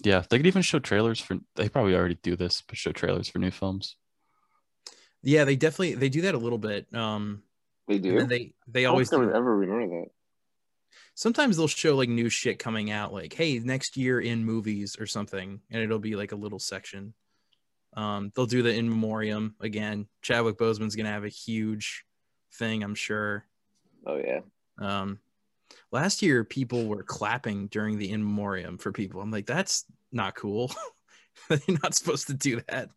Yeah. 0.04 0.22
They 0.28 0.36
could 0.36 0.46
even 0.46 0.60
show 0.60 0.78
trailers 0.78 1.20
for 1.20 1.38
they 1.54 1.70
probably 1.70 1.94
already 1.94 2.18
do 2.22 2.36
this, 2.36 2.62
but 2.66 2.76
show 2.76 2.92
trailers 2.92 3.28
for 3.28 3.38
new 3.38 3.50
films. 3.50 3.96
Yeah, 5.22 5.44
they 5.44 5.56
definitely 5.56 5.94
they 5.94 6.10
do 6.10 6.22
that 6.22 6.34
a 6.34 6.38
little 6.38 6.58
bit. 6.58 6.92
Um, 6.94 7.42
They 7.88 7.98
do. 7.98 8.26
they 8.26 8.52
they 8.66 8.84
I 8.86 8.88
always 8.90 9.10
don't 9.10 9.28
do, 9.28 9.34
ever 9.34 9.56
remember 9.56 10.00
that. 10.00 10.08
sometimes 11.14 11.56
they'll 11.56 11.68
show 11.68 11.94
like 11.96 12.08
new 12.08 12.28
shit 12.28 12.58
coming 12.58 12.90
out, 12.90 13.12
like 13.12 13.32
hey, 13.32 13.58
next 13.58 13.96
year 13.96 14.20
in 14.20 14.44
movies 14.44 14.96
or 14.98 15.06
something, 15.06 15.60
and 15.70 15.82
it'll 15.82 15.98
be 15.98 16.16
like 16.16 16.32
a 16.32 16.36
little 16.36 16.58
section. 16.58 17.14
Um, 17.96 18.30
they'll 18.34 18.46
do 18.46 18.62
the 18.62 18.74
in 18.74 18.88
memoriam 18.88 19.54
again. 19.60 20.06
Chadwick 20.22 20.58
Boseman's 20.58 20.96
gonna 20.96 21.10
have 21.12 21.24
a 21.24 21.28
huge 21.28 22.04
thing, 22.54 22.82
I'm 22.82 22.94
sure. 22.94 23.46
Oh 24.06 24.16
yeah. 24.16 24.40
Um, 24.78 25.18
last 25.92 26.22
year, 26.22 26.44
people 26.44 26.86
were 26.86 27.02
clapping 27.02 27.68
during 27.68 27.98
the 27.98 28.10
in 28.10 28.22
memoriam 28.22 28.78
for 28.78 28.92
people. 28.92 29.20
I'm 29.20 29.30
like, 29.30 29.46
that's 29.46 29.84
not 30.12 30.34
cool. 30.34 30.70
You're 31.50 31.78
not 31.82 31.94
supposed 31.94 32.26
to 32.28 32.34
do 32.34 32.60
that. 32.68 32.90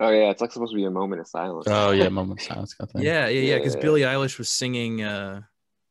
Oh 0.00 0.10
yeah. 0.10 0.30
It's 0.30 0.40
like 0.40 0.50
supposed 0.50 0.72
to 0.72 0.76
be 0.76 0.84
a 0.84 0.90
moment 0.90 1.20
of 1.20 1.28
silence. 1.28 1.66
Oh 1.68 1.90
yeah, 1.90 2.08
moment 2.10 2.40
of 2.40 2.46
silence 2.46 2.74
kind 2.74 2.90
of. 2.94 3.02
Yeah, 3.02 3.28
yeah, 3.28 3.40
yeah. 3.40 3.58
Because 3.58 3.74
Yeah. 3.74 3.82
Billie 3.82 4.00
Eilish 4.00 4.38
was 4.38 4.48
singing 4.48 5.02
uh, 5.02 5.42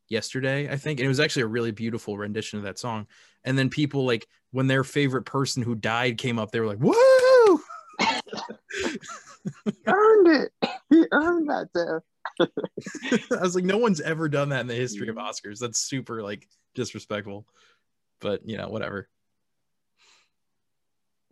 yesterday, 0.08 0.70
I 0.70 0.76
think, 0.76 0.98
and 0.98 1.06
it 1.06 1.08
was 1.08 1.20
actually 1.20 1.42
a 1.42 1.48
really 1.48 1.70
beautiful 1.70 2.18
rendition 2.18 2.58
of 2.58 2.64
that 2.64 2.78
song. 2.78 3.06
And 3.44 3.56
then 3.56 3.70
people 3.70 4.04
like 4.04 4.26
when 4.50 4.66
their 4.66 4.84
favorite 4.84 5.24
person 5.24 5.62
who 5.62 5.74
died 5.74 6.18
came 6.18 6.38
up, 6.38 6.50
they 6.50 6.60
were 6.60 6.66
like, 6.66 6.80
"Woo!" 6.80 7.60
earned 9.86 10.26
it. 10.26 10.52
He 10.90 11.04
earned 11.12 11.48
that 11.48 11.68
death. 11.72 12.02
I 13.32 13.42
was 13.42 13.54
like, 13.54 13.64
no 13.64 13.78
one's 13.78 14.00
ever 14.00 14.28
done 14.28 14.50
that 14.50 14.60
in 14.60 14.66
the 14.66 14.74
history 14.74 15.08
of 15.08 15.16
Oscars. 15.16 15.58
That's 15.58 15.80
super 15.80 16.22
like 16.22 16.46
disrespectful. 16.74 17.46
But 18.20 18.46
you 18.46 18.58
know, 18.58 18.68
whatever. 18.68 19.08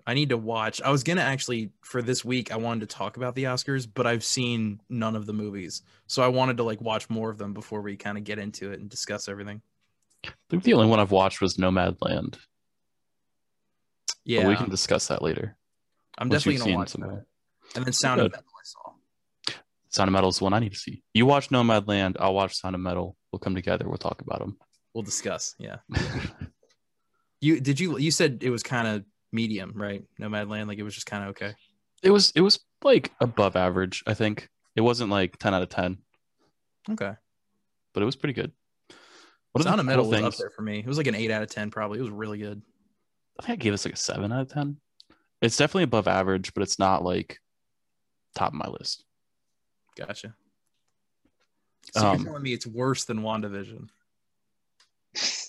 I 0.09 0.15
need 0.15 0.31
to 0.31 0.39
watch. 0.39 0.81
I 0.81 0.91
was 0.91 1.05
gonna 1.05 1.21
actually 1.21 1.69
for 1.83 2.01
this 2.01 2.25
week. 2.25 2.51
I 2.51 2.57
wanted 2.57 2.89
to 2.89 2.97
talk 2.97 3.19
about 3.19 3.35
the 3.35 3.45
Oscars, 3.45 3.87
but 3.93 4.07
I've 4.07 4.25
seen 4.25 4.81
none 4.89 5.15
of 5.15 5.27
the 5.27 5.35
movies, 5.35 5.83
so 6.07 6.23
I 6.23 6.29
wanted 6.29 6.57
to 6.57 6.63
like 6.63 6.81
watch 6.81 7.11
more 7.11 7.29
of 7.29 7.37
them 7.37 7.53
before 7.53 7.83
we 7.83 7.95
kind 7.99 8.17
of 8.17 8.25
get 8.25 8.39
into 8.39 8.73
it 8.73 8.81
and 8.81 8.89
discuss 8.89 9.29
everything. 9.29 9.61
I 10.25 10.31
think 10.49 10.63
the 10.63 10.73
only 10.73 10.87
one 10.87 10.99
I've 10.99 11.11
watched 11.11 11.43
was 11.43 11.59
Nomadland. 11.59 12.39
Yeah, 14.25 14.45
But 14.45 14.49
we 14.49 14.57
can 14.57 14.71
discuss 14.71 15.09
that 15.09 15.21
later. 15.21 15.59
I'm 16.17 16.31
definitely 16.31 16.59
gonna 16.65 16.79
watch 16.79 16.89
some 16.89 17.03
that. 17.03 17.27
And 17.77 17.85
then 17.85 17.93
Sound 17.93 18.23
of 18.23 18.33
Metal, 18.33 18.47
I 18.47 18.65
saw. 18.65 19.55
Sound 19.91 20.09
of 20.09 20.13
Metal 20.15 20.31
is 20.31 20.39
the 20.39 20.45
one 20.45 20.55
I 20.55 20.59
need 20.59 20.73
to 20.73 20.79
see. 20.79 21.03
You 21.13 21.27
watch 21.27 21.51
Nomadland, 21.51 22.17
I'll 22.19 22.33
watch 22.33 22.55
Sound 22.57 22.75
of 22.75 22.81
Metal. 22.81 23.15
We'll 23.31 23.41
come 23.41 23.55
together. 23.55 23.87
We'll 23.87 23.99
talk 23.99 24.23
about 24.23 24.39
them. 24.39 24.57
We'll 24.95 25.05
discuss. 25.05 25.55
Yeah. 25.59 25.77
You 27.41 27.61
did 27.61 27.79
you 27.79 27.99
you 27.99 28.11
said 28.11 28.39
it 28.43 28.51
was 28.51 28.65
kind 28.65 28.89
of 28.89 29.05
medium, 29.33 29.73
right? 29.75 30.03
Nomadland, 30.21 30.67
like 30.69 30.79
it 30.79 30.83
was 30.83 30.95
just 30.95 31.07
kind 31.07 31.25
of 31.25 31.31
okay. 31.31 31.55
it 32.03 32.11
was 32.11 32.33
it 32.35 32.41
was 32.41 32.61
like 32.83 33.13
above 33.21 33.57
average. 33.57 34.03
I 34.07 34.15
think 34.15 34.49
it 34.77 34.81
wasn't 34.81 35.11
like 35.11 35.39
ten 35.39 35.55
out 35.55 35.63
of 35.63 35.69
ten, 35.69 35.99
Okay. 36.91 37.13
but 37.93 38.03
it 38.03 38.07
was 38.07 38.17
pretty 38.17 38.35
good. 38.35 38.53
What 39.53 39.61
are 39.61 39.65
the 39.65 39.71
Sound 39.71 39.81
of 39.81 39.87
Metal 39.87 40.05
cool 40.05 40.13
was 40.23 40.35
up 40.35 40.37
there 40.39 40.51
for 40.51 40.63
me. 40.63 40.79
It 40.81 40.87
was 40.87 40.99
like 40.99 41.07
an 41.07 41.15
eight 41.15 41.31
out 41.31 41.43
of 41.43 41.51
ten, 41.51 41.71
probably. 41.71 41.99
It 41.99 42.03
was 42.03 42.11
really 42.11 42.39
good. 42.39 42.63
I 43.41 43.47
think 43.47 43.61
I 43.61 43.63
gave 43.63 43.73
us 43.73 43.85
like 43.85 43.95
a 43.95 43.99
seven 43.99 44.33
out 44.33 44.43
of 44.43 44.49
ten. 44.53 44.77
It's 45.41 45.57
definitely 45.57 45.85
above 45.85 46.09
average, 46.09 46.53
but 46.55 46.63
it's 46.63 46.79
not 46.79 47.05
like 47.05 47.39
top 48.35 48.49
of 48.49 48.55
my 48.59 48.69
list. 48.69 49.05
Gotcha. 49.97 50.35
So 51.95 52.07
Um, 52.07 52.17
you're 52.19 52.27
telling 52.27 52.43
me 52.43 52.53
it's 52.53 52.67
worse 52.67 53.05
than 53.05 53.21
WandaVision? 53.21 53.89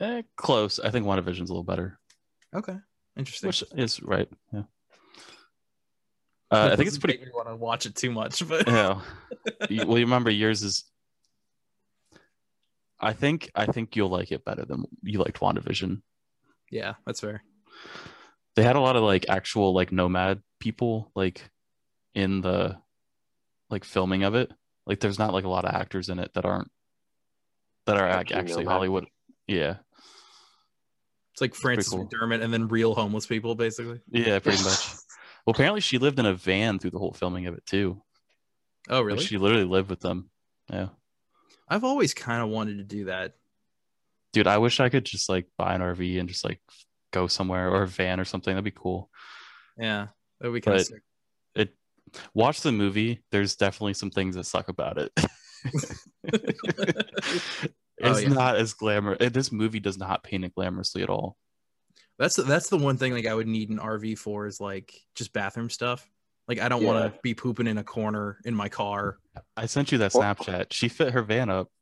Eh, 0.00 0.22
close. 0.36 0.78
I 0.80 0.90
think 0.90 1.04
WandaVision's 1.06 1.50
a 1.50 1.52
little 1.52 1.62
better, 1.64 1.98
Okay, 2.54 2.76
interesting. 3.16 3.48
which 3.48 3.62
is 3.76 4.02
right. 4.02 4.28
Yeah. 4.52 4.62
Uh, 6.50 6.70
I 6.72 6.76
think 6.76 6.88
it's 6.88 6.98
pretty. 6.98 7.18
You 7.20 7.30
want 7.34 7.48
to 7.48 7.56
watch 7.56 7.86
it 7.86 7.94
too 7.94 8.10
much, 8.10 8.46
but 8.48 8.66
Yeah. 8.66 9.00
You- 9.70 9.86
well, 9.86 9.98
you 9.98 10.04
remember 10.06 10.30
yours 10.30 10.62
is. 10.62 10.84
I 12.98 13.12
think 13.12 13.50
I 13.54 13.66
think 13.66 13.96
you'll 13.96 14.08
like 14.10 14.30
it 14.32 14.44
better 14.44 14.64
than 14.64 14.84
you 15.02 15.18
liked 15.20 15.40
WandaVision. 15.40 16.02
yeah, 16.70 16.94
that's 17.06 17.20
fair. 17.20 17.42
They 18.56 18.62
had 18.62 18.76
a 18.76 18.80
lot 18.80 18.96
of 18.96 19.02
like 19.02 19.26
actual 19.28 19.72
like 19.72 19.92
nomad 19.92 20.42
people 20.58 21.10
like 21.14 21.50
in 22.14 22.40
the 22.42 22.76
like 23.70 23.84
filming 23.84 24.22
of 24.24 24.34
it. 24.34 24.50
Like 24.86 25.00
there's 25.00 25.18
not 25.18 25.32
like 25.32 25.44
a 25.44 25.48
lot 25.48 25.64
of 25.64 25.74
actors 25.74 26.08
in 26.08 26.18
it 26.18 26.32
that 26.34 26.44
aren't 26.44 26.70
that 27.86 27.96
are 27.96 28.06
ac- 28.08 28.16
Actually 28.18 28.36
actually 28.36 28.64
nomad. 28.64 28.72
Hollywood. 28.74 29.06
Yeah. 29.46 29.76
It's 31.40 31.50
like 31.52 31.54
Frances 31.54 31.88
cool. 31.88 32.06
McDermott 32.06 32.42
and 32.42 32.52
then 32.52 32.68
real 32.68 32.94
homeless 32.94 33.26
people, 33.26 33.54
basically. 33.54 33.98
Yeah, 34.10 34.38
pretty 34.40 34.62
much. 34.62 34.88
Well, 35.46 35.54
apparently 35.54 35.80
she 35.80 35.96
lived 35.96 36.18
in 36.18 36.26
a 36.26 36.34
van 36.34 36.78
through 36.78 36.90
the 36.90 36.98
whole 36.98 37.14
filming 37.14 37.46
of 37.46 37.54
it 37.54 37.64
too. 37.64 38.02
Oh, 38.90 38.98
Like, 38.98 39.06
really? 39.06 39.24
she 39.24 39.38
literally 39.38 39.64
lived 39.64 39.88
with 39.88 40.00
them. 40.00 40.28
Yeah. 40.70 40.88
I've 41.66 41.82
always 41.82 42.12
kind 42.12 42.42
of 42.42 42.50
wanted 42.50 42.76
to 42.76 42.84
do 42.84 43.06
that. 43.06 43.32
Dude, 44.34 44.46
I 44.46 44.58
wish 44.58 44.80
I 44.80 44.90
could 44.90 45.06
just 45.06 45.30
like 45.30 45.46
buy 45.56 45.74
an 45.74 45.80
RV 45.80 46.20
and 46.20 46.28
just 46.28 46.44
like 46.44 46.60
go 47.10 47.26
somewhere 47.26 47.70
or 47.70 47.84
a 47.84 47.88
van 47.88 48.20
or 48.20 48.26
something. 48.26 48.52
That'd 48.52 48.66
be 48.66 48.70
cool. 48.70 49.08
Yeah, 49.78 50.08
that 50.40 50.48
would 50.48 50.54
be 50.54 50.60
kind 50.60 50.78
of 50.78 50.86
sick. 50.86 51.02
It 51.54 51.74
watch 52.34 52.60
the 52.60 52.70
movie. 52.70 53.24
There's 53.32 53.56
definitely 53.56 53.94
some 53.94 54.10
things 54.10 54.36
that 54.36 54.44
suck 54.44 54.68
about 54.68 54.98
it. 54.98 55.10
it's 58.00 58.18
Oh, 58.18 58.22
yeah. 58.22 58.28
not 58.28 58.56
as 58.56 58.72
glamour. 58.74 59.16
eh, 59.20 59.28
This 59.28 59.52
movie 59.52 59.80
does 59.80 59.98
not 59.98 60.22
paint 60.24 60.44
it 60.44 60.54
glamorously 60.54 61.02
at 61.02 61.10
all. 61.10 61.36
That's 62.18 62.36
that's 62.36 62.68
the 62.68 62.76
one 62.76 62.96
thing 62.98 63.12
like 63.14 63.26
I 63.26 63.34
would 63.34 63.46
need 63.48 63.70
an 63.70 63.78
RV 63.78 64.18
for 64.18 64.46
is 64.46 64.60
like 64.60 64.92
just 65.14 65.32
bathroom 65.32 65.70
stuff. 65.70 66.06
Like 66.48 66.58
I 66.60 66.68
don't 66.68 66.84
want 66.84 67.14
to 67.14 67.18
be 67.22 67.32
pooping 67.34 67.66
in 67.66 67.78
a 67.78 67.84
corner 67.84 68.38
in 68.44 68.54
my 68.54 68.68
car. 68.68 69.18
I 69.56 69.66
sent 69.66 69.90
you 69.92 69.98
that 69.98 70.12
Snapchat. 70.12 70.66
She 70.72 70.88
fit 70.88 71.12
her 71.14 71.22
van 71.22 71.48
up. 71.48 71.68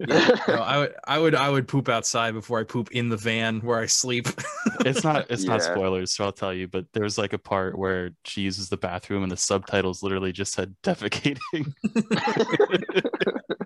No, 0.00 0.16
I 0.54 0.78
would 0.78 0.94
I 1.06 1.18
would 1.18 1.34
I 1.34 1.48
would 1.50 1.68
poop 1.68 1.88
outside 1.90 2.32
before 2.32 2.58
I 2.58 2.64
poop 2.64 2.90
in 2.92 3.10
the 3.10 3.16
van 3.18 3.60
where 3.60 3.78
I 3.78 3.86
sleep. 3.86 4.26
It's 4.86 5.04
not 5.04 5.26
it's 5.30 5.44
not 5.44 5.62
spoilers, 5.62 6.12
so 6.16 6.24
I'll 6.24 6.32
tell 6.32 6.54
you, 6.54 6.66
but 6.66 6.86
there's 6.94 7.18
like 7.18 7.34
a 7.34 7.38
part 7.38 7.76
where 7.78 8.12
she 8.24 8.40
uses 8.40 8.70
the 8.70 8.78
bathroom 8.78 9.22
and 9.22 9.30
the 9.30 9.36
subtitles 9.36 10.02
literally 10.02 10.32
just 10.32 10.54
said 10.54 10.74
defecating. 10.82 11.70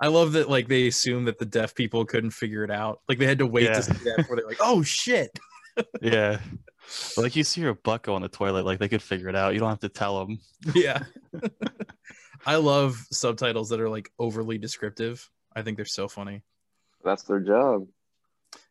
I 0.00 0.08
love 0.08 0.32
that 0.32 0.48
like 0.50 0.68
they 0.68 0.88
assume 0.88 1.24
that 1.26 1.38
the 1.38 1.46
deaf 1.46 1.74
people 1.74 2.04
couldn't 2.04 2.30
figure 2.32 2.64
it 2.64 2.70
out. 2.70 3.00
Like 3.08 3.18
they 3.18 3.26
had 3.26 3.38
to 3.38 3.46
wait 3.46 3.64
Yeah. 3.64 3.74
to 3.74 3.82
see 3.82 3.92
that 4.04 4.16
before 4.18 4.36
they're 4.36 4.46
like, 4.46 4.58
oh 4.60 4.82
shit. 4.82 5.38
yeah. 6.00 6.40
Like 7.16 7.36
you 7.36 7.44
see 7.44 7.60
your 7.60 7.74
butt 7.74 8.02
go 8.02 8.14
on 8.14 8.22
the 8.22 8.28
toilet, 8.28 8.64
like 8.66 8.78
they 8.80 8.88
could 8.88 9.02
figure 9.02 9.28
it 9.28 9.36
out. 9.36 9.54
You 9.54 9.60
don't 9.60 9.68
have 9.68 9.80
to 9.80 9.88
tell 9.88 10.18
them. 10.26 10.40
Yeah. 10.74 11.04
I 12.44 12.56
love 12.56 13.06
subtitles 13.12 13.68
that 13.68 13.80
are 13.80 13.88
like 13.88 14.10
overly 14.18 14.58
descriptive. 14.58 15.28
I 15.54 15.62
think 15.62 15.76
they're 15.76 15.86
so 15.86 16.08
funny. 16.08 16.42
That's 17.04 17.22
their 17.22 17.40
job. 17.40 17.86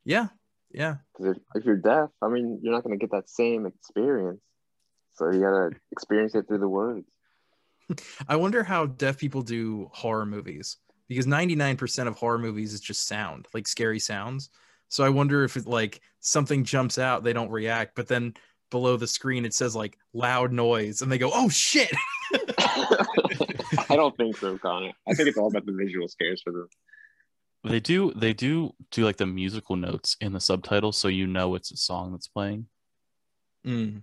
Yeah. 0.03 0.27
Yeah. 0.73 0.95
If, 1.19 1.37
if 1.55 1.63
you're 1.65 1.77
deaf, 1.77 2.09
I 2.21 2.27
mean, 2.27 2.59
you're 2.61 2.73
not 2.73 2.83
going 2.83 2.97
to 2.97 3.01
get 3.01 3.11
that 3.11 3.29
same 3.29 3.65
experience. 3.65 4.41
So 5.13 5.31
you 5.31 5.39
got 5.39 5.51
to 5.51 5.69
experience 5.91 6.35
it 6.35 6.47
through 6.47 6.59
the 6.59 6.67
words. 6.67 7.07
I 8.27 8.35
wonder 8.35 8.63
how 8.63 8.85
deaf 8.85 9.17
people 9.17 9.41
do 9.41 9.89
horror 9.93 10.25
movies 10.25 10.77
because 11.07 11.25
99% 11.25 12.07
of 12.07 12.15
horror 12.15 12.37
movies 12.37 12.73
is 12.73 12.79
just 12.79 13.07
sound, 13.07 13.47
like 13.53 13.67
scary 13.67 13.99
sounds. 13.99 14.49
So 14.87 15.03
I 15.03 15.09
wonder 15.09 15.43
if 15.43 15.57
it 15.57 15.65
like 15.65 16.01
something 16.19 16.63
jumps 16.63 16.97
out, 16.97 17.23
they 17.23 17.33
don't 17.33 17.49
react, 17.49 17.95
but 17.95 18.07
then 18.07 18.33
below 18.69 18.97
the 18.97 19.07
screen 19.07 19.45
it 19.45 19.53
says 19.53 19.75
like 19.75 19.97
loud 20.13 20.51
noise 20.51 21.01
and 21.01 21.11
they 21.11 21.17
go, 21.17 21.31
"Oh 21.33 21.49
shit." 21.49 21.91
I 22.57 23.95
don't 23.95 24.15
think 24.15 24.37
so, 24.37 24.57
Connor. 24.57 24.91
I 25.07 25.13
think 25.13 25.27
it's 25.27 25.37
all 25.37 25.47
about 25.47 25.65
the 25.65 25.73
visual 25.73 26.07
scares 26.07 26.41
for 26.41 26.51
them. 26.51 26.67
They 27.63 27.79
do 27.79 28.11
they 28.15 28.33
do 28.33 28.73
do 28.89 29.05
like 29.05 29.17
the 29.17 29.27
musical 29.27 29.75
notes 29.75 30.17
in 30.19 30.33
the 30.33 30.39
subtitles 30.39 30.97
so 30.97 31.07
you 31.07 31.27
know 31.27 31.55
it's 31.55 31.71
a 31.71 31.77
song 31.77 32.11
that's 32.11 32.27
playing. 32.27 32.65
Mm. 33.65 34.01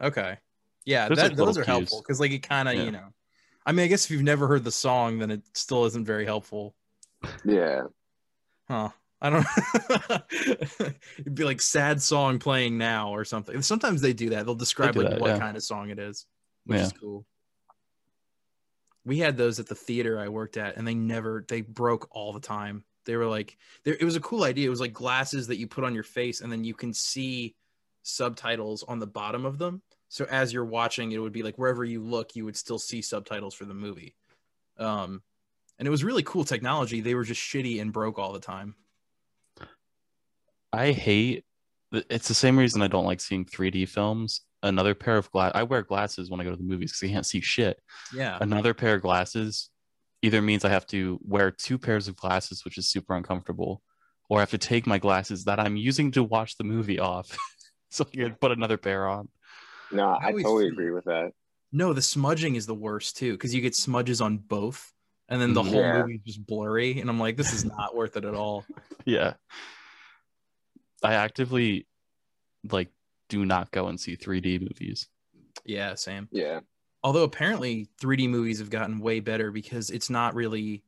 Okay. 0.00 0.38
Yeah, 0.84 1.06
There's, 1.08 1.18
that, 1.18 1.28
like, 1.28 1.36
those 1.36 1.58
are 1.58 1.64
helpful 1.64 2.00
because 2.02 2.18
like 2.20 2.32
it 2.32 2.40
kind 2.42 2.68
of 2.68 2.74
Yeah. 2.74 2.82
you 2.84 2.90
know. 2.90 3.08
I 3.64 3.72
mean, 3.72 3.84
I 3.84 3.88
guess 3.88 4.04
if 4.04 4.10
you've 4.10 4.22
never 4.22 4.48
heard 4.48 4.64
the 4.64 4.72
song, 4.72 5.18
then 5.20 5.30
it 5.30 5.42
still 5.54 5.84
isn't 5.84 6.04
very 6.04 6.24
helpful, 6.24 6.74
Yeah. 7.44 7.82
huh? 8.68 8.88
I 9.20 9.30
don't. 9.30 9.46
It'd 11.20 11.34
be 11.36 11.44
like 11.44 11.60
sad 11.60 12.02
song 12.02 12.40
playing 12.40 12.76
now 12.76 13.14
or 13.14 13.24
something. 13.24 13.62
Sometimes 13.62 14.00
they 14.00 14.12
do 14.12 14.30
that. 14.30 14.44
They'll 14.44 14.56
describe 14.56 14.94
do 14.94 15.02
like 15.02 15.10
that, 15.10 15.20
what 15.20 15.28
yeah. 15.30 15.38
kind 15.38 15.56
of 15.56 15.62
song 15.62 15.90
it 15.90 16.00
is, 16.00 16.26
which 16.66 16.78
Yeah. 16.78 16.86
is 16.86 16.92
cool. 16.92 17.24
We 19.04 19.18
had 19.18 19.36
those 19.36 19.60
at 19.60 19.68
the 19.68 19.76
theater 19.76 20.18
I 20.18 20.28
worked 20.28 20.56
at, 20.56 20.76
and 20.76 20.86
they 20.86 20.94
never 20.94 21.44
they 21.46 21.60
broke 21.60 22.08
all 22.10 22.32
the 22.32 22.40
time. 22.40 22.84
They 23.04 23.14
were 23.16 23.26
like, 23.26 23.56
there. 23.84 23.94
It 23.98 24.04
was 24.04 24.16
a 24.16 24.20
cool 24.20 24.42
idea. 24.44 24.66
It 24.66 24.70
was 24.70 24.80
like 24.80 24.92
glasses 24.92 25.46
that 25.48 25.56
you 25.58 25.68
put 25.68 25.84
on 25.84 25.94
your 25.94 26.04
face, 26.04 26.40
and 26.40 26.50
then 26.50 26.64
you 26.64 26.74
can 26.74 26.92
see 26.92 27.54
subtitles 28.02 28.82
on 28.82 28.98
the 28.98 29.06
bottom 29.06 29.44
of 29.44 29.58
them. 29.58 29.82
So 30.12 30.26
as 30.26 30.52
you're 30.52 30.66
watching, 30.66 31.12
it 31.12 31.16
would 31.16 31.32
be 31.32 31.42
like 31.42 31.56
wherever 31.56 31.82
you 31.82 32.02
look, 32.02 32.36
you 32.36 32.44
would 32.44 32.54
still 32.54 32.78
see 32.78 33.00
subtitles 33.00 33.54
for 33.54 33.64
the 33.64 33.72
movie. 33.72 34.14
Um, 34.76 35.22
and 35.78 35.88
it 35.88 35.90
was 35.90 36.04
really 36.04 36.22
cool 36.22 36.44
technology. 36.44 37.00
They 37.00 37.14
were 37.14 37.24
just 37.24 37.40
shitty 37.40 37.80
and 37.80 37.94
broke 37.94 38.18
all 38.18 38.34
the 38.34 38.38
time. 38.38 38.74
I 40.70 40.92
hate 40.92 41.46
it's 42.10 42.28
the 42.28 42.34
same 42.34 42.58
reason 42.58 42.82
I 42.82 42.88
don't 42.88 43.06
like 43.06 43.22
seeing 43.22 43.46
3D 43.46 43.88
films. 43.88 44.42
Another 44.62 44.94
pair 44.94 45.16
of 45.16 45.30
glass 45.30 45.52
I 45.54 45.62
wear 45.62 45.80
glasses 45.80 46.30
when 46.30 46.42
I 46.42 46.44
go 46.44 46.50
to 46.50 46.56
the 46.56 46.62
movies 46.62 46.92
because 46.92 47.08
I 47.08 47.12
can't 47.14 47.26
see 47.26 47.40
shit. 47.40 47.80
Yeah. 48.14 48.36
Another 48.38 48.74
pair 48.74 48.96
of 48.96 49.00
glasses 49.00 49.70
either 50.20 50.42
means 50.42 50.66
I 50.66 50.68
have 50.68 50.86
to 50.88 51.20
wear 51.22 51.50
two 51.50 51.78
pairs 51.78 52.06
of 52.06 52.16
glasses, 52.16 52.66
which 52.66 52.76
is 52.76 52.86
super 52.86 53.14
uncomfortable, 53.14 53.80
or 54.28 54.40
I 54.40 54.40
have 54.40 54.50
to 54.50 54.58
take 54.58 54.86
my 54.86 54.98
glasses 54.98 55.44
that 55.44 55.58
I'm 55.58 55.76
using 55.76 56.10
to 56.12 56.22
watch 56.22 56.58
the 56.58 56.64
movie 56.64 56.98
off. 56.98 57.34
so 57.90 58.06
I 58.06 58.14
can 58.14 58.34
put 58.34 58.52
another 58.52 58.76
pair 58.76 59.08
on. 59.08 59.30
No, 59.92 60.10
I 60.10 60.28
always 60.28 60.44
totally 60.44 60.68
agree 60.68 60.90
with 60.90 61.04
that. 61.04 61.32
No, 61.72 61.92
the 61.92 62.02
smudging 62.02 62.56
is 62.56 62.66
the 62.66 62.74
worst 62.74 63.16
too, 63.16 63.32
because 63.32 63.54
you 63.54 63.60
get 63.60 63.74
smudges 63.74 64.20
on 64.20 64.38
both, 64.38 64.92
and 65.28 65.40
then 65.40 65.54
the 65.54 65.62
mm-hmm. 65.62 65.72
whole 65.72 65.80
Yeah. 65.80 66.02
movie 66.02 66.14
is 66.14 66.34
just 66.34 66.46
blurry. 66.46 67.00
And 67.00 67.08
I'm 67.08 67.18
like, 67.18 67.36
this 67.36 67.52
is 67.52 67.64
not 67.64 67.94
worth 67.96 68.16
it 68.16 68.24
at 68.24 68.34
all. 68.34 68.64
Yeah. 69.04 69.34
I 71.02 71.14
actively 71.14 71.86
like 72.70 72.90
do 73.28 73.44
not 73.44 73.70
go 73.70 73.88
and 73.88 73.98
see 73.98 74.16
3D 74.16 74.60
movies. 74.60 75.08
Yeah, 75.64 75.94
same. 75.94 76.28
Yeah. 76.30 76.60
Although 77.02 77.24
apparently 77.24 77.88
3D 78.00 78.28
movies 78.28 78.58
have 78.60 78.70
gotten 78.70 79.00
way 79.00 79.20
better 79.20 79.50
because 79.50 79.90
it's 79.90 80.10
not 80.10 80.34
really 80.34 80.84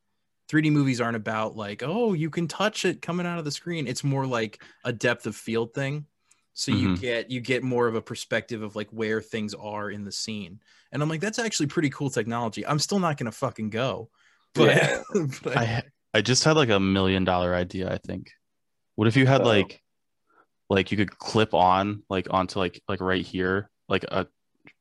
3D 0.48 0.70
movies 0.70 1.00
aren't 1.00 1.16
about 1.16 1.56
like, 1.56 1.82
oh, 1.84 2.12
you 2.12 2.30
can 2.30 2.46
touch 2.46 2.84
it 2.84 3.02
coming 3.02 3.26
out 3.26 3.38
of 3.38 3.44
the 3.44 3.50
screen. 3.50 3.86
It's 3.86 4.04
more 4.04 4.26
like 4.26 4.62
a 4.84 4.92
depth 4.92 5.26
of 5.26 5.34
field 5.34 5.74
thing. 5.74 6.06
So 6.56 6.70
you 6.70 6.90
Mhm. 6.90 7.00
get 7.00 7.30
you 7.30 7.40
get 7.40 7.62
more 7.64 7.88
of 7.88 7.96
a 7.96 8.00
perspective 8.02 8.62
of 8.62 8.76
like 8.76 8.88
where 8.90 9.20
things 9.20 9.54
are 9.54 9.90
in 9.90 10.04
the 10.04 10.12
scene. 10.12 10.60
And 10.92 11.02
I'm 11.02 11.08
like, 11.08 11.20
that's 11.20 11.40
actually 11.40 11.66
pretty 11.66 11.90
cool 11.90 12.10
technology. 12.10 12.64
I'm 12.64 12.78
still 12.78 13.00
not 13.00 13.16
gonna 13.18 13.32
fucking 13.32 13.70
go. 13.70 14.08
But, 14.54 14.76
Yeah. 14.76 15.02
but 15.42 15.56
I 15.56 15.82
I 16.14 16.20
just 16.22 16.44
had 16.44 16.52
like 16.56 16.68
a 16.70 16.78
million 16.78 17.24
dollar 17.24 17.54
idea, 17.54 17.92
I 17.92 17.98
think. 17.98 18.30
What 18.94 19.08
if 19.08 19.16
you 19.16 19.26
had 19.26 19.40
Oh. 19.42 19.44
like 19.46 19.82
like 20.70 20.90
you 20.92 20.96
could 20.96 21.18
clip 21.18 21.52
on 21.54 22.04
like 22.08 22.28
onto 22.30 22.60
like 22.60 22.80
like 22.88 23.00
right 23.00 23.26
here, 23.26 23.68
like 23.88 24.04
a 24.04 24.28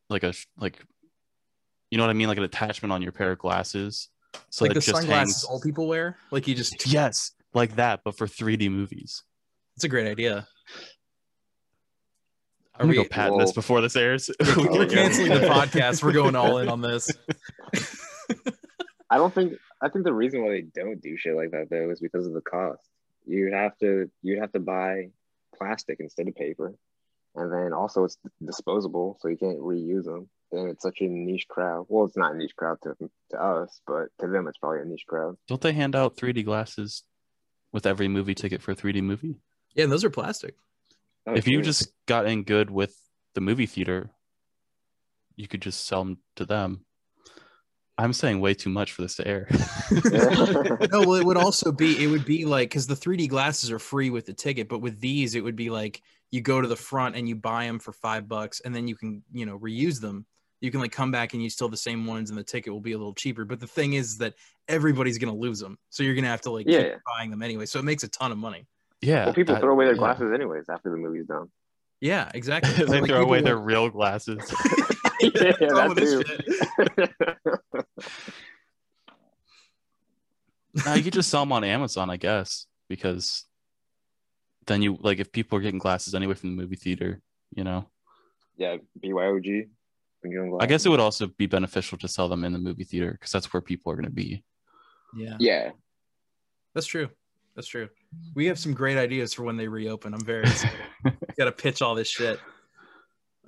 like 0.10 0.24
a 0.24 0.34
like 0.58 0.80
you 1.90 1.98
know 1.98 2.04
what 2.04 2.12
I 2.12 2.14
mean, 2.14 2.28
like 2.28 2.38
an 2.38 2.44
attachment 2.44 2.92
on 2.94 3.02
your 3.02 3.12
pair 3.12 3.32
of 3.32 3.40
glasses. 3.40 4.10
So 4.52 4.66
like 4.66 4.70
that 4.70 4.74
the 4.76 4.80
it 4.80 4.92
just 4.92 4.98
sunglasses 5.02 5.36
hangs. 5.42 5.46
old 5.50 5.64
people 5.64 5.88
wear, 5.88 6.18
like 6.32 6.48
you 6.48 6.54
just 6.54 6.86
Yes, 6.92 7.32
like 7.56 7.76
that, 7.78 8.02
but 8.06 8.16
for 8.18 8.28
3D 8.28 8.70
movies. 8.70 9.24
it's 9.76 9.84
a 9.84 9.90
great 9.90 10.08
idea. 10.08 10.48
I'm 12.76 12.88
gonna 12.88 12.96
go 12.96 13.06
patent 13.08 13.40
this 13.40 13.52
before 13.52 13.82
this 13.82 13.96
airs. 13.96 14.30
We're 14.40 14.84
yeah. 14.84 14.94
canceling 14.94 15.30
the 15.30 15.48
podcast. 15.48 16.04
We're 16.04 16.12
going 16.12 16.36
all 16.36 16.58
in 16.58 16.70
on 16.70 16.82
this. 16.82 17.10
I 19.10 19.18
don't 19.18 19.34
think 19.34 19.54
I 19.82 19.90
think 19.90 20.06
the 20.06 20.14
reason 20.14 20.44
why 20.44 20.50
they 20.52 20.62
don't 20.62 21.02
do 21.02 21.16
shit 21.18 21.36
like 21.36 21.52
that 21.52 21.70
though 21.70 21.92
is 21.92 22.00
because 22.00 22.26
of 22.26 22.34
the 22.34 22.42
cost. 22.42 22.82
You'd 23.26 23.54
have 23.54 23.78
to 23.80 24.10
You'd 24.22 24.40
have 24.40 24.52
to 24.54 24.60
buy 24.60 25.10
plastic 25.56 26.00
instead 26.00 26.28
of 26.28 26.36
paper, 26.36 26.74
and 27.36 27.52
then 27.54 27.74
also 27.74 28.06
it's 28.06 28.18
disposable, 28.44 29.18
so 29.22 29.28
you 29.28 29.38
can't 29.38 29.60
reuse 29.60 30.06
them. 30.06 30.30
And 30.52 30.70
it's 30.70 30.84
such 30.84 31.02
a 31.02 31.08
niche 31.08 31.48
crowd. 31.48 31.86
Well, 31.90 32.06
it's 32.06 32.18
not 32.18 32.34
a 32.34 32.38
niche 32.38 32.56
crowd 32.56 32.80
to 32.84 32.96
to 33.32 33.42
us, 33.42 33.82
but 33.86 34.08
to 34.20 34.28
them 34.28 34.48
it's 34.48 34.58
probably 34.58 34.82
a 34.82 34.86
niche 34.86 35.06
crowd. 35.08 35.38
Don't 35.48 35.62
they 35.62 35.74
hand 35.74 35.96
out 35.96 36.18
3D 36.18 36.44
glasses 36.46 37.04
with 37.72 37.86
every 37.86 38.08
movie 38.08 38.36
ticket 38.36 38.62
for 38.62 38.72
a 38.72 38.76
3D 38.76 39.02
movie? 39.04 39.36
Yeah, 39.76 39.84
and 39.84 39.92
those 39.92 40.04
are 40.04 40.10
plastic. 40.10 40.56
Oh, 41.26 41.34
if 41.34 41.48
you 41.48 41.58
true. 41.58 41.64
just 41.64 41.92
got 42.06 42.26
in 42.26 42.44
good 42.44 42.70
with 42.70 42.96
the 43.34 43.42
movie 43.42 43.66
theater, 43.66 44.12
you 45.36 45.48
could 45.48 45.62
just 45.62 45.86
sell 45.86 46.04
them 46.04 46.18
to 46.36 46.46
them. 46.46 46.86
I'm 47.98 48.14
saying 48.14 48.40
way 48.40 48.56
too 48.56 48.70
much 48.70 48.92
for 48.92 49.04
this 49.04 49.16
to 49.18 49.28
air. 49.28 49.48
no, 49.92 51.02
well, 51.02 51.14
it 51.14 51.26
would 51.26 51.38
also 51.38 51.72
be 51.72 52.04
it 52.04 52.08
would 52.08 52.26
be 52.26 52.46
like 52.46 52.70
because 52.70 52.88
the 52.88 52.96
3D 52.96 53.30
glasses 53.30 53.72
are 53.72 53.80
free 53.80 54.10
with 54.10 54.26
the 54.26 54.34
ticket, 54.34 54.68
but 54.68 54.80
with 54.80 55.00
these, 55.00 55.36
it 55.36 55.44
would 55.44 55.56
be 55.56 55.70
like 55.70 56.02
you 56.32 56.42
go 56.42 56.60
to 56.60 56.68
the 56.68 56.76
front 56.76 57.16
and 57.16 57.30
you 57.30 57.36
buy 57.36 57.66
them 57.66 57.80
for 57.80 57.92
five 57.94 58.28
bucks, 58.28 58.62
and 58.62 58.76
then 58.76 58.88
you 58.88 58.96
can 58.96 59.24
you 59.32 59.46
know 59.46 59.60
reuse 59.60 60.02
them. 60.02 60.26
You 60.60 60.72
can 60.72 60.80
like 60.80 60.92
come 60.92 61.12
back 61.12 61.34
and 61.34 61.44
use 61.44 61.54
still 61.54 61.70
the 61.70 61.78
same 61.78 62.08
ones, 62.08 62.30
and 62.32 62.40
the 62.40 62.44
ticket 62.44 62.74
will 62.74 62.82
be 62.82 62.94
a 62.94 62.98
little 62.98 63.14
cheaper. 63.14 63.46
But 63.46 63.60
the 63.60 63.68
thing 63.68 63.94
is 63.94 64.18
that 64.18 64.34
everybody's 64.68 65.20
gonna 65.20 65.36
lose 65.36 65.60
them, 65.60 65.78
so 65.90 66.02
you're 66.02 66.16
gonna 66.16 66.28
have 66.28 66.42
to 66.42 66.52
like 66.52 66.66
Yeah. 66.68 66.84
keep 66.84 66.94
buying 67.16 67.30
them 67.30 67.44
anyway. 67.44 67.68
So 67.68 67.80
it 67.80 67.86
makes 67.86 68.04
a 68.04 68.08
ton 68.08 68.32
of 68.32 68.40
money. 68.40 68.66
Yeah. 69.04 69.26
well, 69.26 69.34
people 69.34 69.56
that- 69.56 69.62
throw 69.62 69.72
away 69.74 69.86
their 69.86 69.94
yeah. 69.96 70.00
glasses 70.00 70.32
anyways 70.34 70.66
after 70.70 70.90
the 70.90 70.98
movie's 70.98 71.26
done. 71.28 71.48
Yeah, 72.02 72.30
exactly. 72.34 72.74
they 72.86 73.00
like, 73.02 73.10
throw 73.10 73.22
away 73.22 73.38
people 73.40 73.46
their 73.46 73.58
real 73.58 73.90
glasses. 73.98 74.38
yeah, 75.22 75.30
that 75.30 75.94
too. 75.98 76.24
shit. 80.76 80.86
now 80.86 80.94
you 80.96 81.04
could 81.04 81.14
just 81.14 81.30
sell 81.30 81.42
them 81.44 81.52
on 81.54 81.64
Amazon, 81.64 82.10
I 82.10 82.18
guess, 82.18 82.66
because 82.90 83.46
then 84.66 84.82
you 84.82 84.98
like 85.00 85.20
if 85.20 85.32
people 85.32 85.58
are 85.58 85.62
getting 85.62 85.80
glasses 85.80 86.14
anyway 86.16 86.34
from 86.34 86.56
the 86.56 86.62
movie 86.62 86.76
theater, 86.76 87.22
you 87.56 87.64
know. 87.64 87.88
yeah, 88.58 88.78
BYOG. 89.04 89.70
when 90.22 90.32
you're 90.32 90.46
in 90.46 90.58
I 90.60 90.66
guess 90.66 90.86
it 90.86 90.90
would 90.90 91.00
also 91.00 91.28
be 91.28 91.46
beneficial 91.46 91.98
to 92.00 92.08
sell 92.08 92.28
them 92.28 92.44
in 92.44 92.54
the 92.54 92.60
movie 92.60 92.84
theater 92.84 93.12
because 93.12 93.32
that's 93.32 93.52
where 93.54 93.62
people 93.62 93.92
are 93.92 93.96
going 93.96 94.06
to 94.06 94.12
be. 94.12 94.44
Yeah, 95.16 95.38
Yeah, 95.40 95.72
that's 96.74 96.88
true. 96.88 97.10
That's 97.56 97.68
true. 97.68 97.88
We 98.36 98.48
have 98.48 98.58
some 98.58 98.74
great 98.74 98.98
ideas 98.98 99.34
for 99.34 99.44
when 99.44 99.58
they 99.58 99.68
reopen. 99.68 100.14
I'm 100.14 100.24
very 100.26 100.44
excited. 100.44 100.78
Got 101.38 101.46
to 101.46 101.52
pitch 101.52 101.82
all 101.82 101.96
this 101.96 102.10
shit. 102.10 102.40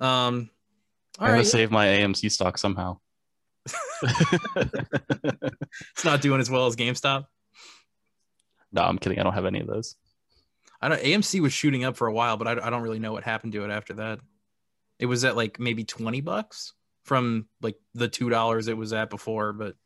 Um, 0.00 0.50
all 1.18 1.26
I'm 1.26 1.32
right. 1.32 1.38
gonna 1.38 1.44
save 1.44 1.70
my 1.70 1.86
AMC 1.86 2.30
stock 2.30 2.58
somehow. 2.58 2.98
It's 5.92 6.04
not 6.04 6.20
doing 6.20 6.40
as 6.40 6.50
well 6.50 6.66
as 6.66 6.76
GameStop. 6.76 7.26
no, 8.72 8.82
I'm 8.82 8.98
kidding. 8.98 9.18
I 9.18 9.22
don't 9.22 9.34
have 9.34 9.46
any 9.46 9.60
of 9.60 9.66
those. 9.66 9.96
I 10.80 10.88
don't. 10.88 11.00
AMC 11.00 11.40
was 11.40 11.52
shooting 11.52 11.84
up 11.84 11.96
for 11.96 12.06
a 12.06 12.12
while, 12.12 12.36
but 12.36 12.46
I, 12.46 12.66
I 12.66 12.70
don't 12.70 12.82
really 12.82 12.98
know 12.98 13.12
what 13.12 13.24
happened 13.24 13.52
to 13.54 13.64
it 13.64 13.70
after 13.70 13.94
that. 13.94 14.20
It 14.98 15.06
was 15.06 15.24
at 15.24 15.36
like 15.36 15.58
maybe 15.58 15.84
twenty 15.84 16.20
bucks 16.20 16.72
from 17.04 17.46
like 17.62 17.76
the 17.94 18.08
two 18.08 18.28
dollars 18.28 18.68
it 18.68 18.76
was 18.76 18.92
at 18.92 19.10
before. 19.10 19.52
But 19.52 19.76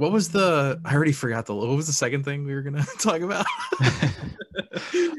what 0.00 0.12
was 0.12 0.30
the? 0.30 0.80
I 0.82 0.94
already 0.94 1.12
forgot 1.12 1.44
the. 1.44 1.54
What 1.54 1.68
was 1.76 1.86
the 1.86 1.92
second 1.92 2.24
thing 2.24 2.44
we 2.44 2.54
were 2.54 2.62
gonna 2.62 2.86
talk 2.98 3.20
about? 3.20 3.44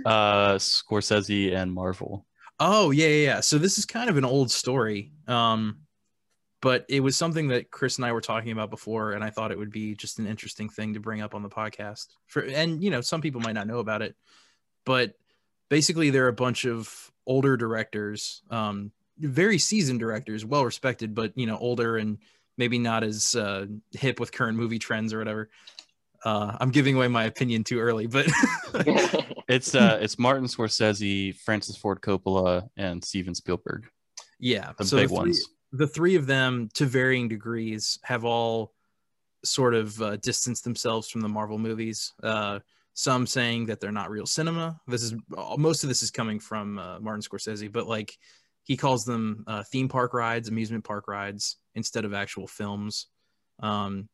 uh, 0.06 0.56
Scorsese 0.56 1.56
and 1.56 1.72
Marvel. 1.72 2.26
Oh 2.60 2.90
yeah, 2.90 3.08
yeah, 3.08 3.26
yeah. 3.26 3.40
So 3.42 3.60
this 3.60 3.78
is 3.78 3.86
kind 3.86 4.10
of 4.10 4.18
an 4.18 4.26
old 4.26 4.50
story. 4.50 5.12
Um, 5.28 5.82
but 6.64 6.86
it 6.90 7.00
was 7.00 7.16
something 7.16 7.48
that 7.50 7.70
Chris 7.70 7.98
and 7.98 8.06
I 8.06 8.12
were 8.12 8.22
talking 8.22 8.52
about 8.52 8.72
before, 8.72 9.12
and 9.12 9.24
I 9.24 9.30
thought 9.30 9.52
it 9.52 9.58
would 9.58 9.72
be 9.72 9.94
just 9.94 10.18
an 10.18 10.26
interesting 10.26 10.68
thing 10.68 10.96
to 10.96 11.00
bring 11.00 11.22
up 11.22 11.36
on 11.36 11.44
the 11.44 11.50
podcast. 11.50 12.08
For 12.26 12.42
and 12.42 12.84
you 12.84 12.90
know, 12.90 13.02
some 13.02 13.22
people 13.22 13.42
might 13.42 13.54
not 13.54 13.68
know 13.68 13.80
about 13.80 14.02
it, 14.02 14.16
but 14.84 15.14
basically 15.70 16.10
there 16.10 16.26
are 16.26 16.30
a 16.30 16.34
bunch 16.34 16.66
of 16.66 17.12
older 17.28 17.56
directors, 17.56 18.42
um, 18.50 18.92
very 19.20 19.60
seasoned 19.60 20.00
directors, 20.00 20.44
well 20.44 20.66
respected, 20.66 21.14
but 21.14 21.34
you 21.36 21.46
know, 21.46 21.58
older 21.58 21.98
and 21.98 22.18
maybe 22.58 22.78
not 22.80 23.04
as 23.04 23.36
uh, 23.36 23.66
hip 23.92 24.20
with 24.20 24.32
current 24.32 24.58
movie 24.58 24.80
trends 24.80 25.14
or 25.14 25.18
whatever. 25.20 25.50
Uh, 26.24 26.56
I'm 26.60 26.70
giving 26.70 26.96
away 26.96 27.08
my 27.08 27.24
opinion 27.24 27.64
too 27.64 27.80
early, 27.80 28.08
but 28.08 28.28
It's 29.48 29.76
uh, 29.76 30.00
it's 30.02 30.18
Martin 30.18 30.46
Scorsese, 30.46 31.36
Francis 31.36 31.76
Ford 31.76 32.00
Coppola, 32.02 32.70
and 32.78 33.04
Steven 33.04 33.36
Spielberg. 33.36 33.88
yeah, 34.40 34.72
The 34.78 34.86
so 34.86 34.98
big 34.98 35.10
three- 35.10 35.18
ones. 35.18 35.46
the 35.74 35.88
three 35.88 36.16
of 36.16 36.26
them, 36.28 36.70
to 36.76 36.86
varying 36.86 37.28
degrees, 37.28 38.00
have 38.04 38.24
all 38.24 38.74
sort 39.44 39.74
of 39.74 40.00
uh, 40.02 40.16
distanced 40.18 40.64
themselves 40.64 41.10
from 41.10 41.22
the 41.22 41.28
Marvel 41.28 41.58
movies. 41.58 42.14
Uh, 42.22 42.60
some 42.94 43.26
saying 43.26 43.66
that 43.66 43.80
they're 43.80 43.92
not 43.92 44.10
real 44.12 44.26
cinema. 44.26 44.80
This 44.88 45.02
is 45.04 45.14
most 45.58 45.84
of 45.84 45.90
this 45.90 46.04
is 46.04 46.12
coming 46.12 46.40
from 46.40 46.78
uh, 46.78 47.00
Martin 47.00 47.22
Scorsese, 47.22 47.72
but 47.72 47.88
like 47.88 48.18
he 48.64 48.78
calls 48.78 49.04
them 49.04 49.44
uh, 49.48 49.64
theme 49.64 49.90
park 49.90 50.14
rides, 50.14 50.50
amusement 50.50 50.84
park 50.84 51.08
rides 51.08 51.58
instead 51.76 52.06
of 52.06 52.14
actual 52.14 52.48
films. 52.48 53.08
Um, 53.60 54.10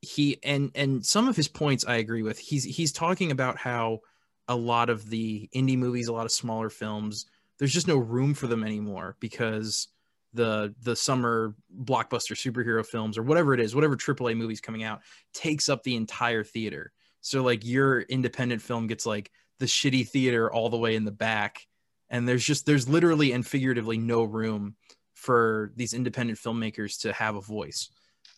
he 0.00 0.38
and 0.42 0.70
and 0.74 1.04
some 1.06 1.28
of 1.28 1.36
his 1.36 1.48
points 1.48 1.86
I 1.86 1.96
agree 1.96 2.22
with. 2.22 2.38
He's 2.38 2.64
he's 2.64 2.92
talking 2.92 3.30
about 3.30 3.56
how 3.56 4.00
a 4.48 4.56
lot 4.56 4.90
of 4.90 5.08
the 5.08 5.48
indie 5.54 5.78
movies, 5.78 6.08
a 6.08 6.12
lot 6.12 6.26
of 6.26 6.32
smaller 6.32 6.68
films, 6.68 7.26
there's 7.58 7.72
just 7.72 7.88
no 7.88 7.96
room 7.96 8.34
for 8.34 8.48
them 8.48 8.64
anymore 8.64 9.16
because 9.20 9.88
the 10.34 10.74
the 10.82 10.96
summer 10.96 11.54
blockbuster 11.84 12.34
superhero 12.34 12.84
films 12.84 13.16
or 13.16 13.22
whatever 13.22 13.54
it 13.54 13.60
is, 13.60 13.74
whatever 13.74 13.96
AAA 13.96 14.36
movies 14.36 14.60
coming 14.60 14.82
out 14.82 15.00
takes 15.32 15.68
up 15.68 15.82
the 15.82 15.96
entire 15.96 16.42
theater. 16.42 16.92
So 17.20 17.42
like 17.42 17.64
your 17.64 18.00
independent 18.00 18.62
film 18.62 18.88
gets 18.88 19.06
like 19.06 19.30
the 19.60 19.66
shitty 19.66 20.08
theater 20.08 20.52
all 20.52 20.70
the 20.70 20.78
way 20.78 20.96
in 20.96 21.04
the 21.04 21.12
back, 21.12 21.66
and 22.12 22.28
there's 22.28 22.44
just 22.44 22.66
there's 22.66 22.88
literally 22.88 23.32
and 23.32 23.44
figuratively 23.44 23.98
no 23.98 24.22
room 24.22 24.76
for 25.14 25.72
these 25.74 25.94
independent 25.94 26.38
filmmakers 26.38 27.00
to 27.00 27.12
have 27.12 27.34
a 27.34 27.40
voice. 27.40 27.90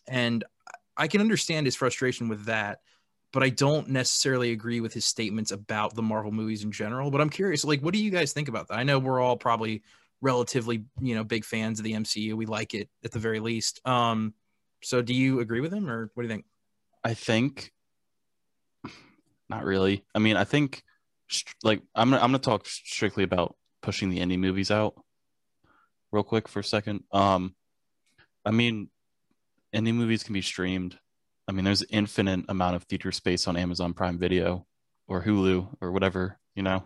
And 0.07 0.43
I 0.97 1.07
can 1.07 1.21
understand 1.21 1.67
his 1.67 1.75
frustration 1.75 2.29
with 2.29 2.45
that, 2.45 2.79
but 3.33 3.43
I 3.43 3.49
don't 3.49 3.89
necessarily 3.89 4.51
agree 4.51 4.79
with 4.79 4.93
his 4.93 5.05
statements 5.05 5.51
about 5.51 5.93
the 5.93 6.01
Marvel 6.01 6.31
movies 6.31 6.63
in 6.63 6.71
general. 6.71 7.11
But 7.11 7.21
I'm 7.21 7.29
curious, 7.29 7.65
like, 7.65 7.81
what 7.81 7.93
do 7.93 8.01
you 8.01 8.11
guys 8.11 8.33
think 8.33 8.47
about 8.47 8.69
that? 8.69 8.77
I 8.77 8.83
know 8.83 8.97
we're 8.97 9.19
all 9.19 9.35
probably 9.35 9.83
relatively, 10.21 10.85
you 11.01 11.15
know, 11.15 11.23
big 11.23 11.43
fans 11.43 11.79
of 11.79 11.83
the 11.83 11.93
MCU. 11.93 12.33
We 12.33 12.45
like 12.45 12.73
it 12.73 12.89
at 13.03 13.11
the 13.11 13.19
very 13.19 13.41
least. 13.41 13.81
Um, 13.85 14.33
so 14.81 15.01
do 15.01 15.13
you 15.13 15.41
agree 15.41 15.59
with 15.59 15.73
him, 15.73 15.89
or 15.89 16.11
what 16.13 16.23
do 16.23 16.27
you 16.27 16.33
think? 16.33 16.45
I 17.03 17.13
think 17.13 17.71
not 19.49 19.63
really. 19.63 20.05
I 20.13 20.19
mean, 20.19 20.37
I 20.37 20.43
think 20.43 20.83
like 21.63 21.81
I'm 21.93 22.13
I'm 22.13 22.19
gonna 22.19 22.39
talk 22.39 22.65
strictly 22.67 23.23
about 23.23 23.55
pushing 23.85 24.09
the 24.09 24.19
indie 24.19 24.39
movies 24.39 24.71
out 24.71 24.95
real 26.11 26.23
quick 26.23 26.47
for 26.47 26.59
a 26.59 26.63
second. 26.63 27.03
Um, 27.11 27.55
I 28.43 28.49
mean, 28.51 28.89
indie 29.73 29.93
movies 29.93 30.23
can 30.23 30.33
be 30.33 30.41
streamed. 30.41 30.97
I 31.47 31.51
mean, 31.51 31.63
there's 31.63 31.83
infinite 31.91 32.45
amount 32.49 32.75
of 32.75 32.83
theater 32.83 33.11
space 33.11 33.47
on 33.47 33.55
Amazon 33.55 33.93
Prime 33.93 34.17
Video 34.17 34.65
or 35.07 35.21
Hulu 35.21 35.67
or 35.81 35.91
whatever, 35.91 36.39
you 36.55 36.63
know. 36.63 36.83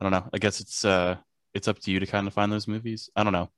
I 0.00 0.02
don't 0.04 0.12
know. 0.12 0.28
I 0.32 0.38
guess 0.38 0.60
it's 0.60 0.84
uh 0.84 1.16
it's 1.54 1.68
up 1.68 1.78
to 1.80 1.90
you 1.90 2.00
to 2.00 2.06
kind 2.06 2.26
of 2.26 2.34
find 2.34 2.50
those 2.50 2.68
movies. 2.68 3.10
I 3.14 3.22
don't 3.22 3.32
know. 3.34 3.50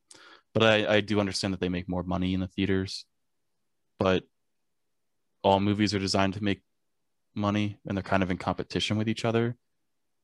But 0.55 0.63
I, 0.65 0.97
I 0.97 1.01
do 1.01 1.21
understand 1.21 1.55
that 1.55 1.61
they 1.61 1.69
make 1.69 1.89
more 1.89 2.03
money 2.03 2.35
in 2.35 2.41
the 2.41 2.49
theaters. 2.49 3.05
But 3.99 4.25
all 5.43 5.61
movies 5.61 5.95
are 5.95 5.99
designed 6.01 6.35
to 6.35 6.43
make 6.43 6.63
money 7.35 7.79
and 7.87 7.97
they're 7.97 8.03
kind 8.03 8.23
of 8.23 8.31
in 8.31 8.39
competition 8.39 8.99
with 8.99 9.09
each 9.09 9.25
other. 9.25 9.57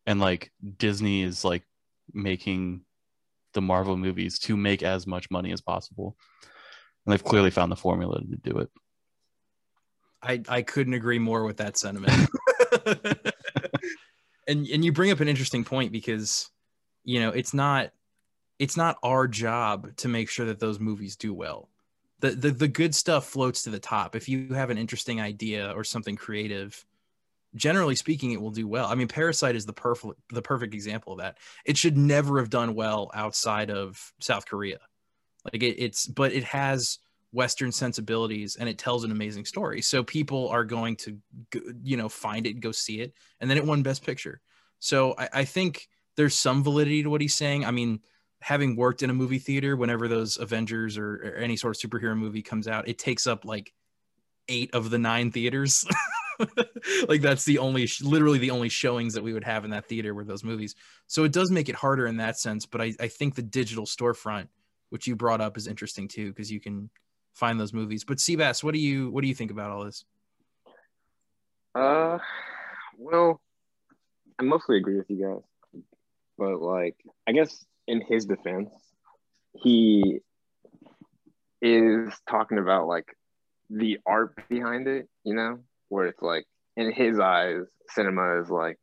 And 0.07 0.21
like 0.21 0.53
Disney 0.79 1.23
is 1.23 1.45
like 1.45 1.65
making 2.13 2.83
the 3.55 3.63
Marvel 3.63 3.97
movies 3.97 4.39
to 4.41 4.57
make 4.57 4.83
as 4.83 5.07
much 5.07 5.31
money 5.31 5.53
as 5.53 5.61
possible. 5.61 6.17
And 7.05 7.13
they've 7.13 7.25
clearly 7.25 7.51
found 7.51 7.73
the 7.73 7.77
formula 7.77 8.21
to 8.21 8.37
do 8.37 8.59
it. 8.59 8.71
I 10.23 10.43
I 10.49 10.63
couldn't 10.63 10.95
agree 10.95 11.19
more 11.19 11.45
with 11.45 11.59
that 11.59 11.77
sentiment. 11.77 12.31
and 14.49 14.67
and 14.67 14.85
you 14.85 14.93
bring 14.93 15.11
up 15.11 15.21
an 15.21 15.29
interesting 15.29 15.65
point 15.65 15.93
because 15.93 16.51
you 17.05 17.21
know 17.21 17.31
it's 17.31 17.55
not 17.55 17.91
it's 18.59 18.77
not 18.77 18.97
our 19.03 19.29
job 19.29 19.97
to 19.97 20.09
make 20.09 20.29
sure 20.29 20.47
that 20.47 20.61
those 20.61 20.81
movies 20.81 21.17
do 21.17 21.35
well. 21.35 21.69
The, 22.21 22.31
the 22.31 22.51
the 22.51 22.69
good 22.69 22.95
stuff 22.95 23.27
floats 23.27 23.63
to 23.65 23.71
the 23.71 23.79
top. 23.79 24.17
If 24.17 24.29
you 24.29 24.55
have 24.55 24.71
an 24.71 24.79
interesting 24.79 25.21
idea 25.21 25.71
or 25.73 25.85
something 25.85 26.17
creative, 26.17 26.85
generally 27.55 27.95
speaking, 27.95 28.33
it 28.33 28.41
will 28.41 28.51
do 28.51 28.67
well. 28.67 28.87
I 28.87 28.95
mean, 28.95 29.09
Parasite 29.09 29.57
is 29.57 29.67
the 29.67 29.73
perfect 29.73 30.15
the 30.31 30.43
perfect 30.43 30.75
example 30.75 31.13
of 31.13 31.19
that. 31.21 31.39
It 31.65 31.77
should 31.77 31.97
never 31.97 32.39
have 32.39 32.51
done 32.51 32.75
well 32.75 33.11
outside 33.15 33.71
of 33.71 34.13
South 34.21 34.47
Korea. 34.47 34.79
Like 35.45 35.63
it, 35.63 35.77
it's 35.79 36.07
but 36.07 36.33
it 36.33 36.45
has 36.45 36.99
Western 37.33 37.73
sensibilities 37.73 38.57
and 38.57 38.69
it 38.69 38.79
tells 38.79 39.05
an 39.05 39.11
amazing 39.11 39.45
story. 39.45 39.83
So 39.83 40.05
people 40.05 40.49
are 40.49 40.65
going 40.65 40.97
to, 40.97 41.19
you 41.83 41.97
know, 41.97 42.09
find 42.09 42.47
it 42.47 42.61
go 42.61 42.73
see 42.73 43.01
it. 43.01 43.13
And 43.41 43.51
then 43.51 43.57
it 43.57 43.67
won 43.67 43.83
Best 43.83 44.05
Picture. 44.05 44.41
So 44.79 45.15
I, 45.19 45.29
I 45.33 45.45
think 45.45 45.89
there's 46.17 46.35
some 46.35 46.63
validity 46.63 47.03
to 47.03 47.11
what 47.11 47.21
he's 47.21 47.35
saying. 47.35 47.65
I 47.65 47.73
mean, 47.73 48.01
having 48.41 48.77
worked 48.77 49.03
in 49.03 49.11
a 49.11 49.15
movie 49.15 49.39
theater, 49.39 49.77
whenever 49.77 50.07
those 50.07 50.39
Avengers 50.39 50.97
or, 50.97 51.15
or 51.15 51.37
any 51.37 51.57
sort 51.57 51.77
of 51.77 51.91
superhero 51.91 52.17
movie 52.17 52.43
comes 52.43 52.69
out, 52.69 52.89
it 52.89 52.99
takes 52.99 53.27
up 53.27 53.45
like 53.45 53.73
eight 54.49 54.73
of 54.73 54.91
the 54.91 54.99
nine 54.99 55.33
theaters. 55.33 55.85
like 57.09 57.21
that's 57.21 57.45
the 57.45 57.59
only, 57.59 57.89
literally 58.03 58.39
the 58.39 58.51
only 58.51 58.69
showings 58.69 59.15
that 59.15 59.23
we 59.23 59.33
would 59.33 59.45
have 59.45 59.65
in 59.65 59.71
that 59.71 59.87
theater 59.89 60.15
were 60.15 60.25
those 60.25 60.45
movies. 60.45 60.75
So 61.07 61.25
it 61.25 61.33
does 61.33 61.51
make 61.51 61.69
it 61.69 61.75
harder 61.75 62.07
in 62.07 62.17
that 62.19 62.39
sense. 62.39 62.67
But 62.67 62.81
I, 62.81 62.95
I 63.01 63.09
think 63.09 63.35
the 63.35 63.43
digital 63.43 63.85
storefront, 63.85 64.49
which 64.91 65.07
you 65.07 65.17
brought 65.17 65.41
up, 65.41 65.57
is 65.57 65.67
interesting 65.67 66.09
too 66.09 66.31
because 66.31 66.51
you 66.51 66.61
can 66.61 66.91
find 67.35 67.59
those 67.59 67.73
movies. 67.73 68.05
But 68.05 68.19
Seabass, 68.19 68.63
what 68.63 68.75
do 68.75 68.81
you 68.81 69.11
what 69.11 69.23
do 69.23 69.29
you 69.29 69.35
think 69.35 69.51
about 69.51 69.71
all 69.71 69.85
this? 69.85 70.05
Uh, 71.75 72.19
well, 72.97 73.41
I 74.39 74.45
mostly 74.45 74.77
agree 74.79 74.97
with 74.97 75.11
you 75.11 75.43
guys, 75.73 75.83
but 76.39 76.61
like, 76.61 76.97
I 77.27 77.33
guess 77.33 77.65
in 77.87 78.01
his 78.01 78.27
defense, 78.27 78.71
he 79.55 80.21
is 81.61 82.13
talking 82.29 82.59
about 82.59 82.87
like 82.87 83.17
the 83.71 83.99
art 84.07 84.37
behind 84.49 84.87
it, 84.87 85.09
you 85.25 85.35
know, 85.35 85.59
where 85.89 86.07
it's 86.07 86.23
like 86.23 86.47
in 86.77 86.93
his 86.93 87.19
eyes, 87.19 87.65
cinema 87.89 88.41
is 88.41 88.51
like 88.51 88.79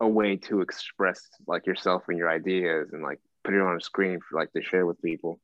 a 0.00 0.08
way 0.08 0.36
to 0.36 0.60
express 0.60 1.20
like 1.46 1.66
yourself 1.66 2.04
and 2.08 2.18
your 2.18 2.30
ideas 2.30 2.90
and 2.92 3.02
like 3.02 3.20
put 3.44 3.54
it 3.54 3.60
on 3.60 3.76
a 3.76 3.80
screen 3.80 4.18
for 4.20 4.38
like 4.38 4.52
to 4.52 4.62
share 4.62 4.86
with 4.86 5.00
people. 5.00 5.40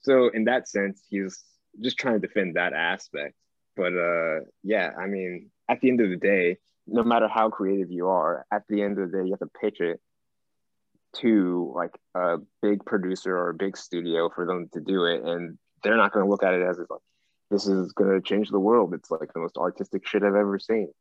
So 0.00 0.28
in 0.28 0.44
that 0.44 0.68
sense, 0.68 1.02
he's 1.08 1.42
just 1.80 1.98
trying 1.98 2.20
to 2.20 2.26
defend 2.26 2.56
that 2.56 2.72
aspect. 2.72 3.34
But 3.76 3.92
uh 3.94 4.40
yeah, 4.62 4.90
I 4.98 5.06
mean, 5.06 5.50
at 5.68 5.80
the 5.80 5.88
end 5.88 6.00
of 6.00 6.10
the 6.10 6.16
day, 6.16 6.58
no 6.86 7.02
matter 7.02 7.28
how 7.28 7.50
creative 7.50 7.90
you 7.90 8.08
are, 8.08 8.44
at 8.52 8.62
the 8.68 8.82
end 8.82 8.98
of 8.98 9.10
the 9.10 9.18
day, 9.18 9.24
you 9.24 9.32
have 9.32 9.40
to 9.40 9.58
pitch 9.60 9.80
it 9.80 10.00
to 11.16 11.72
like 11.74 11.92
a 12.14 12.38
big 12.62 12.84
producer 12.84 13.36
or 13.36 13.50
a 13.50 13.54
big 13.54 13.76
studio 13.76 14.30
for 14.34 14.46
them 14.46 14.68
to 14.72 14.80
do 14.80 15.04
it. 15.04 15.22
And 15.24 15.58
they're 15.82 15.96
not 15.96 16.12
going 16.12 16.24
to 16.24 16.30
look 16.30 16.42
at 16.42 16.54
it 16.54 16.62
as 16.62 16.78
like, 16.78 17.00
this 17.50 17.66
is 17.66 17.92
going 17.92 18.10
to 18.10 18.20
change 18.20 18.50
the 18.50 18.60
world. 18.60 18.94
It's 18.94 19.10
like 19.10 19.32
the 19.32 19.40
most 19.40 19.56
artistic 19.56 20.06
shit 20.06 20.22
I've 20.22 20.34
ever 20.34 20.58
seen. 20.58 20.92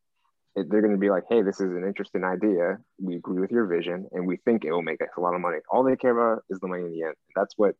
It, 0.56 0.70
they're 0.70 0.82
going 0.82 0.93
to 0.93 1.00
be 1.00 1.12
like, 1.12 1.26
hey, 1.30 1.43
this 1.43 1.62
is 1.62 1.72
an 1.72 1.86
interesting 1.86 2.24
idea. 2.24 2.78
We 3.00 3.16
agree 3.16 3.39
with 3.39 3.52
your 3.52 3.68
vision 3.68 4.08
and 4.12 4.26
we 4.26 4.38
think 4.38 4.66
it 4.66 4.72
will 4.72 4.82
make 4.82 5.02
us 5.02 5.10
a 5.16 5.22
lot 5.22 5.36
of 5.36 5.41
money. 5.41 5.60
All 5.70 5.84
they 5.84 5.95
care 5.95 6.18
about 6.18 6.43
is 6.50 6.60
the 6.60 6.68
money 6.68 6.84
in 6.84 6.91
the 6.91 7.04
end. 7.04 7.16
That's 7.36 7.54
what 7.58 7.76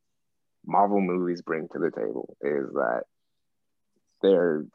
Marvel 0.65 1.01
movies 1.01 1.41
bring 1.41 1.67
to 1.70 1.80
the 1.80 1.91
table 1.91 2.36
is 2.41 2.72
that 2.74 3.03
they're 4.22 4.65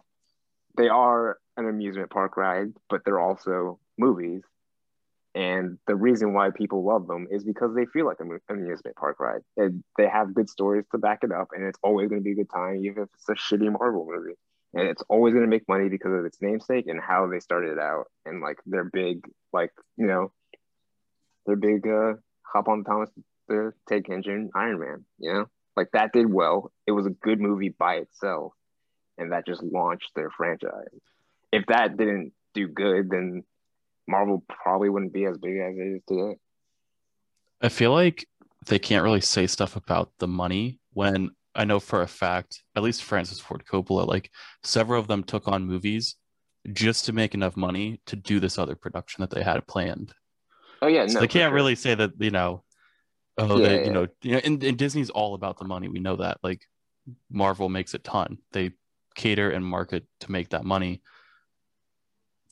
they 0.77 0.89
are 0.89 1.39
an 1.57 1.69
amusement 1.69 2.11
park 2.11 2.37
ride, 2.37 2.73
but 2.89 3.03
they're 3.05 3.21
also 3.21 3.79
movies. 3.97 4.43
And 5.35 5.79
the 5.89 5.97
reason 5.97 6.33
why 6.33 6.51
people 6.51 6.85
love 6.85 7.09
them 7.09 7.27
is 7.29 7.43
because 7.43 7.75
they 7.75 7.87
feel 7.87 8.07
like 8.07 8.21
an 8.21 8.39
amusement 8.49 8.95
park 8.97 9.19
ride. 9.19 9.41
And 9.57 9.83
they 9.99 10.07
have 10.07 10.33
good 10.33 10.49
stories 10.49 10.85
to 10.93 10.99
back 10.99 11.21
it 11.25 11.33
up, 11.33 11.49
and 11.53 11.65
it's 11.65 11.79
always 11.83 12.09
going 12.09 12.21
to 12.21 12.25
be 12.25 12.33
a 12.33 12.37
good 12.37 12.51
time, 12.51 12.85
even 12.85 13.03
if 13.03 13.09
it's 13.15 13.29
a 13.29 13.33
shitty 13.33 13.71
Marvel 13.77 14.07
movie. 14.09 14.37
And 14.75 14.89
it's 14.89 15.03
always 15.09 15.33
going 15.33 15.45
to 15.45 15.51
make 15.51 15.69
money 15.69 15.89
because 15.89 16.13
of 16.13 16.25
its 16.25 16.39
namesake 16.41 16.87
and 16.87 17.01
how 17.01 17.27
they 17.27 17.41
started 17.41 17.79
out, 17.79 18.05
and 18.25 18.41
like 18.41 18.59
their 18.67 18.85
big, 18.85 19.25
like 19.53 19.73
you 19.97 20.07
know, 20.07 20.33
their 21.47 21.57
big 21.57 21.87
uh, 21.87 22.15
hop 22.43 22.69
on 22.69 22.85
Thomas 22.85 23.11
the 23.49 23.73
Tank 23.89 24.09
Engine 24.11 24.51
Iron 24.55 24.81
Man. 24.81 25.05
You 25.19 25.33
know, 25.33 25.47
like 25.77 25.91
that 25.93 26.13
did 26.13 26.33
well. 26.33 26.73
It 26.87 26.93
was 26.93 27.07
a 27.07 27.11
good 27.11 27.41
movie 27.41 27.71
by 27.71 27.97
itself, 27.97 28.53
and 29.19 29.33
that 29.33 29.47
just 29.47 29.63
launched 29.63 30.11
their 30.15 30.31
franchise. 30.31 30.89
If 31.53 31.67
that 31.67 31.97
didn't 31.97 32.33
do 32.55 32.69
good, 32.69 33.11
then 33.11 33.45
Marvel 34.07 34.45
probably 34.49 34.89
wouldn't 34.89 35.13
be 35.13 35.25
as 35.25 35.39
big 35.39 35.57
as 35.59 35.75
it 35.77 35.97
is 35.97 36.03
today. 36.09 36.37
I 37.61 37.69
feel 37.69 37.93
like 37.93 38.27
they 38.67 38.79
can't 38.79 39.05
really 39.05 39.21
say 39.21 39.47
stuff 39.47 39.77
about 39.77 40.11
the 40.19 40.29
money 40.29 40.79
when 40.93 41.31
I 41.55 41.65
know 41.65 41.81
for 41.81 42.03
a 42.03 42.07
fact, 42.07 42.63
at 42.75 42.83
least 42.83 43.05
Francis 43.05 43.41
Ford 43.41 43.65
Coppola, 43.71 44.07
like 44.07 44.31
several 44.63 45.01
of 45.01 45.07
them 45.07 45.23
took 45.23 45.49
on 45.49 45.67
movies 45.67 46.17
just 46.73 47.05
to 47.07 47.13
make 47.13 47.35
enough 47.35 47.57
money 47.57 48.01
to 48.07 48.17
do 48.17 48.41
this 48.41 48.59
other 48.59 48.75
production 48.75 49.23
that 49.23 49.31
they 49.31 49.43
had 49.43 49.67
planned. 49.67 50.13
Oh 50.83 50.87
yeah, 50.89 51.07
So 51.07 51.15
no, 51.15 51.21
they 51.21 51.29
can't 51.29 51.51
sure. 51.51 51.55
really 51.55 51.75
say 51.75 51.95
that, 51.95 52.13
you 52.19 52.31
know, 52.31 52.65
oh, 53.39 53.59
Yeah, 53.59 53.69
they, 53.69 53.81
yeah. 53.81 53.85
you 53.87 53.93
know, 53.93 54.07
you 54.23 54.33
know, 54.33 54.41
and, 54.45 54.63
and 54.65 54.79
Disney's 54.79 55.11
all 55.11 55.35
about 55.35 55.59
the 55.59 55.65
money. 55.65 55.89
We 55.89 56.01
know 56.01 56.17
that. 56.17 56.39
Like 56.43 56.67
Marvel 57.31 57.69
makes 57.69 57.95
a 57.95 57.99
ton. 57.99 58.39
They 58.53 58.73
cater 59.15 59.51
and 59.51 59.65
market 59.65 60.07
to 60.21 60.33
make 60.33 60.51
that 60.51 60.65
money. 60.65 61.03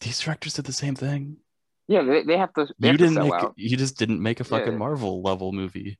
These 0.00 0.20
directors 0.20 0.54
did 0.54 0.64
the 0.66 0.72
same 0.72 0.94
thing. 0.94 1.38
Yeah, 1.88 2.02
they, 2.02 2.22
they 2.22 2.38
have 2.38 2.52
to. 2.54 2.66
They 2.78 2.88
you 2.88 2.92
have 2.92 2.98
didn't 2.98 3.14
sell 3.14 3.24
make 3.24 3.34
out. 3.34 3.54
you 3.56 3.76
just 3.76 3.98
didn't 3.98 4.22
make 4.22 4.40
a 4.40 4.44
fucking 4.44 4.72
Yeah. 4.72 4.78
Marvel 4.78 5.22
level 5.22 5.52
movie. 5.52 5.98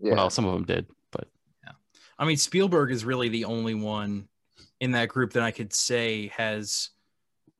Yeah. 0.00 0.14
Well, 0.14 0.30
some 0.30 0.44
of 0.44 0.52
them 0.54 0.64
did, 0.64 0.86
but 1.10 1.28
yeah. 1.64 1.72
I 2.18 2.24
mean, 2.24 2.36
Spielberg 2.36 2.90
is 2.90 3.04
really 3.04 3.28
the 3.28 3.44
only 3.44 3.74
one 3.74 4.28
in 4.80 4.92
that 4.92 5.08
group 5.08 5.32
that 5.34 5.42
I 5.42 5.52
could 5.52 5.72
say 5.72 6.28
has 6.36 6.90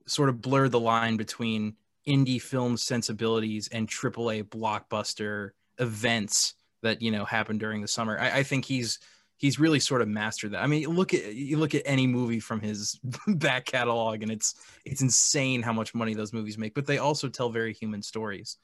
sort 0.06 0.28
of 0.28 0.40
blurred 0.42 0.72
the 0.72 0.80
line 0.80 1.16
between 1.16 1.76
indie 2.08 2.42
film 2.42 2.76
sensibilities 2.76 3.68
and 3.70 3.86
AAA 3.88 4.42
blockbuster 4.44 5.50
events 5.78 6.54
that 6.82 7.00
you 7.00 7.12
know 7.12 7.24
happen 7.24 7.58
during 7.58 7.80
the 7.80 7.88
summer. 7.88 8.18
I, 8.18 8.38
I 8.38 8.42
think 8.42 8.64
he's 8.64 8.98
he's 9.43 9.59
really 9.59 9.80
sort 9.80 10.01
of 10.01 10.09
mastered 10.09 10.53
that. 10.53 10.62
I 10.62 10.68
mean, 10.68 10.84
look 10.88 11.12
at 11.12 11.34
you 11.34 11.59
look 11.59 11.74
at 11.74 11.82
any 11.84 12.07
movie 12.07 12.40
from 12.40 12.61
his 12.61 12.99
back 13.26 13.66
catalog, 13.66 14.22
and 14.22 14.30
it's 14.32 14.55
it's 14.86 15.03
insane 15.03 15.61
how 15.61 15.72
much 15.74 15.95
money 15.95 16.14
those 16.14 16.32
movies 16.32 16.57
make. 16.57 16.74
But 16.74 16.86
they 16.86 16.99
also 16.99 17.28
tell 17.28 17.51
very 17.51 17.74
human 17.74 18.01
stories, 18.01 18.57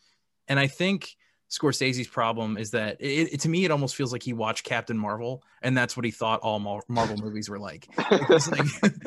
and 0.47 0.59
I 0.59 0.69
think 0.69 1.11
Scorsese's 1.51 2.07
problem 2.07 2.57
is 2.59 2.71
that 2.73 2.99
it, 3.01 3.33
it- 3.35 3.41
to 3.41 3.49
me 3.49 3.65
it 3.65 3.71
almost 3.71 3.97
feels 3.97 4.13
like 4.13 4.23
he 4.23 4.33
watched 4.35 4.65
Captain 4.65 4.99
Marvel 4.99 5.43
and 5.63 5.77
that's 5.77 5.97
what 5.97 6.05
he 6.05 6.11
thought 6.11 6.41
all 6.41 6.59
Mar- 6.61 6.83
Marvel 6.89 7.17
movies 7.23 7.49
were 7.49 7.59
like. 7.59 7.89
He's 8.29 8.51
like, 8.51 8.67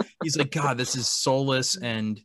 he's 0.23 0.37
like, 0.37 0.51
God, 0.51 0.77
this 0.77 0.95
is 0.95 1.07
soulless 1.07 1.77
and 1.77 2.19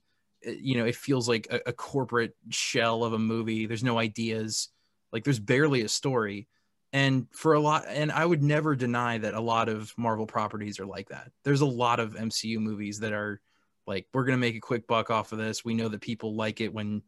uh, 0.47 0.53
you 0.59 0.77
know 0.79 0.87
it 0.87 0.97
feels 0.97 1.29
like 1.29 1.47
a, 1.51 1.61
a 1.67 1.73
corporate 1.73 2.35
shell 2.49 3.05
of 3.05 3.13
a 3.13 3.19
movie. 3.19 3.67
There's 3.67 3.85
no 3.85 3.99
ideas, 3.99 4.71
like 5.13 5.23
there's 5.25 5.39
barely 5.39 5.83
a 5.83 5.89
story. 5.89 6.49
And 6.93 7.27
for 7.33 7.55
a 7.55 7.61
lot, 7.61 7.85
and 7.89 8.11
I 8.11 8.25
would 8.25 8.43
never 8.43 8.75
deny 8.75 9.19
that 9.19 9.35
a 9.35 9.41
lot 9.41 9.69
of 9.69 9.93
Marvel 9.99 10.27
properties 10.27 10.81
are 10.81 10.87
like 10.87 11.09
that. 11.09 11.31
There's 11.43 11.61
a 11.61 11.67
lot 11.67 12.01
of 12.01 12.15
MCU 12.15 12.59
movies 12.59 13.01
that 13.01 13.13
are 13.13 13.41
like, 13.87 14.07
we're 14.15 14.25
gonna 14.25 14.39
make 14.39 14.57
a 14.57 14.61
quick 14.61 14.87
buck 14.87 15.11
off 15.11 15.33
of 15.33 15.39
this. 15.39 15.65
We 15.65 15.75
know 15.75 15.89
that 15.89 16.01
people 16.01 16.35
like 16.35 16.61
it 16.61 16.73
when 16.73 17.03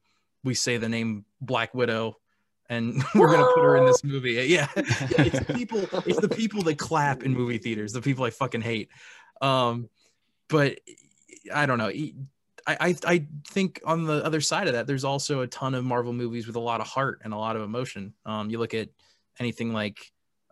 we 0.44 0.54
say 0.54 0.76
the 0.76 0.88
name 0.88 1.24
Black 1.40 1.74
Widow 1.74 2.16
and 2.68 3.02
we're 3.14 3.30
gonna 3.30 3.50
put 3.54 3.62
her 3.62 3.76
in 3.76 3.86
this 3.86 4.04
movie. 4.04 4.32
Yeah, 4.32 4.68
it's 4.76 5.52
people. 5.52 5.88
It's 6.06 6.20
the 6.20 6.28
people 6.28 6.62
that 6.62 6.78
clap 6.78 7.22
in 7.22 7.32
movie 7.32 7.58
theaters. 7.58 7.92
The 7.92 8.02
people 8.02 8.24
I 8.24 8.30
fucking 8.30 8.60
hate. 8.60 8.90
Um, 9.40 9.88
but 10.48 10.80
I 11.52 11.66
don't 11.66 11.78
know. 11.78 11.88
I, 11.88 12.12
I 12.66 12.96
I 13.06 13.26
think 13.48 13.80
on 13.84 14.04
the 14.04 14.24
other 14.24 14.40
side 14.40 14.66
of 14.66 14.74
that, 14.74 14.86
there's 14.86 15.04
also 15.04 15.40
a 15.40 15.46
ton 15.46 15.74
of 15.74 15.84
Marvel 15.84 16.12
movies 16.12 16.46
with 16.46 16.56
a 16.56 16.60
lot 16.60 16.80
of 16.80 16.86
heart 16.86 17.20
and 17.24 17.32
a 17.32 17.36
lot 17.36 17.56
of 17.56 17.62
emotion. 17.62 18.14
Um, 18.26 18.50
you 18.50 18.58
look 18.58 18.74
at 18.74 18.88
anything 19.40 19.72
like 19.72 19.98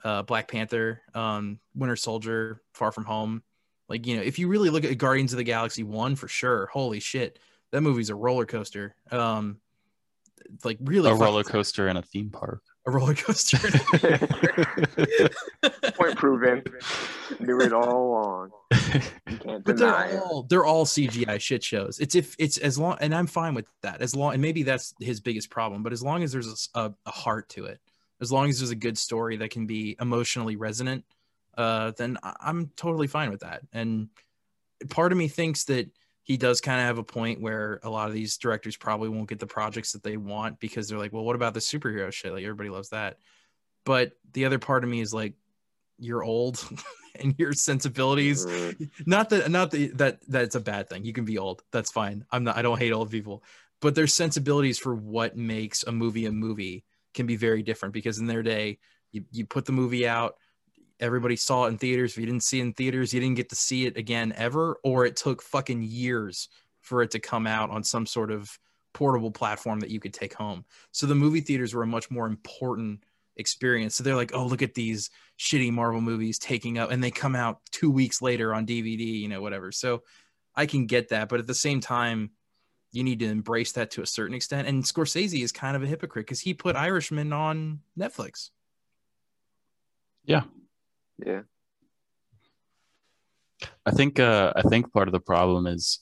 uh, 0.04 0.22
Black 0.22 0.48
Panther, 0.48 1.02
um, 1.14 1.58
Winter 1.74 1.96
Soldier, 1.96 2.60
Far 2.74 2.92
From 2.92 3.04
Home. 3.04 3.42
Like 3.88 4.06
you 4.06 4.16
know, 4.16 4.22
if 4.22 4.38
you 4.38 4.48
really 4.48 4.70
look 4.70 4.84
at 4.84 4.96
Guardians 4.98 5.32
of 5.32 5.36
the 5.38 5.44
Galaxy 5.44 5.82
one 5.84 6.16
for 6.16 6.28
sure, 6.28 6.66
holy 6.72 7.00
shit, 7.00 7.38
that 7.72 7.80
movie's 7.82 8.10
a 8.10 8.14
roller 8.14 8.46
coaster. 8.46 8.94
Um, 9.10 9.58
like 10.64 10.78
really 10.80 11.08
a 11.08 11.12
fucking- 11.12 11.24
roller 11.24 11.44
coaster 11.44 11.88
and 11.88 11.98
a 11.98 12.02
theme 12.02 12.30
park. 12.30 12.62
a 12.86 12.90
roller 12.90 13.14
coaster. 13.14 13.58
Point 15.96 16.16
proven. 16.16 16.62
Knew 17.40 17.60
it 17.60 17.72
all 17.72 18.10
along. 18.10 18.50
You 18.72 18.78
can't 19.38 19.64
but 19.64 19.76
deny 19.76 20.08
they're 20.08 20.16
it. 20.18 20.22
all 20.22 20.42
they're 20.44 20.64
all 20.64 20.84
CGI 20.84 21.40
shit 21.40 21.64
shows. 21.64 21.98
It's 21.98 22.14
if 22.14 22.36
it's 22.38 22.58
as 22.58 22.78
long 22.78 22.96
and 23.00 23.14
I'm 23.14 23.26
fine 23.26 23.54
with 23.54 23.66
that. 23.82 24.00
As 24.02 24.14
long 24.14 24.34
and 24.34 24.42
maybe 24.42 24.62
that's 24.62 24.94
his 25.00 25.20
biggest 25.20 25.50
problem, 25.50 25.82
but 25.82 25.92
as 25.92 26.02
long 26.02 26.22
as 26.22 26.32
there's 26.32 26.68
a 26.74 26.92
heart 27.06 27.48
to 27.50 27.64
it, 27.66 27.80
as 28.20 28.32
long 28.32 28.48
as 28.48 28.58
there's 28.58 28.70
a 28.70 28.76
good 28.76 28.98
story 28.98 29.36
that 29.38 29.50
can 29.50 29.66
be 29.66 29.96
emotionally 30.00 30.56
resonant, 30.56 31.04
uh, 31.56 31.92
then 31.96 32.18
I'm 32.22 32.70
totally 32.76 33.06
fine 33.06 33.30
with 33.30 33.40
that. 33.40 33.62
And 33.72 34.08
part 34.88 35.12
of 35.12 35.18
me 35.18 35.28
thinks 35.28 35.64
that 35.64 35.90
he 36.22 36.36
does 36.36 36.60
kind 36.60 36.80
of 36.80 36.86
have 36.86 36.98
a 36.98 37.04
point 37.04 37.40
where 37.40 37.80
a 37.82 37.90
lot 37.90 38.08
of 38.08 38.14
these 38.14 38.36
directors 38.36 38.76
probably 38.76 39.08
won't 39.08 39.28
get 39.28 39.38
the 39.38 39.46
projects 39.46 39.92
that 39.92 40.02
they 40.02 40.16
want 40.16 40.58
because 40.58 40.88
they're 40.88 40.98
like, 40.98 41.12
well, 41.12 41.24
what 41.24 41.36
about 41.36 41.54
the 41.54 41.60
superhero 41.60 42.12
shit? 42.12 42.32
Like 42.32 42.42
everybody 42.42 42.68
loves 42.68 42.90
that. 42.90 43.18
But 43.84 44.12
the 44.32 44.44
other 44.44 44.58
part 44.58 44.82
of 44.82 44.90
me 44.90 45.00
is 45.00 45.14
like, 45.14 45.34
you're 45.98 46.24
old 46.24 46.62
and 47.20 47.34
your 47.38 47.52
sensibilities 47.52 48.44
Mm, 48.46 48.90
not 49.06 49.30
that 49.30 49.50
not 49.50 49.70
that 49.70 49.96
that 49.96 50.18
that's 50.28 50.54
a 50.54 50.60
bad 50.60 50.88
thing 50.88 51.04
you 51.04 51.12
can 51.12 51.24
be 51.24 51.38
old 51.38 51.62
that's 51.70 51.90
fine 51.90 52.24
i'm 52.30 52.44
not 52.44 52.56
i 52.56 52.62
don't 52.62 52.78
hate 52.78 52.92
old 52.92 53.10
people 53.10 53.42
but 53.80 53.94
their 53.94 54.06
sensibilities 54.06 54.78
for 54.78 54.94
what 54.94 55.36
makes 55.36 55.82
a 55.84 55.92
movie 55.92 56.26
a 56.26 56.32
movie 56.32 56.84
can 57.16 57.26
be 57.26 57.36
very 57.36 57.62
different 57.62 57.92
because 57.92 58.18
in 58.18 58.26
their 58.26 58.42
day 58.42 58.78
you, 59.12 59.24
you 59.32 59.46
put 59.46 59.64
the 59.64 59.72
movie 59.72 60.06
out 60.06 60.36
everybody 61.00 61.36
saw 61.36 61.64
it 61.64 61.68
in 61.68 61.78
theaters 61.78 62.12
if 62.12 62.18
you 62.18 62.26
didn't 62.26 62.42
see 62.42 62.58
it 62.58 62.62
in 62.62 62.72
theaters 62.72 63.12
you 63.12 63.20
didn't 63.20 63.36
get 63.36 63.48
to 63.48 63.56
see 63.56 63.86
it 63.86 63.96
again 63.96 64.32
ever 64.36 64.78
or 64.84 65.04
it 65.04 65.16
took 65.16 65.42
fucking 65.42 65.82
years 65.82 66.48
for 66.80 67.02
it 67.02 67.10
to 67.10 67.18
come 67.18 67.46
out 67.46 67.70
on 67.70 67.82
some 67.82 68.06
sort 68.06 68.30
of 68.30 68.58
portable 68.94 69.30
platform 69.30 69.80
that 69.80 69.90
you 69.90 70.00
could 70.00 70.14
take 70.14 70.32
home 70.32 70.64
so 70.92 71.06
the 71.06 71.14
movie 71.14 71.40
theaters 71.40 71.74
were 71.74 71.82
a 71.82 71.86
much 71.86 72.10
more 72.10 72.26
important 72.26 73.02
experience 73.36 73.94
so 73.94 74.02
they're 74.02 74.16
like 74.16 74.32
oh 74.32 74.46
look 74.46 74.62
at 74.62 74.74
these 74.74 75.10
shitty 75.38 75.70
Marvel 75.70 76.00
movies 76.00 76.38
taking 76.38 76.78
up 76.78 76.90
and 76.90 77.02
they 77.02 77.10
come 77.10 77.36
out 77.36 77.60
two 77.70 77.90
weeks 77.90 78.22
later 78.22 78.54
on 78.54 78.66
DVD, 78.66 79.20
you 79.20 79.28
know, 79.28 79.40
whatever. 79.42 79.70
So 79.70 80.02
I 80.54 80.66
can 80.66 80.86
get 80.86 81.10
that. 81.10 81.28
But 81.28 81.40
at 81.40 81.46
the 81.46 81.54
same 81.54 81.80
time, 81.80 82.30
you 82.92 83.04
need 83.04 83.18
to 83.20 83.26
embrace 83.26 83.72
that 83.72 83.90
to 83.92 84.02
a 84.02 84.06
certain 84.06 84.34
extent. 84.34 84.68
And 84.68 84.82
Scorsese 84.82 85.42
is 85.42 85.52
kind 85.52 85.76
of 85.76 85.82
a 85.82 85.86
hypocrite 85.86 86.26
because 86.26 86.40
he 86.40 86.54
put 86.54 86.76
Irishman 86.76 87.32
on 87.32 87.80
Netflix. 87.98 88.50
yeah. 90.24 90.42
Yeah. 91.24 91.42
I 93.86 93.90
think 93.90 94.20
uh 94.20 94.52
I 94.54 94.62
think 94.62 94.92
part 94.92 95.08
of 95.08 95.12
the 95.12 95.20
problem 95.20 95.66
is 95.66 96.00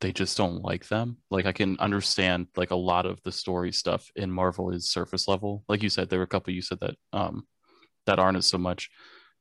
they 0.00 0.12
just 0.12 0.36
don't 0.36 0.62
like 0.62 0.88
them. 0.88 1.18
Like 1.30 1.46
I 1.46 1.52
can 1.52 1.76
understand 1.78 2.46
like 2.56 2.70
a 2.70 2.76
lot 2.76 3.04
of 3.06 3.22
the 3.22 3.32
story 3.32 3.72
stuff 3.72 4.10
in 4.16 4.30
Marvel 4.30 4.70
is 4.70 4.88
surface 4.88 5.28
level. 5.28 5.64
Like 5.68 5.82
you 5.82 5.88
said, 5.88 6.08
there 6.08 6.18
were 6.18 6.24
a 6.24 6.28
couple 6.28 6.52
you 6.52 6.62
said 6.62 6.80
that 6.80 6.96
um 7.12 7.46
that 8.06 8.18
aren't 8.18 8.38
as 8.38 8.46
so 8.46 8.58
much. 8.58 8.90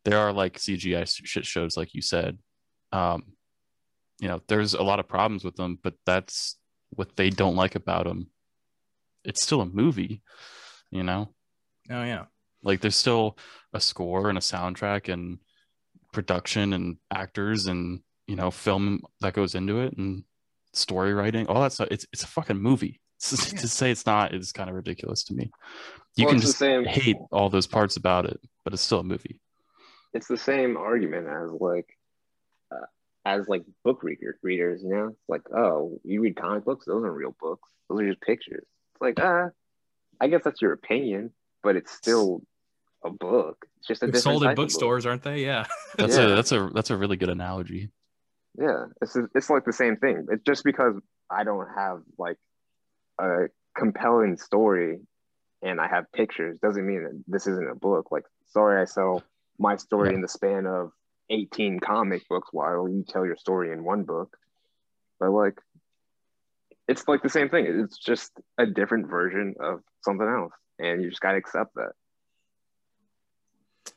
There 0.03 0.19
are 0.19 0.33
like 0.33 0.57
CGI 0.57 1.07
shit 1.25 1.45
shows, 1.45 1.77
like 1.77 1.93
you 1.93 2.01
said. 2.01 2.39
Um, 2.91 3.23
you 4.21 4.29
know, 4.29 4.41
there's 4.47 4.73
a 4.73 4.83
lot 4.83 4.99
of 5.01 5.07
problems 5.09 5.43
with 5.43 5.57
them, 5.57 5.77
but 5.83 5.95
that's 6.05 6.55
what 6.91 7.17
they 7.17 7.29
don't 7.29 7.57
like 7.57 7.75
about 7.75 8.05
them. 8.05 8.27
It's 9.25 9.43
still 9.43 9.59
a 9.61 9.65
movie, 9.65 10.21
you 10.91 11.03
know. 11.03 11.29
Oh 11.89 12.03
yeah. 12.03 12.25
Like 12.63 12.79
there's 12.81 12.95
still 12.95 13.37
a 13.73 13.81
score 13.81 14.29
and 14.29 14.37
a 14.37 14.41
soundtrack 14.41 15.11
and 15.11 15.39
production 16.13 16.73
and 16.73 16.97
actors 17.11 17.65
and 17.67 18.01
you 18.27 18.35
know 18.35 18.51
film 18.51 19.01
that 19.21 19.33
goes 19.33 19.55
into 19.55 19.79
it 19.81 19.97
and 19.97 20.23
story 20.73 21.13
writing, 21.13 21.47
all 21.47 21.61
that 21.61 21.73
stuff. 21.73 21.87
It's 21.91 22.05
it's 22.13 22.23
a 22.23 22.27
fucking 22.27 22.57
movie. 22.61 22.99
Yeah. 23.31 23.59
to 23.59 23.67
say 23.67 23.91
it's 23.91 24.07
not 24.07 24.33
is 24.33 24.51
kind 24.51 24.67
of 24.69 24.75
ridiculous 24.75 25.23
to 25.25 25.35
me. 25.35 25.51
You 26.15 26.25
Well, 26.25 26.33
can 26.33 26.37
it's 26.37 26.45
the 26.45 26.49
just 26.49 26.57
same- 26.59 26.85
hate 26.85 27.17
all 27.31 27.49
those 27.51 27.67
parts 27.67 27.95
about 27.95 28.25
it, 28.25 28.39
but 28.63 28.73
it's 28.73 28.81
still 28.81 28.99
a 29.01 29.03
movie. 29.03 29.39
It's 30.15 30.27
the 30.27 30.37
same 30.37 30.75
argument 30.75 31.27
as 31.27 31.51
like, 31.51 31.87
as 33.25 33.47
like 33.47 33.63
book 33.83 34.03
reader 34.03 34.37
readers. 34.41 34.81
You 34.83 34.89
know, 34.89 35.07
it's 35.09 35.29
like, 35.29 35.41
oh, 35.55 35.99
you 36.03 36.21
read 36.21 36.35
comic 36.35 36.65
books; 36.65 36.85
those 36.85 37.03
aren't 37.03 37.15
real 37.15 37.35
books; 37.39 37.69
those 37.89 38.01
are 38.01 38.07
just 38.09 38.21
pictures. 38.21 38.65
It's 38.93 39.01
like, 39.01 39.19
ah, 39.19 39.49
I 40.19 40.27
guess 40.27 40.41
that's 40.43 40.61
your 40.61 40.73
opinion, 40.73 41.31
but 41.63 41.75
it's 41.75 41.91
still 41.91 42.41
a 43.03 43.09
book. 43.09 43.65
It's 43.77 43.87
just 43.87 44.03
a 44.03 44.05
They're 44.05 44.13
different 44.13 44.23
sold 44.23 44.43
in 44.43 44.47
type 44.49 44.53
of 44.53 44.55
book. 44.57 44.65
bookstores, 44.67 45.05
aren't 45.05 45.23
they? 45.23 45.43
Yeah. 45.43 45.65
That's 45.97 46.15
Yeah. 46.17 46.25
a 46.27 46.35
that's 46.35 46.51
a 46.51 46.69
that's 46.73 46.89
a 46.91 46.97
really 46.97 47.17
good 47.17 47.29
analogy. 47.29 47.89
Yeah, 48.57 48.85
it's 49.01 49.17
it's 49.35 49.49
like 49.49 49.65
the 49.65 49.73
same 49.73 49.97
thing. 49.97 50.27
It's 50.29 50.43
just 50.43 50.63
because 50.63 50.95
I 51.29 51.43
don't 51.43 51.67
have 51.75 52.01
like 52.17 52.37
a 53.19 53.47
compelling 53.77 54.37
story 54.37 54.99
and 55.61 55.79
I 55.81 55.87
have 55.87 56.11
pictures 56.11 56.57
doesn't 56.61 56.85
mean 56.85 57.03
that 57.03 57.23
this 57.27 57.47
isn't 57.47 57.69
a 57.69 57.75
book. 57.75 58.11
Like, 58.11 58.23
sorry, 58.47 58.81
I 58.81 58.85
sell 58.85 59.23
my 59.59 59.75
story 59.77 60.09
Yeah. 60.09 60.15
in 60.15 60.21
the 60.21 60.27
span 60.27 60.65
of 60.65 60.91
18 61.31 61.79
comic 61.79 62.27
books 62.29 62.49
while 62.51 62.87
you 62.87 63.03
tell 63.07 63.25
your 63.25 63.37
story 63.37 63.71
in 63.71 63.83
one 63.83 64.03
book. 64.03 64.37
But 65.19 65.31
like, 65.31 65.59
it's 66.87 67.07
like 67.07 67.23
the 67.23 67.29
same 67.29 67.49
thing. 67.49 67.65
It's 67.67 67.97
just 67.97 68.31
a 68.57 68.65
different 68.65 69.07
version 69.07 69.55
of 69.59 69.81
something 70.03 70.27
else, 70.27 70.53
and 70.77 71.01
you 71.01 71.09
just 71.09 71.21
gotta 71.21 71.37
accept 71.37 71.75
that. 71.75 71.93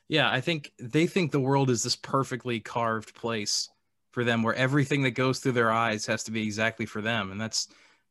Yeah, 0.07 0.29
I 0.29 0.41
think 0.41 0.71
they 0.79 1.07
think 1.07 1.31
the 1.31 1.39
world 1.39 1.69
is 1.69 1.83
this 1.83 1.95
perfectly 1.95 2.59
carved 2.59 3.15
place 3.15 3.69
for 4.11 4.23
them 4.23 4.43
where 4.43 4.53
everything 4.53 5.03
that 5.03 5.11
goes 5.11 5.39
through 5.39 5.53
their 5.53 5.71
eyes 5.71 6.05
has 6.05 6.23
to 6.23 6.31
be 6.31 6.43
exactly 6.43 6.85
for 6.85 7.01
them. 7.01 7.31
And 7.31 7.41
that's 7.41 7.67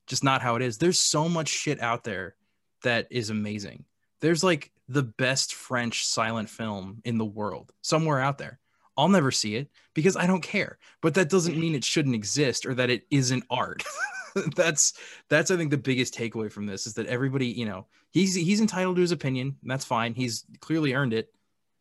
just 0.07 0.25
not 0.25 0.43
how 0.43 0.57
it 0.57 0.63
is. 0.63 0.77
There's 0.77 0.99
so 0.99 1.29
much 1.29 1.49
shit 1.49 1.81
out 1.81 2.05
there 2.05 2.35
that 2.83 3.07
is 3.11 3.31
amazing. 3.31 3.85
There's 4.21 4.45
like 4.45 4.71
the 4.89 5.03
best 5.03 5.55
French 5.55 6.05
silent 6.05 6.51
film 6.51 7.01
in 7.05 7.17
the 7.17 7.25
world 7.25 7.73
somewhere 7.81 8.21
out 8.21 8.39
there. 8.39 8.61
I'll 8.97 9.09
never 9.09 9.31
see 9.31 9.57
it 9.57 9.69
because 9.95 10.17
I 10.17 10.27
don't 10.27 10.43
care. 10.43 10.79
But 11.01 11.15
that 11.15 11.31
doesn't 11.31 11.59
mean 11.59 11.75
it 11.75 11.85
shouldn't 11.85 12.15
exist 12.15 12.65
or 12.67 12.75
that 12.75 12.91
it 12.91 13.07
isn't 13.11 13.45
art. 13.51 13.83
that's 14.57 14.95
that's 15.29 15.51
I 15.51 15.57
think 15.57 15.71
the 15.71 15.79
biggest 15.79 16.15
takeaway 16.15 16.51
from 16.51 16.67
this 16.67 16.87
is 16.87 16.95
that 16.95 17.07
everybody, 17.07 17.47
you 17.47 17.67
know, 17.67 17.87
he's 18.11 18.35
he's 18.35 18.61
entitled 18.61 18.97
to 18.97 19.03
his 19.03 19.13
opinion. 19.13 19.57
That's 19.63 19.85
fine. 19.85 20.15
He's 20.15 20.45
clearly 20.61 20.95
earned 20.95 21.13
it 21.13 21.35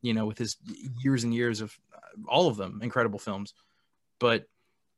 you 0.04 0.14
know, 0.14 0.28
with 0.28 0.38
his 0.38 0.58
years 1.00 1.24
and 1.24 1.34
years 1.34 1.62
of 1.62 1.76
uh, 1.96 1.98
all 2.28 2.48
of 2.48 2.58
them 2.58 2.80
incredible 2.84 3.18
films. 3.18 3.56
But 4.20 4.46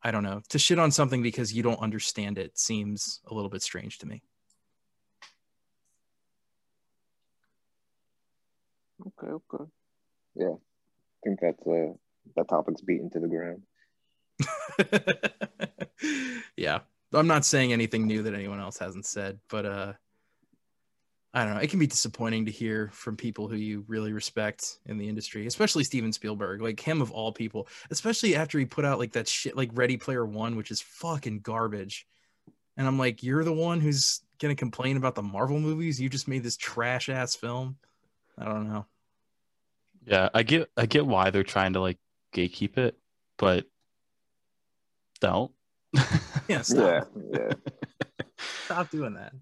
I 0.04 0.12
don't 0.12 0.24
know. 0.24 0.42
To 0.50 0.60
shit 0.60 0.80
on 0.80 0.92
something 0.92 1.24
because 1.24 1.54
you 1.54 1.64
don't 1.64 1.80
understand 1.80 2.38
it 2.38 2.58
seems 2.60 3.22
a 3.28 3.34
little 3.34 3.50
bit 3.50 3.62
strange 3.62 4.00
to 4.00 4.08
me. 4.08 4.22
Okay, 9.08 9.32
okay. 9.32 9.64
Yeah. 10.36 10.56
I 10.56 11.20
think 11.24 11.40
that's 11.40 11.68
uh 11.68 11.94
that 12.36 12.48
topic's 12.48 12.82
beaten 12.82 13.10
to 13.12 13.20
the 13.20 13.28
ground. 13.28 13.62
yeah. 16.58 16.80
I'm 17.14 17.28
not 17.28 17.46
saying 17.46 17.72
anything 17.72 18.08
new 18.08 18.24
that 18.24 18.34
anyone 18.34 18.60
else 18.60 18.78
hasn't 18.78 19.06
said, 19.06 19.40
but 19.50 19.66
uh 19.66 19.94
I 21.36 21.44
don't 21.44 21.56
know. 21.56 21.60
It 21.60 21.70
can 21.70 21.80
be 21.80 21.88
disappointing 21.88 22.46
to 22.46 22.52
hear 22.52 22.90
from 22.94 23.18
people 23.18 23.50
who 23.50 23.58
you 23.58 23.84
really 23.90 24.14
respect 24.14 24.80
in 24.86 24.98
the 24.98 25.10
industry, 25.10 25.46
especially 25.48 25.84
Steven 25.84 26.14
Spielberg, 26.14 26.62
like 26.62 26.80
him 26.80 27.02
of 27.02 27.12
all 27.12 27.34
people, 27.34 27.68
especially 27.92 28.38
after 28.38 28.58
he 28.58 28.64
put 28.64 28.86
out 28.86 29.00
like 29.00 29.12
that 29.14 29.28
shit 29.28 29.58
like 29.58 29.70
Ready 29.74 29.98
Player 29.98 30.26
One, 30.26 30.56
which 30.56 30.72
is 30.72 30.80
fucking 30.80 31.42
garbage. 31.42 32.08
And 32.78 32.88
I'm 32.88 32.98
like, 32.98 33.22
you're 33.22 33.44
the 33.44 33.52
one 33.52 33.82
who's 33.82 34.22
gonna 34.40 34.56
complain 34.56 34.96
about 34.96 35.16
the 35.16 35.24
Marvel 35.24 35.60
movies? 35.60 36.00
You 36.00 36.08
just 36.08 36.30
made 36.30 36.42
this 36.42 36.56
trash 36.56 37.10
ass 37.10 37.36
film. 37.36 37.76
I 38.38 38.46
don't 38.46 38.70
know. 38.70 38.86
Yeah, 40.06 40.30
I 40.34 40.44
get 40.44 40.70
I 40.78 40.86
get 40.86 41.06
why 41.06 41.32
they're 41.32 41.44
trying 41.44 41.74
to 41.74 41.82
like 41.82 41.98
gatekeep 42.36 42.78
it, 42.78 42.98
but 43.38 43.66
don't. 45.22 45.52
Yeah, 46.48 46.62
stop. 46.62 47.10
Yeah, 47.34 47.40
yeah. 47.40 47.54
Stop 48.66 48.92
doing 48.92 49.16
that. 49.16 49.34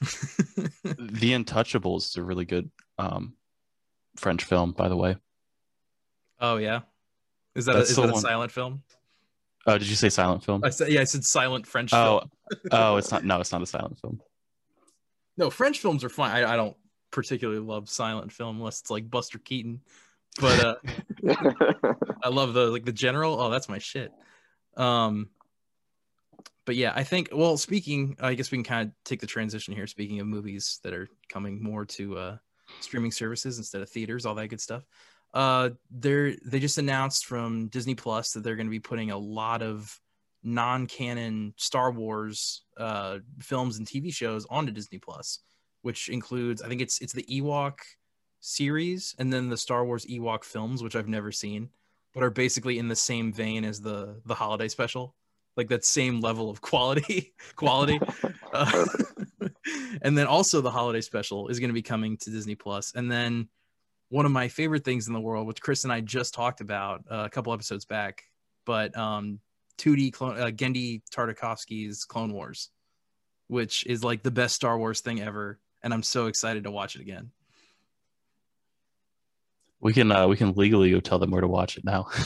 the 0.00 1.32
Intouchables 1.32 2.06
is 2.08 2.16
a 2.16 2.22
really 2.22 2.44
good 2.44 2.70
um, 2.98 3.34
French 4.16 4.42
film, 4.44 4.72
by 4.72 4.88
the 4.88 4.96
way. 4.96 5.16
oh 6.40 6.56
yeah. 6.56 6.80
Is 7.54 7.66
that 7.66 7.76
a, 7.76 7.78
That's 7.78 7.90
is 7.90 7.96
that 7.96 8.08
a 8.08 8.12
one- 8.12 8.20
silent 8.20 8.50
film? 8.52 8.82
Oh, 9.66 9.78
did 9.78 9.86
you 9.86 9.94
say 9.94 10.08
silent 10.08 10.42
film? 10.42 10.62
I 10.64 10.70
said 10.70 10.88
yeah, 10.88 11.02
I 11.02 11.04
said 11.04 11.22
silent 11.24 11.66
French 11.66 11.92
Oh, 11.92 12.22
film. 12.50 12.60
oh, 12.72 12.96
it's 12.96 13.12
not. 13.12 13.24
No, 13.24 13.38
it's 13.40 13.52
not 13.52 13.62
a 13.62 13.66
silent 13.66 13.96
film. 14.00 14.20
No, 15.36 15.50
French 15.50 15.78
films 15.78 16.02
are 16.02 16.08
fine. 16.08 16.32
I, 16.44 16.54
I 16.54 16.56
don't 16.56 16.76
particularly 17.12 17.60
love 17.60 17.88
silent 17.88 18.32
film 18.32 18.56
unless 18.56 18.80
it's 18.80 18.90
like 18.90 19.08
Buster 19.08 19.38
Keaton. 19.38 19.80
But 20.40 20.64
uh 20.64 20.74
I 22.22 22.28
love 22.28 22.54
the 22.54 22.66
like 22.66 22.84
the 22.84 22.92
general. 22.92 23.40
Oh, 23.40 23.50
that's 23.50 23.68
my 23.68 23.78
shit. 23.78 24.12
Um, 24.76 25.30
but 26.64 26.76
yeah, 26.76 26.92
I 26.94 27.04
think. 27.04 27.30
Well, 27.32 27.56
speaking, 27.56 28.16
I 28.20 28.34
guess 28.34 28.50
we 28.50 28.58
can 28.58 28.64
kind 28.64 28.88
of 28.88 28.94
take 29.04 29.20
the 29.20 29.26
transition 29.26 29.74
here. 29.74 29.86
Speaking 29.86 30.20
of 30.20 30.26
movies 30.26 30.80
that 30.82 30.94
are 30.94 31.08
coming 31.28 31.62
more 31.62 31.84
to 31.86 32.18
uh, 32.18 32.36
streaming 32.80 33.12
services 33.12 33.58
instead 33.58 33.82
of 33.82 33.90
theaters, 33.90 34.26
all 34.26 34.34
that 34.36 34.48
good 34.48 34.60
stuff. 34.60 34.84
Uh, 35.34 35.70
they're 35.90 36.34
they 36.44 36.60
just 36.60 36.78
announced 36.78 37.26
from 37.26 37.68
Disney 37.68 37.94
Plus 37.94 38.32
that 38.32 38.42
they're 38.42 38.56
going 38.56 38.66
to 38.66 38.70
be 38.70 38.80
putting 38.80 39.10
a 39.10 39.18
lot 39.18 39.62
of 39.62 39.98
non-canon 40.44 41.54
Star 41.56 41.90
Wars 41.90 42.64
uh, 42.76 43.18
films 43.40 43.78
and 43.78 43.86
TV 43.86 44.12
shows 44.12 44.46
onto 44.50 44.72
Disney 44.72 44.98
Plus, 44.98 45.40
which 45.82 46.08
includes 46.08 46.62
I 46.62 46.68
think 46.68 46.80
it's 46.80 47.00
it's 47.00 47.12
the 47.12 47.24
Ewok 47.24 47.74
series 48.42 49.14
and 49.18 49.32
then 49.32 49.48
the 49.48 49.56
Star 49.56 49.84
Wars 49.84 50.04
Ewok 50.04 50.44
films, 50.44 50.82
which 50.82 50.96
I've 50.96 51.08
never 51.08 51.32
seen, 51.32 51.70
but 52.12 52.22
are 52.22 52.30
basically 52.30 52.78
in 52.78 52.88
the 52.88 52.96
same 52.96 53.32
vein 53.32 53.64
as 53.64 53.80
the 53.80 54.20
the 54.26 54.34
holiday 54.34 54.68
special, 54.68 55.14
like 55.56 55.68
that 55.68 55.84
same 55.84 56.20
level 56.20 56.50
of 56.50 56.60
quality 56.60 57.32
quality. 57.56 57.98
Uh, 58.54 58.84
and 60.02 60.18
then 60.18 60.26
also 60.26 60.60
the 60.60 60.70
holiday 60.70 61.00
special 61.00 61.48
is 61.48 61.58
going 61.58 61.70
to 61.70 61.74
be 61.74 61.80
coming 61.80 62.18
to 62.18 62.28
Disney 62.28 62.54
Plus, 62.54 62.92
and 62.94 63.10
then 63.10 63.48
one 64.10 64.26
of 64.26 64.30
my 64.30 64.46
favorite 64.46 64.84
things 64.84 65.06
in 65.08 65.14
the 65.14 65.20
world, 65.20 65.46
which 65.46 65.62
Chris 65.62 65.84
and 65.84 65.92
I 65.92 66.02
just 66.02 66.34
talked 66.34 66.60
about 66.60 67.02
uh, 67.10 67.22
a 67.24 67.30
couple 67.30 67.54
episodes 67.54 67.86
back, 67.86 68.24
but 68.66 68.94
um, 68.94 69.40
2D 69.78 70.12
clone 70.12 70.38
uh, 70.38 70.50
Genndy 70.50 71.00
Tartakovsky's 71.10 72.04
Clone 72.04 72.34
Wars, 72.34 72.68
which 73.48 73.86
is 73.86 74.04
like 74.04 74.22
the 74.22 74.30
best 74.30 74.54
Star 74.54 74.76
Wars 74.76 75.00
thing 75.00 75.22
ever, 75.22 75.58
and 75.82 75.94
I'm 75.94 76.02
so 76.02 76.26
excited 76.26 76.64
to 76.64 76.70
watch 76.70 76.94
it 76.94 77.00
again. 77.00 77.30
We 79.82 79.92
can 79.92 80.12
uh, 80.12 80.28
we 80.28 80.36
can 80.36 80.52
legally 80.52 80.92
go 80.92 81.00
tell 81.00 81.18
them 81.18 81.32
where 81.32 81.40
to 81.40 81.48
watch 81.48 81.76
it 81.76 81.84
now. 81.84 82.06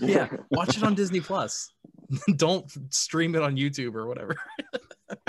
Yeah, 0.00 0.28
watch 0.50 0.76
it 0.76 0.82
on 0.82 0.96
Disney 0.96 1.20
Plus. 1.20 1.72
Don't 2.36 2.68
stream 2.92 3.36
it 3.36 3.42
on 3.42 3.56
YouTube 3.56 3.94
or 3.94 4.08
whatever. 4.08 4.34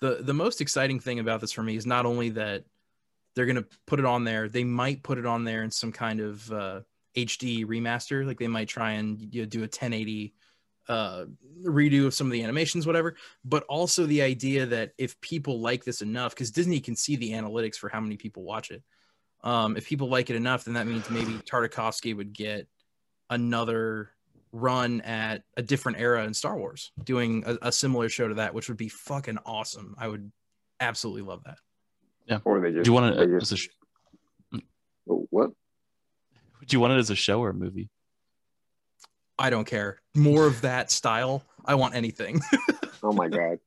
the 0.00 0.18
the 0.20 0.34
most 0.34 0.60
exciting 0.60 0.98
thing 0.98 1.20
about 1.20 1.40
this 1.40 1.52
for 1.52 1.62
me 1.62 1.76
is 1.76 1.86
not 1.86 2.06
only 2.06 2.30
that 2.30 2.64
they're 3.36 3.46
going 3.46 3.54
to 3.54 3.66
put 3.86 4.00
it 4.00 4.04
on 4.04 4.24
there 4.24 4.48
they 4.48 4.64
might 4.64 5.04
put 5.04 5.18
it 5.18 5.26
on 5.26 5.44
there 5.44 5.62
in 5.62 5.70
some 5.70 5.92
kind 5.92 6.18
of 6.20 6.50
uh, 6.50 6.80
hd 7.16 7.64
remaster 7.66 8.26
like 8.26 8.38
they 8.38 8.48
might 8.48 8.66
try 8.66 8.92
and 8.92 9.32
you 9.32 9.42
know, 9.42 9.46
do 9.46 9.58
a 9.58 9.62
1080 9.62 10.34
uh, 10.88 11.24
redo 11.64 12.06
of 12.06 12.14
some 12.14 12.26
of 12.26 12.32
the 12.32 12.42
animations 12.42 12.86
whatever 12.86 13.16
but 13.44 13.64
also 13.64 14.06
the 14.06 14.22
idea 14.22 14.66
that 14.66 14.92
if 14.98 15.20
people 15.20 15.60
like 15.60 15.84
this 15.84 16.02
enough 16.02 16.34
because 16.34 16.50
disney 16.50 16.80
can 16.80 16.96
see 16.96 17.16
the 17.16 17.32
analytics 17.32 17.76
for 17.76 17.88
how 17.88 18.00
many 18.00 18.16
people 18.16 18.42
watch 18.42 18.70
it 18.70 18.82
um, 19.42 19.76
if 19.76 19.86
people 19.86 20.08
like 20.08 20.30
it 20.30 20.36
enough 20.36 20.64
then 20.64 20.74
that 20.74 20.86
means 20.86 21.08
maybe 21.10 21.32
tartakovsky 21.46 22.16
would 22.16 22.32
get 22.32 22.66
another 23.28 24.10
run 24.52 25.00
at 25.02 25.44
a 25.56 25.62
different 25.62 25.98
era 25.98 26.24
in 26.24 26.34
Star 26.34 26.56
Wars, 26.58 26.92
doing 27.04 27.44
a, 27.46 27.68
a 27.68 27.72
similar 27.72 28.08
show 28.08 28.28
to 28.28 28.34
that, 28.34 28.54
which 28.54 28.68
would 28.68 28.76
be 28.76 28.88
fucking 28.88 29.38
awesome. 29.46 29.94
I 29.98 30.08
would 30.08 30.30
absolutely 30.80 31.22
love 31.22 31.44
that. 31.44 31.58
Yeah. 32.26 32.38
Or 32.44 32.60
they 32.60 32.72
just 32.72 32.84
do 32.84 32.90
you 32.90 32.92
want 32.92 33.16
they 33.16 33.22
it 33.22 33.40
just 33.40 33.52
as 33.52 33.52
a 33.52 33.56
sh- 33.56 33.68
what? 35.04 35.50
do 36.66 36.76
you 36.76 36.80
want 36.80 36.92
it 36.92 36.98
as 36.98 37.10
a 37.10 37.16
show 37.16 37.40
or 37.40 37.50
a 37.50 37.54
movie? 37.54 37.88
I 39.40 39.50
don't 39.50 39.64
care. 39.66 40.00
More 40.14 40.46
of 40.46 40.60
that 40.60 40.90
style. 40.90 41.42
I 41.64 41.74
want 41.74 41.94
anything. 41.94 42.40
Oh 43.02 43.12
my 43.12 43.28
god. 43.28 43.58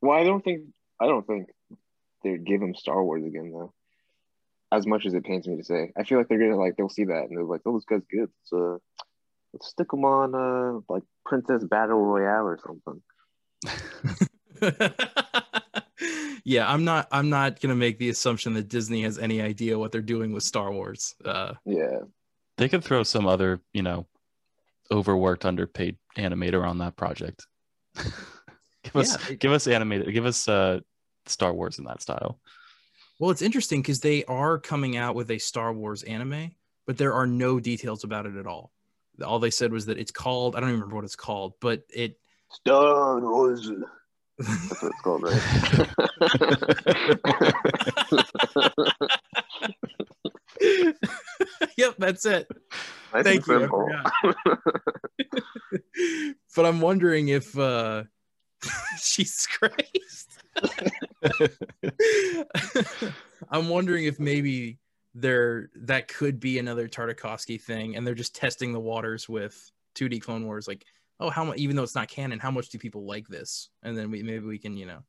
Well, 0.00 0.16
I 0.18 0.24
don't 0.24 0.42
think 0.42 0.62
I 0.98 1.06
don't 1.06 1.26
think 1.26 1.50
they'd 2.24 2.42
give 2.42 2.62
him 2.62 2.74
Star 2.74 3.04
Wars 3.04 3.22
again 3.22 3.52
though. 3.52 3.74
As 4.72 4.86
much 4.86 5.04
as 5.04 5.12
it 5.12 5.24
pains 5.24 5.46
me 5.46 5.58
to 5.58 5.62
say, 5.62 5.92
I 5.94 6.04
feel 6.04 6.16
like 6.16 6.28
they're 6.28 6.38
gonna 6.38 6.56
like 6.56 6.76
they'll 6.78 6.88
see 6.88 7.04
that 7.04 7.24
and 7.28 7.36
they're 7.36 7.44
like, 7.44 7.60
"Oh, 7.66 7.74
this 7.74 7.84
guy's 7.84 8.06
good." 8.10 8.30
So 8.44 8.80
let's 9.52 9.68
stick 9.68 9.92
him 9.92 10.06
on 10.06 10.34
uh 10.34 10.80
like 10.88 11.02
Princess 11.26 11.64
Battle 11.64 12.00
Royale 12.02 12.46
or 12.46 12.58
something. 12.64 13.02
yeah, 16.44 16.72
I'm 16.72 16.84
not. 16.84 17.08
I'm 17.12 17.28
not 17.28 17.60
gonna 17.60 17.74
make 17.74 17.98
the 17.98 18.08
assumption 18.08 18.54
that 18.54 18.68
Disney 18.68 19.02
has 19.02 19.18
any 19.18 19.42
idea 19.42 19.78
what 19.78 19.92
they're 19.92 20.00
doing 20.00 20.32
with 20.32 20.44
Star 20.44 20.72
Wars. 20.72 21.14
Uh, 21.24 21.54
Yeah, 21.66 21.98
They 22.56 22.68
could 22.70 22.82
throw 22.84 23.02
some 23.02 23.26
other, 23.26 23.60
you 23.72 23.82
know, 23.82 24.06
overworked, 24.90 25.44
underpaid 25.44 25.96
animator 26.16 26.66
on 26.66 26.78
that 26.78 26.96
project. 26.96 27.46
give 27.96 28.96
us, 28.96 29.16
Yeah, 29.20 29.32
it- 29.32 29.40
give 29.40 29.52
us 29.52 29.66
animated, 29.66 30.12
give 30.12 30.26
us 30.26 30.48
uh, 30.48 30.80
Star 31.26 31.52
Wars 31.52 31.78
in 31.78 31.84
that 31.84 32.00
style. 32.02 32.38
well, 33.18 33.30
it's 33.30 33.42
interesting 33.42 33.82
because 33.82 34.00
they 34.00 34.24
are 34.24 34.58
coming 34.58 34.96
out 34.96 35.14
with 35.14 35.30
a 35.30 35.38
Star 35.38 35.72
Wars 35.72 36.02
anime, 36.04 36.52
but 36.86 36.96
there 36.98 37.12
are 37.14 37.26
no 37.26 37.60
details 37.60 38.04
about 38.04 38.26
it 38.26 38.36
at 38.36 38.46
all. 38.46 38.72
All 39.24 39.38
they 39.40 39.50
said 39.50 39.72
was 39.72 39.86
that 39.86 39.98
it's 39.98 40.12
called. 40.12 40.54
I 40.56 40.60
don't 40.60 40.68
even 40.68 40.80
remember 40.80 40.96
what 40.96 41.04
it's 41.04 41.16
called, 41.16 41.54
but 41.60 41.82
it 41.92 42.18
Star 42.52 43.20
Wars. 43.20 43.68
That's 44.38 44.82
what 44.82 44.92
it's 44.92 45.00
called, 45.02 45.22
right? 45.24 45.42
yep, 51.76 51.94
that's 51.98 52.26
it. 52.26 52.48
Nice 53.12 53.24
Thank 53.24 53.46
you. 53.46 53.68
But 56.56 56.66
I'm 56.66 56.80
wondering 56.80 57.28
if 57.28 57.56
uh 57.56 58.02
Jesus 59.00 59.46
Christ. 59.46 60.42
I'm 63.50 63.68
wondering 63.68 64.06
if 64.06 64.18
maybe 64.18 64.78
there 65.14 65.70
that 65.76 66.08
could 66.08 66.40
be 66.40 66.58
another 66.58 66.88
Tartakovsky 66.88 67.60
thing 67.60 67.96
and 67.96 68.06
they're 68.06 68.14
just 68.14 68.34
testing 68.34 68.72
the 68.72 68.80
waters 68.80 69.28
with 69.28 69.70
2D 69.94 70.20
Clone 70.20 70.46
Wars 70.46 70.66
like 70.66 70.84
oh 71.20 71.30
how 71.30 71.44
much 71.44 71.58
even 71.58 71.76
though 71.76 71.82
it's 71.82 71.94
not 71.94 72.08
canon 72.08 72.38
how 72.38 72.50
much 72.50 72.68
do 72.68 72.78
people 72.78 73.06
like 73.06 73.26
this 73.28 73.70
and 73.82 73.96
then 73.96 74.10
we 74.10 74.22
maybe 74.22 74.46
we 74.46 74.58
can 74.58 74.76
you 74.76 74.86
know 74.86 75.00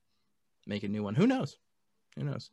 make 0.67 0.83
a 0.83 0.87
new 0.87 1.03
one 1.03 1.15
who 1.15 1.27
knows 1.27 1.57
who 2.15 2.23
knows 2.23 2.49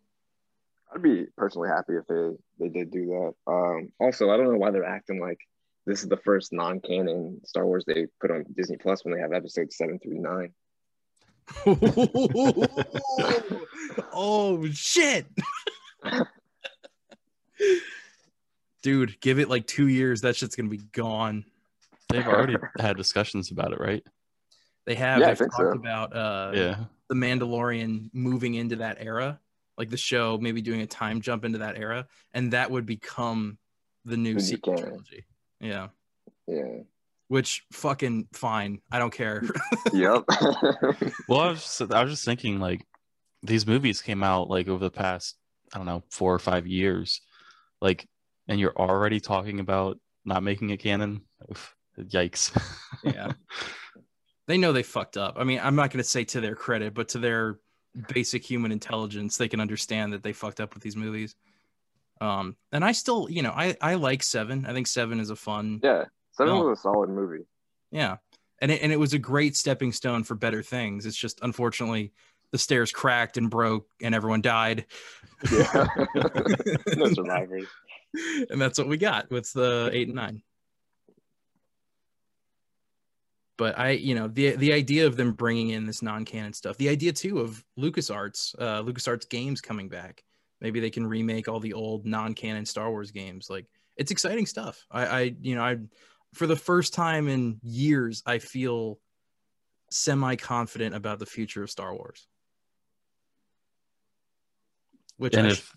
I'd 0.96 1.02
be 1.02 1.26
personally 1.36 1.68
happy 1.68 1.92
if 1.94 2.06
they 2.06 2.30
they 2.58 2.68
did 2.70 2.90
do 2.90 3.06
that. 3.06 3.34
Um, 3.52 3.92
also, 4.00 4.30
I 4.30 4.36
don't 4.38 4.50
know 4.50 4.58
why 4.58 4.70
they're 4.70 4.82
acting 4.84 5.20
like 5.20 5.38
this 5.84 6.02
is 6.02 6.08
the 6.08 6.16
first 6.16 6.52
non-canon 6.54 7.42
Star 7.44 7.66
Wars 7.66 7.84
they 7.86 8.06
put 8.20 8.30
on 8.30 8.44
Disney 8.56 8.78
Plus 8.78 9.04
when 9.04 9.12
they 9.14 9.20
have 9.20 9.32
episodes 9.34 9.76
seven 9.76 9.98
through 9.98 10.20
nine. 10.20 10.52
oh 14.12 14.66
shit 14.72 15.26
dude 18.82 19.20
give 19.20 19.38
it 19.38 19.48
like 19.48 19.64
two 19.68 19.86
years 19.86 20.22
that 20.22 20.34
shit's 20.34 20.56
gonna 20.56 20.68
be 20.68 20.78
gone 20.92 21.44
They've 22.08 22.26
already 22.26 22.56
had 22.80 22.96
discussions 22.96 23.50
about 23.52 23.72
it, 23.72 23.78
right? 23.80 24.04
they 24.86 24.94
have 24.96 25.20
Yeah, 25.20 25.26
I 25.26 25.28
they've 25.28 25.38
think 25.38 25.52
talked 25.52 25.74
so. 25.74 25.78
about 25.78 26.16
uh 26.16 26.50
yeah. 26.54 26.76
the 27.08 27.14
mandalorian 27.14 28.10
moving 28.12 28.54
into 28.54 28.74
that 28.76 28.96
era 29.00 29.38
like 29.78 29.90
the 29.90 29.96
show 29.96 30.38
maybe 30.40 30.62
doing 30.62 30.80
a 30.80 30.86
time 30.86 31.20
jump 31.20 31.44
into 31.44 31.58
that 31.58 31.76
era 31.76 32.06
and 32.32 32.52
that 32.52 32.70
would 32.70 32.86
become 32.86 33.58
the 34.04 34.16
new 34.16 34.34
The 34.34 34.40
sequel 34.40 34.74
canon. 34.74 34.88
trilogy 34.90 35.24
yeah 35.60 35.88
Yeah. 36.46 36.80
which 37.28 37.64
fucking 37.72 38.28
fine. 38.32 38.80
I 38.90 38.98
don't 38.98 39.12
care. 39.12 39.42
Yep. 39.92 40.24
Well, 41.28 41.40
I 41.40 41.48
was 41.50 41.62
just, 41.62 41.92
I 41.92 42.02
was 42.02 42.12
just 42.12 42.24
thinking 42.24 42.60
like 42.60 42.84
these 43.42 43.66
movies 43.66 44.00
came 44.02 44.22
out 44.22 44.48
like 44.48 44.68
over 44.68 44.84
the 44.84 44.90
past 44.90 45.36
I 45.74 45.78
don't 45.78 45.86
know 45.86 46.02
four 46.10 46.32
or 46.32 46.38
five 46.38 46.66
years, 46.66 47.20
like, 47.80 48.06
and 48.48 48.60
you're 48.60 48.76
already 48.76 49.18
talking 49.20 49.58
about 49.58 49.98
not 50.24 50.42
making 50.44 50.70
it 50.70 50.76
canon. 50.78 51.22
Oof, 51.50 51.74
yikes. 51.98 52.52
yeah. 53.04 53.32
They 54.48 54.58
know 54.58 54.72
they 54.72 54.84
fucked 54.84 55.16
up. 55.16 55.34
I 55.38 55.42
mean, 55.44 55.58
I'm 55.60 55.74
not 55.74 55.90
going 55.90 55.98
to 56.02 56.08
say 56.08 56.22
to 56.22 56.40
their 56.40 56.54
credit, 56.54 56.94
but 56.94 57.08
to 57.10 57.18
their 57.18 57.58
basic 58.08 58.44
human 58.44 58.72
intelligence, 58.72 59.36
they 59.36 59.48
can 59.48 59.60
understand 59.60 60.12
that 60.12 60.22
they 60.22 60.32
fucked 60.32 60.60
up 60.60 60.74
with 60.74 60.82
these 60.82 60.96
movies. 60.96 61.34
Um, 62.20 62.56
and 62.72 62.84
I 62.84 62.92
still, 62.92 63.28
you 63.30 63.42
know, 63.42 63.50
I 63.52 63.76
I 63.80 63.94
like 63.94 64.22
Seven. 64.22 64.64
I 64.66 64.72
think 64.72 64.86
Seven 64.86 65.20
is 65.20 65.30
a 65.30 65.36
fun, 65.36 65.80
yeah. 65.82 66.04
Seven 66.32 66.54
No. 66.54 66.64
was 66.64 66.78
a 66.78 66.82
solid 66.82 67.10
movie. 67.10 67.44
yeah, 67.90 68.16
and 68.60 68.70
it, 68.70 68.82
and 68.82 68.90
it 68.92 68.98
was 68.98 69.12
a 69.12 69.18
great 69.18 69.56
stepping 69.56 69.92
stone 69.92 70.24
for 70.24 70.34
better 70.34 70.62
things. 70.62 71.04
It's 71.06 71.16
just 71.16 71.40
unfortunately 71.42 72.12
the 72.52 72.58
stairs 72.58 72.90
cracked 72.92 73.36
and 73.36 73.50
broke, 73.50 73.86
and 74.00 74.14
everyone 74.14 74.40
died. 74.40 74.86
Yeah. 75.52 75.86
no 76.96 77.12
survivors. 77.12 77.66
and 78.48 78.60
that's 78.60 78.78
what 78.78 78.88
we 78.88 78.96
got 78.96 79.30
with 79.30 79.52
the 79.52 79.90
eight 79.92 80.06
and 80.08 80.16
nine. 80.16 80.42
But 83.58 83.78
I, 83.78 83.90
you 83.90 84.14
know, 84.14 84.28
the 84.28 84.56
the 84.56 84.72
idea 84.72 85.06
of 85.06 85.16
them 85.16 85.32
bringing 85.32 85.70
in 85.70 85.86
this 85.86 86.02
non-canon 86.02 86.52
stuff, 86.52 86.76
the 86.76 86.88
idea 86.88 87.12
too 87.12 87.40
of 87.40 87.64
LucasArts, 87.78 88.54
uh, 88.58 88.82
LucasArts 88.82 89.28
games 89.28 89.60
coming 89.60 89.88
back. 89.88 90.24
Maybe 90.60 90.80
they 90.80 90.90
can 90.90 91.06
remake 91.06 91.48
all 91.48 91.60
the 91.60 91.72
old 91.72 92.06
non-canon 92.06 92.66
Star 92.66 92.90
Wars 92.90 93.10
games. 93.10 93.48
Like 93.48 93.66
it's 93.96 94.10
exciting 94.10 94.46
stuff. 94.46 94.86
I, 94.90 95.06
I, 95.06 95.34
you 95.40 95.54
know, 95.54 95.62
I, 95.62 95.78
for 96.34 96.46
the 96.46 96.56
first 96.56 96.92
time 96.92 97.28
in 97.28 97.58
years, 97.62 98.22
I 98.26 98.38
feel 98.38 98.98
semi-confident 99.90 100.94
about 100.94 101.18
the 101.18 101.26
future 101.26 101.62
of 101.62 101.70
Star 101.70 101.94
Wars. 101.94 102.26
Which 105.16 105.34
and 105.34 105.46
I, 105.46 105.50
if 105.50 105.76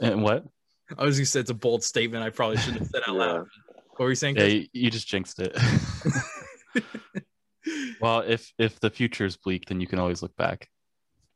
and 0.00 0.22
what? 0.22 0.44
I 0.98 1.04
was 1.04 1.18
gonna 1.18 1.26
say 1.26 1.40
it's 1.40 1.50
a 1.50 1.54
bold 1.54 1.84
statement. 1.84 2.24
I 2.24 2.30
probably 2.30 2.56
shouldn't 2.56 2.78
have 2.78 2.88
said 2.88 3.02
out 3.06 3.14
loud. 3.14 3.46
What 3.90 4.06
were 4.06 4.08
you 4.10 4.14
saying? 4.14 4.36
Yeah, 4.36 4.44
you, 4.44 4.66
you 4.72 4.90
just 4.90 5.06
jinxed 5.06 5.38
it. 5.38 5.56
well, 8.00 8.20
if 8.20 8.52
if 8.58 8.80
the 8.80 8.90
future 8.90 9.24
is 9.24 9.36
bleak, 9.36 9.66
then 9.66 9.80
you 9.80 9.86
can 9.86 9.98
always 9.98 10.22
look 10.22 10.36
back, 10.36 10.68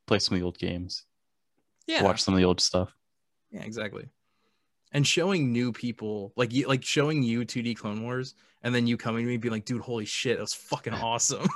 play 0.07 0.19
some 0.19 0.35
of 0.35 0.41
the 0.41 0.45
old 0.45 0.59
games, 0.59 1.05
yeah, 1.87 2.03
watch 2.03 2.23
some 2.23 2.35
of 2.35 2.39
the 2.39 2.47
old 2.47 2.61
stuff. 2.61 2.95
yeah, 3.51 3.63
exactly. 3.63 4.09
And 4.93 5.07
showing 5.07 5.53
new 5.53 5.73
people, 5.73 6.33
like 6.37 6.53
you, 6.53 6.69
like 6.69 6.85
showing 6.85 7.23
you 7.23 7.45
2D 7.45 7.77
Clone 7.77 8.03
Wars, 8.03 8.35
and 8.63 8.75
then 8.75 8.87
you 8.87 8.97
coming 8.97 9.25
to 9.25 9.29
me 9.29 9.35
and 9.35 9.43
being 9.43 9.53
like, 9.53 9.65
"Dude, 9.65 9.83
holy 9.83 10.05
shit, 10.05 10.37
that 10.37 10.43
was 10.43 10.55
fucking 10.55 10.95
awesome!" 10.95 11.47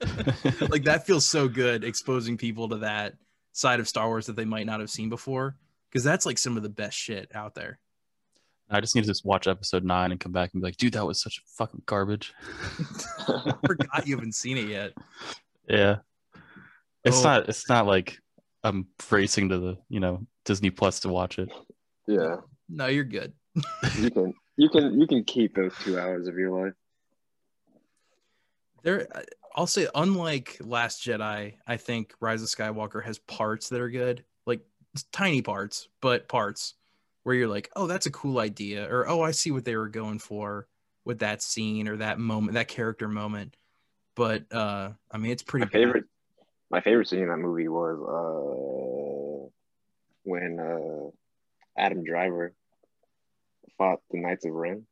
like 0.68 0.84
that 0.84 1.04
feels 1.06 1.26
so 1.26 1.48
good, 1.48 1.84
exposing 1.84 2.36
people 2.36 2.68
to 2.68 2.78
that 2.78 3.14
side 3.52 3.80
of 3.80 3.88
Star 3.88 4.08
Wars 4.08 4.26
that 4.26 4.36
they 4.36 4.44
might 4.44 4.66
not 4.66 4.80
have 4.80 4.90
seen 4.90 5.08
before, 5.08 5.56
because 5.90 6.04
that's 6.04 6.26
like 6.26 6.38
some 6.38 6.56
of 6.56 6.62
the 6.62 6.68
best 6.68 6.96
shit 6.96 7.30
out 7.34 7.54
there. 7.54 7.78
I 8.70 8.80
just 8.80 8.94
need 8.94 9.02
to 9.02 9.06
just 9.08 9.24
watch 9.24 9.46
episode 9.46 9.84
nine 9.84 10.10
and 10.10 10.18
come 10.18 10.32
back 10.32 10.50
and 10.52 10.62
be 10.62 10.66
like, 10.68 10.76
dude, 10.76 10.94
that 10.94 11.06
was 11.06 11.20
such 11.22 11.42
fucking 11.58 11.82
garbage. 11.86 12.32
I 13.28 13.54
forgot 13.66 14.06
you 14.06 14.16
haven't 14.16 14.34
seen 14.34 14.56
it 14.58 14.68
yet. 14.68 14.92
Yeah. 15.68 15.96
It's 17.04 17.20
Oh. 17.20 17.24
not 17.24 17.48
it's 17.48 17.68
not 17.68 17.86
like 17.86 18.18
I'm 18.62 18.86
racing 19.10 19.50
to 19.50 19.58
the, 19.58 19.78
you 19.88 20.00
know, 20.00 20.26
Disney 20.44 20.70
Plus 20.70 21.00
to 21.00 21.08
watch 21.10 21.38
it. 21.38 21.50
Yeah. 22.06 22.36
No, 22.68 22.86
you're 22.86 23.04
good. 23.04 23.32
You 23.98 24.10
can 24.10 24.34
you 24.56 24.68
can 24.70 24.98
you 24.98 25.06
can 25.06 25.24
keep 25.24 25.54
those 25.54 25.74
two 25.82 25.98
hours 25.98 26.26
of 26.26 26.36
your 26.36 26.50
life. 26.64 26.72
there 28.82 29.06
i'll 29.56 29.66
say 29.66 29.86
unlike 29.94 30.56
last 30.60 31.02
jedi 31.04 31.54
i 31.66 31.76
think 31.76 32.12
rise 32.20 32.42
of 32.42 32.48
skywalker 32.48 33.02
has 33.04 33.18
parts 33.20 33.68
that 33.68 33.80
are 33.80 33.88
good 33.90 34.24
like 34.46 34.60
tiny 35.12 35.40
parts 35.42 35.88
but 36.00 36.28
parts 36.28 36.74
where 37.24 37.34
you're 37.34 37.48
like 37.48 37.68
oh 37.76 37.86
that's 37.86 38.06
a 38.06 38.10
cool 38.10 38.38
idea 38.38 38.88
or 38.88 39.08
oh 39.08 39.20
i 39.22 39.30
see 39.32 39.50
what 39.50 39.64
they 39.64 39.76
were 39.76 39.88
going 39.88 40.18
for 40.18 40.66
with 41.04 41.18
that 41.18 41.42
scene 41.42 41.88
or 41.88 41.96
that 41.96 42.18
moment 42.18 42.54
that 42.54 42.68
character 42.68 43.08
moment 43.08 43.56
but 44.14 44.44
uh 44.52 44.90
i 45.10 45.18
mean 45.18 45.32
it's 45.32 45.42
pretty 45.42 45.66
My 45.66 45.70
favorite 45.70 46.04
my 46.70 46.80
favorite 46.80 47.08
scene 47.08 47.20
in 47.22 47.28
that 47.28 47.36
movie 47.38 47.68
was 47.68 47.98
uh 47.98 49.48
when 50.22 50.58
uh 50.60 51.10
Adam 51.76 52.04
Driver 52.04 52.54
fought 53.76 54.00
the 54.10 54.18
Knights 54.20 54.46
of 54.46 54.52
Ren. 54.52 54.86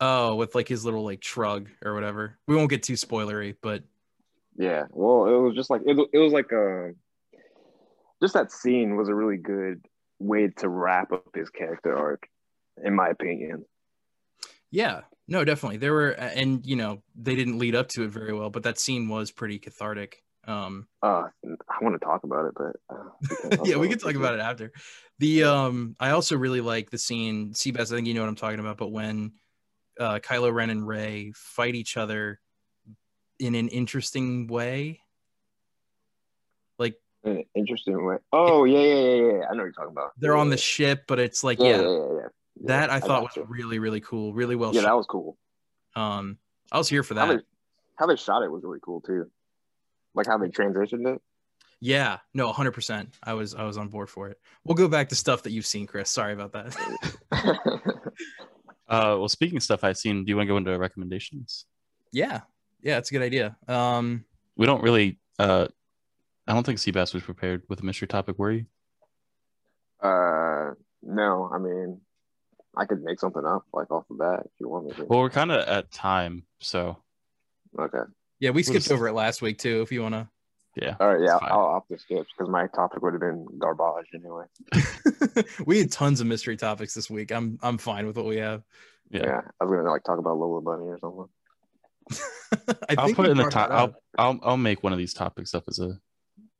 oh 0.00 0.34
with 0.34 0.54
like 0.54 0.66
his 0.68 0.84
little 0.84 1.04
like 1.04 1.22
shrug 1.22 1.68
or 1.84 1.94
whatever 1.94 2.36
we 2.48 2.56
won't 2.56 2.68
get 2.70 2.82
too 2.82 2.94
spoilery 2.94 3.54
but 3.62 3.84
Yeah. 4.56 4.84
Well, 4.90 5.26
it 5.26 5.40
was 5.40 5.54
just 5.54 5.70
like 5.70 5.82
it, 5.86 5.96
it 6.12 6.18
was 6.18 6.32
like 6.32 6.52
um 6.52 6.96
just 8.20 8.34
that 8.34 8.52
scene 8.52 8.96
was 8.96 9.08
a 9.08 9.14
really 9.14 9.36
good 9.38 9.84
way 10.22 10.48
to 10.58 10.68
wrap 10.68 11.12
up 11.12 11.34
his 11.34 11.50
character 11.50 11.96
arc, 11.96 12.28
in 12.84 12.94
my 12.94 13.08
opinion. 13.08 13.64
yeah 14.70 15.02
no 15.28 15.44
definitely 15.44 15.76
there 15.76 15.92
were 15.92 16.10
and 16.10 16.64
you 16.66 16.76
know 16.76 17.02
they 17.14 17.34
didn't 17.36 17.58
lead 17.58 17.74
up 17.74 17.88
to 17.88 18.02
it 18.04 18.10
very 18.10 18.32
well 18.32 18.50
but 18.50 18.62
that 18.62 18.78
scene 18.78 19.08
was 19.08 19.30
pretty 19.30 19.58
cathartic 19.58 20.22
um 20.46 20.86
Uh, 21.02 21.24
I 21.44 21.84
want 21.84 21.94
to 22.00 22.04
talk 22.04 22.24
about 22.24 22.46
it, 22.46 22.54
but 22.56 22.74
uh, 22.90 23.64
yeah, 23.64 23.76
we 23.76 23.88
can 23.88 23.98
talk 23.98 24.14
about 24.22 24.34
it 24.34 24.40
after. 24.40 24.72
The 25.20 25.44
um, 25.44 25.94
I 26.00 26.10
also 26.10 26.36
really 26.36 26.60
like 26.60 26.90
the 26.90 26.98
scene. 26.98 27.52
Seabass, 27.54 27.92
I 27.92 27.96
think 27.96 28.08
you 28.08 28.14
know 28.14 28.22
what 28.22 28.28
I'm 28.28 28.34
talking 28.36 28.58
about. 28.58 28.76
But 28.76 28.90
when 28.90 29.32
uh, 30.00 30.18
Kylo 30.18 30.52
Ren 30.52 30.70
and 30.70 30.86
Rey 30.86 31.32
fight 31.36 31.74
each 31.76 31.96
other 31.96 32.40
in 33.38 33.54
an 33.54 33.68
interesting 33.68 34.48
way, 34.48 35.00
In 37.24 37.36
an 37.38 37.44
interesting 37.54 38.04
way. 38.04 38.16
Oh 38.32 38.64
yeah, 38.64 38.78
yeah, 38.80 38.94
yeah, 38.94 39.14
yeah. 39.14 39.46
I 39.48 39.52
know 39.54 39.58
what 39.58 39.64
you're 39.64 39.72
talking 39.72 39.92
about. 39.92 40.12
they're 40.18 40.34
yeah, 40.34 40.40
on 40.40 40.48
the 40.50 40.56
yeah, 40.56 40.60
ship, 40.60 41.04
but 41.06 41.18
it's 41.20 41.44
like 41.44 41.58
yeah, 41.60 41.66
yeah, 41.68 41.76
yeah, 41.76 41.88
yeah, 41.88 41.88
yeah. 41.88 42.28
Yeah, 42.54 42.66
that 42.66 42.90
I 42.90 43.00
thought 43.00 43.22
was 43.22 43.32
gotcha. 43.34 43.46
really 43.48 43.78
really 43.78 44.00
cool, 44.00 44.34
really 44.34 44.56
well 44.56 44.74
yeah, 44.74 44.82
shot. 44.82 44.88
that 44.88 44.96
was 44.96 45.06
cool. 45.06 45.38
Um, 45.94 46.38
I 46.70 46.78
was 46.78 46.88
here 46.88 47.02
for 47.02 47.14
How 47.14 47.26
that. 47.26 47.36
they, 47.38 47.42
how 47.96 48.06
they 48.06 48.16
shot 48.16 48.42
it 48.42 48.50
was 48.50 48.62
really 48.64 48.80
cool 48.82 49.00
too. 49.00 49.30
Like 50.14 50.26
how 50.26 50.36
they 50.38 50.48
transitioned 50.48 51.14
it. 51.14 51.20
Yeah, 51.80 52.18
no, 52.34 52.46
100. 52.46 52.72
percent 52.72 53.10
I 53.22 53.34
was 53.34 53.54
I 53.54 53.64
was 53.64 53.76
on 53.78 53.88
board 53.88 54.08
for 54.10 54.28
it. 54.28 54.38
We'll 54.64 54.74
go 54.76 54.88
back 54.88 55.08
to 55.10 55.16
stuff 55.16 55.42
that 55.44 55.50
you've 55.52 55.66
seen, 55.66 55.86
Chris. 55.86 56.10
Sorry 56.10 56.32
about 56.32 56.52
that. 56.52 56.76
Uh 58.88 59.16
well 59.18 59.28
speaking 59.28 59.56
of 59.56 59.62
stuff 59.62 59.84
I've 59.84 59.96
seen, 59.96 60.24
do 60.24 60.28
you 60.30 60.36
want 60.36 60.48
to 60.48 60.52
go 60.52 60.56
into 60.58 60.76
recommendations? 60.78 61.64
yeah, 62.12 62.40
yeah, 62.82 62.98
it's 62.98 63.10
a 63.10 63.14
good 63.14 63.22
idea. 63.22 63.56
Um, 63.68 64.24
We 64.56 64.66
don't 64.66 64.82
really 64.82 65.18
uh 65.38 65.68
I 66.52 66.54
don't 66.54 66.66
think 66.66 66.78
Seabass 66.80 67.14
was 67.14 67.22
prepared 67.22 67.62
with 67.70 67.80
a 67.80 67.82
mystery 67.82 68.06
topic, 68.08 68.38
were 68.38 68.50
you? 68.52 68.66
uh, 70.02 70.72
no, 71.02 71.50
I 71.52 71.56
mean, 71.58 72.00
I 72.76 72.84
could 72.84 73.02
make 73.02 73.18
something 73.20 73.42
up 73.44 73.64
like 73.72 73.90
off 73.90 74.04
the 74.10 74.16
bat 74.16 74.40
if 74.44 74.50
you 74.58 74.68
want 74.68 74.84
me 74.86 74.92
to. 74.92 75.04
Well, 75.04 75.20
we're 75.20 75.30
kind 75.30 75.50
of 75.50 75.66
at 75.66 75.90
time, 75.90 76.44
so 76.60 76.98
Okay. 77.78 78.02
yeah, 78.38 78.50
we 78.50 78.62
skipped 78.62 78.80
just- 78.84 78.92
over 78.92 79.08
it 79.08 79.12
last 79.14 79.40
week 79.40 79.58
too. 79.58 79.80
If 79.80 79.92
you 79.92 80.02
want 80.02 80.14
to. 80.14 80.28
yeah. 80.76 80.96
All 81.00 81.08
right. 81.08 81.20
Yeah, 81.24 81.36
It's 81.36 81.40
fine. 81.40 81.52
I'll 81.52 81.58
opt 81.60 81.90
to 81.90 81.98
skip 81.98 82.26
because 82.36 82.50
my 82.50 82.66
topic 82.68 83.02
would 83.02 83.14
have 83.14 83.20
been 83.20 83.46
garbage 83.58 84.08
anyway. 84.14 84.44
we 85.66 85.78
had 85.78 85.90
tons 85.90 86.20
of 86.20 86.26
mystery 86.26 86.58
topics 86.58 86.92
this 86.92 87.08
week. 87.08 87.30
I'm 87.32 87.58
I'm 87.62 87.78
fine 87.78 88.06
with 88.06 88.16
what 88.18 88.26
we 88.26 88.36
have. 88.36 88.62
Yeah. 89.10 89.24
Yeah, 89.24 89.40
I 89.58 89.64
was 89.64 89.74
gonna 89.78 89.90
like 89.90 90.04
talk 90.04 90.18
about 90.18 90.36
Lola 90.36 90.60
Bunny 90.60 90.84
or 90.84 90.98
something. 91.00 91.28
I 92.90 92.94
I'll 92.98 93.04
think 93.06 93.16
put 93.16 93.26
it 93.26 93.30
in 93.30 93.36
the 93.38 93.48
top. 93.50 93.70
I'll. 93.70 93.94
I'll 94.18 94.40
I'll 94.42 94.56
make 94.58 94.82
one 94.82 94.92
of 94.92 94.98
these 94.98 95.14
topics 95.14 95.54
up 95.54 95.64
as 95.68 95.78
a, 95.78 95.98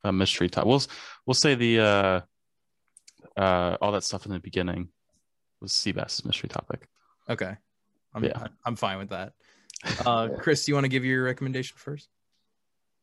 a 0.04 0.12
mystery 0.12 0.48
top. 0.48 0.66
We'll 0.66 0.82
we'll 1.26 1.34
say 1.34 1.54
the 1.54 1.80
uh 1.80 2.20
uh 3.40 3.76
all 3.80 3.92
that 3.92 4.04
stuff 4.04 4.26
in 4.26 4.32
the 4.32 4.40
beginning 4.40 4.88
was 5.60 5.72
Seabass's 5.72 6.24
mystery 6.24 6.48
topic. 6.48 6.88
Okay, 7.28 7.56
I'm 8.14 8.24
Yeah. 8.24 8.46
I'm 8.64 8.76
fine 8.76 8.98
with 8.98 9.10
that. 9.10 9.32
Uh, 10.06 10.28
Chris, 10.38 10.64
do 10.64 10.70
you 10.70 10.76
want 10.76 10.84
to 10.84 10.88
give 10.88 11.04
your 11.04 11.24
recommendation 11.24 11.76
first? 11.76 12.08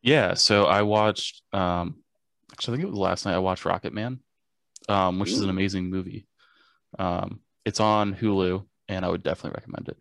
Yeah, 0.01 0.33
so 0.33 0.65
I 0.65 0.83
watched 0.83 1.41
um 1.51 2.01
actually 2.51 2.75
I 2.75 2.77
think 2.77 2.87
it 2.87 2.91
was 2.91 2.99
last 2.99 3.25
night 3.25 3.35
I 3.35 3.39
watched 3.39 3.63
Rocketman, 3.65 4.19
um, 4.87 5.19
which 5.19 5.31
is 5.31 5.41
an 5.41 5.49
amazing 5.49 5.89
movie. 5.89 6.25
Um 6.97 7.41
it's 7.65 7.81
on 7.81 8.15
Hulu 8.15 8.65
and 8.87 9.03
I 9.05 9.09
would 9.09 9.23
definitely 9.23 9.57
recommend 9.57 9.89
it. 9.89 9.97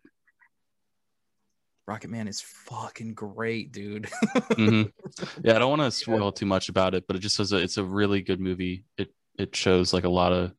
Rocketman 1.89 2.27
is 2.27 2.41
fucking 2.41 3.15
great, 3.15 3.71
dude. 3.71 4.09
Mhm. 4.51 4.91
Yeah, 5.43 5.55
I 5.55 5.59
don't 5.59 5.69
want 5.77 5.81
to 5.81 5.91
spoil 5.91 6.31
too 6.31 6.45
much 6.45 6.69
about 6.69 6.93
it, 6.93 7.05
but 7.07 7.15
it 7.15 7.19
just 7.19 7.35
says 7.35 7.51
it's 7.51 7.77
a 7.77 7.83
really 7.83 8.21
good 8.21 8.39
movie. 8.39 8.85
It 8.97 9.13
it 9.37 9.55
shows 9.55 9.93
like 9.93 10.03
a 10.03 10.09
lot 10.09 10.31
of 10.31 10.51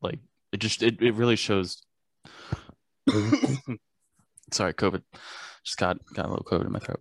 like 0.00 0.18
it 0.52 0.58
just 0.58 0.82
it, 0.82 1.00
it 1.00 1.14
really 1.14 1.36
shows 1.36 1.82
sorry, 4.52 4.74
COVID. 4.74 5.02
Just 5.64 5.78
got 5.78 5.98
got 6.14 6.26
a 6.26 6.28
little 6.28 6.44
COVID 6.44 6.66
in 6.66 6.72
my 6.72 6.80
throat. 6.80 7.00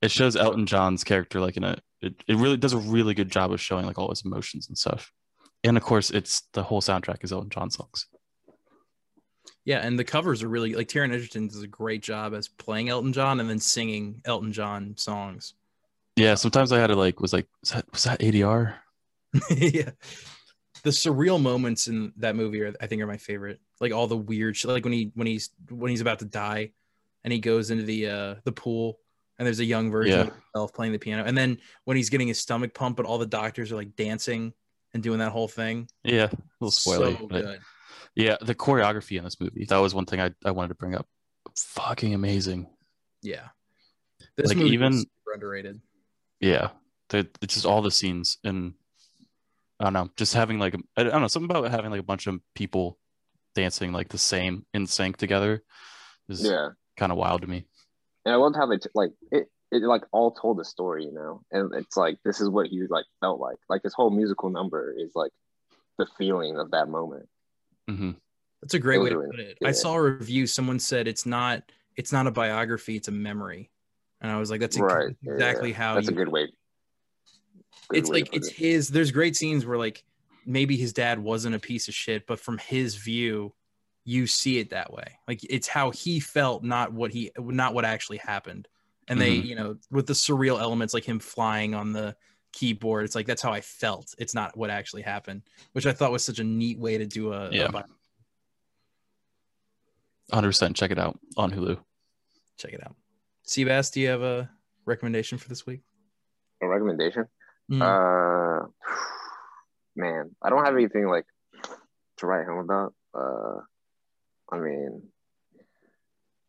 It 0.00 0.10
shows 0.10 0.36
Elton 0.36 0.66
John's 0.66 1.04
character 1.04 1.40
like 1.40 1.56
in 1.56 1.64
a 1.64 1.76
it, 2.00 2.14
it 2.26 2.36
really 2.36 2.56
does 2.56 2.72
a 2.72 2.78
really 2.78 3.12
good 3.12 3.30
job 3.30 3.52
of 3.52 3.60
showing 3.60 3.84
like 3.84 3.98
all 3.98 4.08
his 4.08 4.24
emotions 4.24 4.68
and 4.68 4.78
stuff. 4.78 5.12
And 5.62 5.76
of 5.76 5.82
course 5.82 6.10
it's 6.10 6.42
the 6.54 6.62
whole 6.62 6.80
soundtrack 6.80 7.22
is 7.22 7.32
Elton 7.32 7.50
John 7.50 7.70
songs. 7.70 8.06
Yeah, 9.64 9.78
and 9.86 9.98
the 9.98 10.04
covers 10.04 10.42
are 10.42 10.48
really 10.48 10.74
like 10.74 10.88
Taron 10.88 11.12
Egerton 11.12 11.48
does 11.48 11.62
a 11.62 11.66
great 11.68 12.02
job 12.02 12.34
as 12.34 12.48
playing 12.48 12.88
Elton 12.88 13.12
John 13.12 13.40
and 13.40 13.48
then 13.48 13.58
singing 13.60 14.20
Elton 14.24 14.52
John 14.52 14.94
songs. 14.96 15.54
Yeah, 16.16 16.34
sometimes 16.34 16.72
I 16.72 16.78
had 16.78 16.88
to 16.88 16.96
like 16.96 17.20
was 17.20 17.32
like 17.32 17.46
was 17.60 17.70
that 17.70 17.84
was 17.92 18.04
that 18.04 18.20
ADR? 18.20 18.74
yeah. 19.50 19.90
The 20.82 20.90
surreal 20.90 21.40
moments 21.40 21.88
in 21.88 22.12
that 22.16 22.36
movie 22.36 22.62
are 22.62 22.74
I 22.80 22.86
think 22.86 23.02
are 23.02 23.06
my 23.06 23.18
favorite. 23.18 23.60
Like 23.80 23.92
all 23.92 24.06
the 24.06 24.16
weird 24.16 24.56
shit 24.56 24.70
like 24.70 24.84
when 24.84 24.92
he 24.94 25.12
when 25.14 25.26
he's 25.26 25.50
when 25.68 25.90
he's 25.90 26.00
about 26.00 26.18
to 26.20 26.24
die 26.24 26.72
and 27.22 27.32
he 27.32 27.38
goes 27.38 27.70
into 27.70 27.84
the 27.84 28.06
uh 28.08 28.34
the 28.44 28.52
pool 28.52 28.98
and 29.38 29.46
there's 29.46 29.60
a 29.60 29.64
young 29.64 29.90
version 29.90 30.12
Yeah. 30.14 30.20
of 30.22 30.32
himself 30.34 30.72
playing 30.74 30.92
the 30.92 30.98
piano. 30.98 31.24
And 31.24 31.36
then 31.36 31.58
when 31.84 31.96
he's 31.96 32.10
getting 32.10 32.28
his 32.28 32.38
stomach 32.40 32.74
pumped, 32.74 32.96
but 32.96 33.06
all 33.06 33.18
the 33.18 33.26
doctors 33.26 33.70
are 33.72 33.76
like 33.76 33.94
dancing 33.94 34.52
and 34.94 35.02
doing 35.02 35.18
that 35.18 35.32
whole 35.32 35.48
thing. 35.48 35.88
Yeah, 36.02 36.24
a 36.24 36.30
little 36.60 36.70
spoiler. 36.70 37.14
So 37.16 37.26
good. 37.26 37.60
Yeah, 38.20 38.36
the 38.40 38.54
choreography 38.54 39.18
in 39.18 39.24
this 39.24 39.40
movie 39.40 39.64
that 39.68 39.78
was 39.78 39.94
one 39.94 40.06
thing 40.06 40.20
I, 40.20 40.30
I 40.44 40.50
wanted 40.52 40.68
to 40.68 40.74
bring 40.74 40.94
up. 40.94 41.06
Fucking 41.56 42.14
amazing. 42.14 42.68
Yeah. 43.22 43.48
This 44.36 44.48
Like, 44.48 44.56
movie 44.58 44.70
even- 44.70 44.92
super 44.98 45.32
underrated. 45.34 45.80
Yeah, 46.40 46.70
the 47.10 47.28
it's 47.42 47.54
just 47.54 47.66
all 47.66 47.82
the 47.82 47.90
scenes 47.90 48.38
and 48.44 48.74
I 49.78 49.84
don't 49.84 49.92
know, 49.92 50.10
just 50.16 50.34
having 50.34 50.58
like 50.58 50.74
I 50.96 51.02
don't 51.02 51.20
know 51.20 51.28
something 51.28 51.50
about 51.50 51.70
having 51.70 51.90
like 51.90 52.00
a 52.00 52.04
bunch 52.04 52.26
of 52.26 52.40
people 52.54 52.98
dancing 53.54 53.92
like 53.92 54.08
the 54.08 54.18
same 54.18 54.64
in 54.72 54.86
sync 54.86 55.16
together 55.16 55.62
is 56.28 56.42
Yeah. 56.44 56.70
kind 56.96 57.12
of 57.12 57.18
wild 57.18 57.42
to 57.42 57.46
me. 57.48 57.66
And 58.24 58.34
I 58.34 58.36
loved 58.36 58.56
how 58.56 58.66
they 58.66 58.78
t- 58.78 58.88
like 58.94 59.10
it. 59.32 59.48
It 59.72 59.82
like 59.82 60.02
all 60.12 60.32
told 60.32 60.58
the 60.58 60.64
story, 60.64 61.04
you 61.04 61.12
know, 61.12 61.42
and 61.52 61.72
it's 61.74 61.96
like 61.96 62.18
this 62.24 62.40
is 62.40 62.48
what 62.48 62.66
he 62.68 62.82
like 62.88 63.06
felt 63.20 63.38
like. 63.40 63.58
Like 63.68 63.82
this 63.82 63.94
whole 63.94 64.10
musical 64.10 64.50
number 64.50 64.92
is 64.96 65.12
like 65.14 65.30
the 65.98 66.06
feeling 66.18 66.58
of 66.58 66.70
that 66.72 66.88
moment. 66.88 67.28
Hmm 67.88 68.12
That's 68.62 68.74
a 68.74 68.78
great 68.78 68.96
It 68.96 69.02
way 69.02 69.10
to 69.10 69.16
put 69.30 69.40
it. 69.40 69.58
yeah. 69.60 69.68
I 69.68 69.72
saw 69.72 69.94
a 69.94 70.02
review. 70.02 70.46
Someone 70.46 70.78
said 70.78 71.08
it's 71.08 71.26
not 71.26 71.62
it's 71.96 72.12
not 72.12 72.26
a 72.26 72.30
biography, 72.30 72.96
it's 72.96 73.08
a 73.08 73.12
memory. 73.12 73.70
And 74.20 74.30
I 74.30 74.38
was 74.38 74.50
like, 74.50 74.60
that's 74.60 74.76
ex- 74.76 74.82
right. 74.82 75.16
exactly 75.24 75.70
yeah. 75.70 75.76
how 75.76 75.94
That's 75.94 76.08
you 76.08 76.12
a 76.12 76.16
good 76.16 76.28
way. 76.28 76.46
good 77.88 77.98
it's 77.98 78.10
way 78.10 78.20
like 78.20 78.34
it's 78.34 78.48
it. 78.48 78.56
his 78.56 78.88
there's 78.88 79.10
great 79.10 79.36
scenes 79.36 79.64
where 79.66 79.78
like 79.78 80.04
maybe 80.46 80.76
his 80.76 80.92
dad 80.92 81.18
wasn't 81.18 81.54
a 81.54 81.58
piece 81.58 81.88
of 81.88 81.94
shit, 81.94 82.26
but 82.26 82.40
from 82.40 82.58
his 82.58 82.96
view, 82.96 83.54
you 84.04 84.26
see 84.26 84.58
it 84.58 84.70
that 84.70 84.92
way. 84.92 85.18
Like 85.28 85.40
it's 85.48 85.68
how 85.68 85.90
he 85.90 86.20
felt, 86.20 86.62
not 86.64 86.92
what 86.92 87.12
he 87.12 87.30
not 87.38 87.74
what 87.74 87.84
actually 87.84 88.18
happened. 88.18 88.68
And 89.08 89.20
they, 89.20 89.38
Mhm. 89.38 89.44
you 89.44 89.54
know, 89.56 89.76
with 89.90 90.06
the 90.06 90.12
surreal 90.12 90.60
elements 90.60 90.94
like 90.94 91.04
him 91.04 91.18
flying 91.18 91.74
on 91.74 91.92
the 91.92 92.14
keyboard, 92.52 93.04
it's 93.04 93.14
like 93.14 93.26
that's 93.26 93.42
how 93.42 93.52
I 93.52 93.60
felt. 93.60 94.14
It's 94.18 94.34
not 94.34 94.56
what 94.56 94.70
actually 94.70 95.02
happened, 95.02 95.42
which 95.72 95.86
I 95.86 95.92
thought 95.92 96.12
was 96.12 96.24
such 96.24 96.38
a 96.38 96.44
neat 96.44 96.78
way 96.78 96.98
to 96.98 97.06
do 97.06 97.32
a, 97.32 97.48
a 97.48 97.50
Yeah. 97.50 97.68
bi- 97.68 97.84
100% 100.32 100.74
check 100.76 100.90
it 100.90 100.98
out 100.98 101.18
on 101.36 101.50
Hulu. 101.50 101.78
check 102.56 102.72
it 102.72 102.80
out. 102.84 102.94
Seabass, 103.46 103.92
do 103.92 104.00
you 104.00 104.08
have 104.08 104.22
a 104.22 104.48
recommendation 104.84 105.38
for 105.38 105.48
this 105.48 105.66
week? 105.66 105.80
a 106.62 106.68
recommendation. 106.68 107.24
Mm. 107.70 107.80
Uh, 107.82 108.66
man, 109.96 110.30
I 110.42 110.50
don't 110.50 110.64
have 110.64 110.74
anything 110.74 111.06
like 111.08 111.24
to 112.18 112.26
write 112.26 112.46
home 112.46 112.58
about. 112.58 112.92
Uh, 113.14 113.60
I 114.52 114.58
mean, 114.58 115.02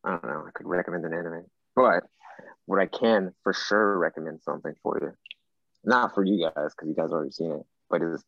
I 0.03 0.11
don't 0.11 0.25
know. 0.25 0.43
I 0.47 0.51
could 0.53 0.67
recommend 0.67 1.05
an 1.05 1.13
anime, 1.13 1.45
but 1.75 2.03
what 2.65 2.79
I 2.79 2.87
can 2.87 3.33
for 3.43 3.53
sure 3.53 3.97
recommend 3.97 4.41
something 4.43 4.73
for 4.83 4.99
you, 5.01 5.13
not 5.83 6.13
for 6.13 6.23
you 6.23 6.39
guys 6.43 6.71
because 6.75 6.87
you 6.87 6.95
guys 6.95 7.11
already 7.11 7.31
seen 7.31 7.51
it, 7.51 7.61
but 7.89 8.01
it's 8.01 8.23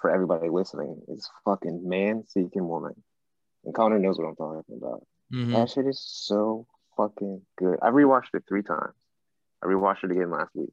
for 0.00 0.10
everybody 0.10 0.48
listening 0.48 1.00
It's 1.08 1.28
fucking 1.44 1.86
man 1.88 2.24
seeking 2.26 2.66
woman, 2.66 2.94
and 3.64 3.74
Connor 3.74 3.98
knows 3.98 4.18
what 4.18 4.26
I'm 4.28 4.36
talking 4.36 4.76
about. 4.76 5.06
Mhm. 5.32 5.52
That 5.52 5.70
shit 5.70 5.86
is 5.86 6.00
so 6.00 6.66
fucking 6.96 7.42
good. 7.58 7.78
I 7.82 7.90
rewatched 7.90 8.34
it 8.34 8.44
three 8.48 8.62
times. 8.62 8.94
I 9.62 9.66
rewatched 9.66 10.04
it 10.04 10.10
again 10.12 10.30
last 10.30 10.50
week. 10.54 10.72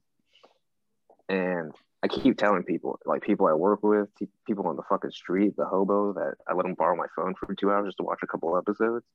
And 1.27 1.73
I 2.01 2.07
keep 2.07 2.37
telling 2.37 2.63
people, 2.63 2.97
like 3.05 3.21
people 3.21 3.47
I 3.47 3.53
work 3.53 3.83
with, 3.83 4.07
pe- 4.15 4.27
people 4.47 4.65
on 4.67 4.75
the 4.77 4.83
fucking 4.89 5.11
street, 5.11 5.55
the 5.57 5.65
hobo 5.65 6.13
that 6.13 6.35
I 6.47 6.53
let 6.53 6.63
them 6.63 6.73
borrow 6.75 6.95
my 6.95 7.05
phone 7.15 7.35
for 7.35 7.53
two 7.53 7.71
hours 7.71 7.87
just 7.87 7.97
to 7.97 8.03
watch 8.03 8.19
a 8.23 8.27
couple 8.27 8.57
episodes. 8.57 9.05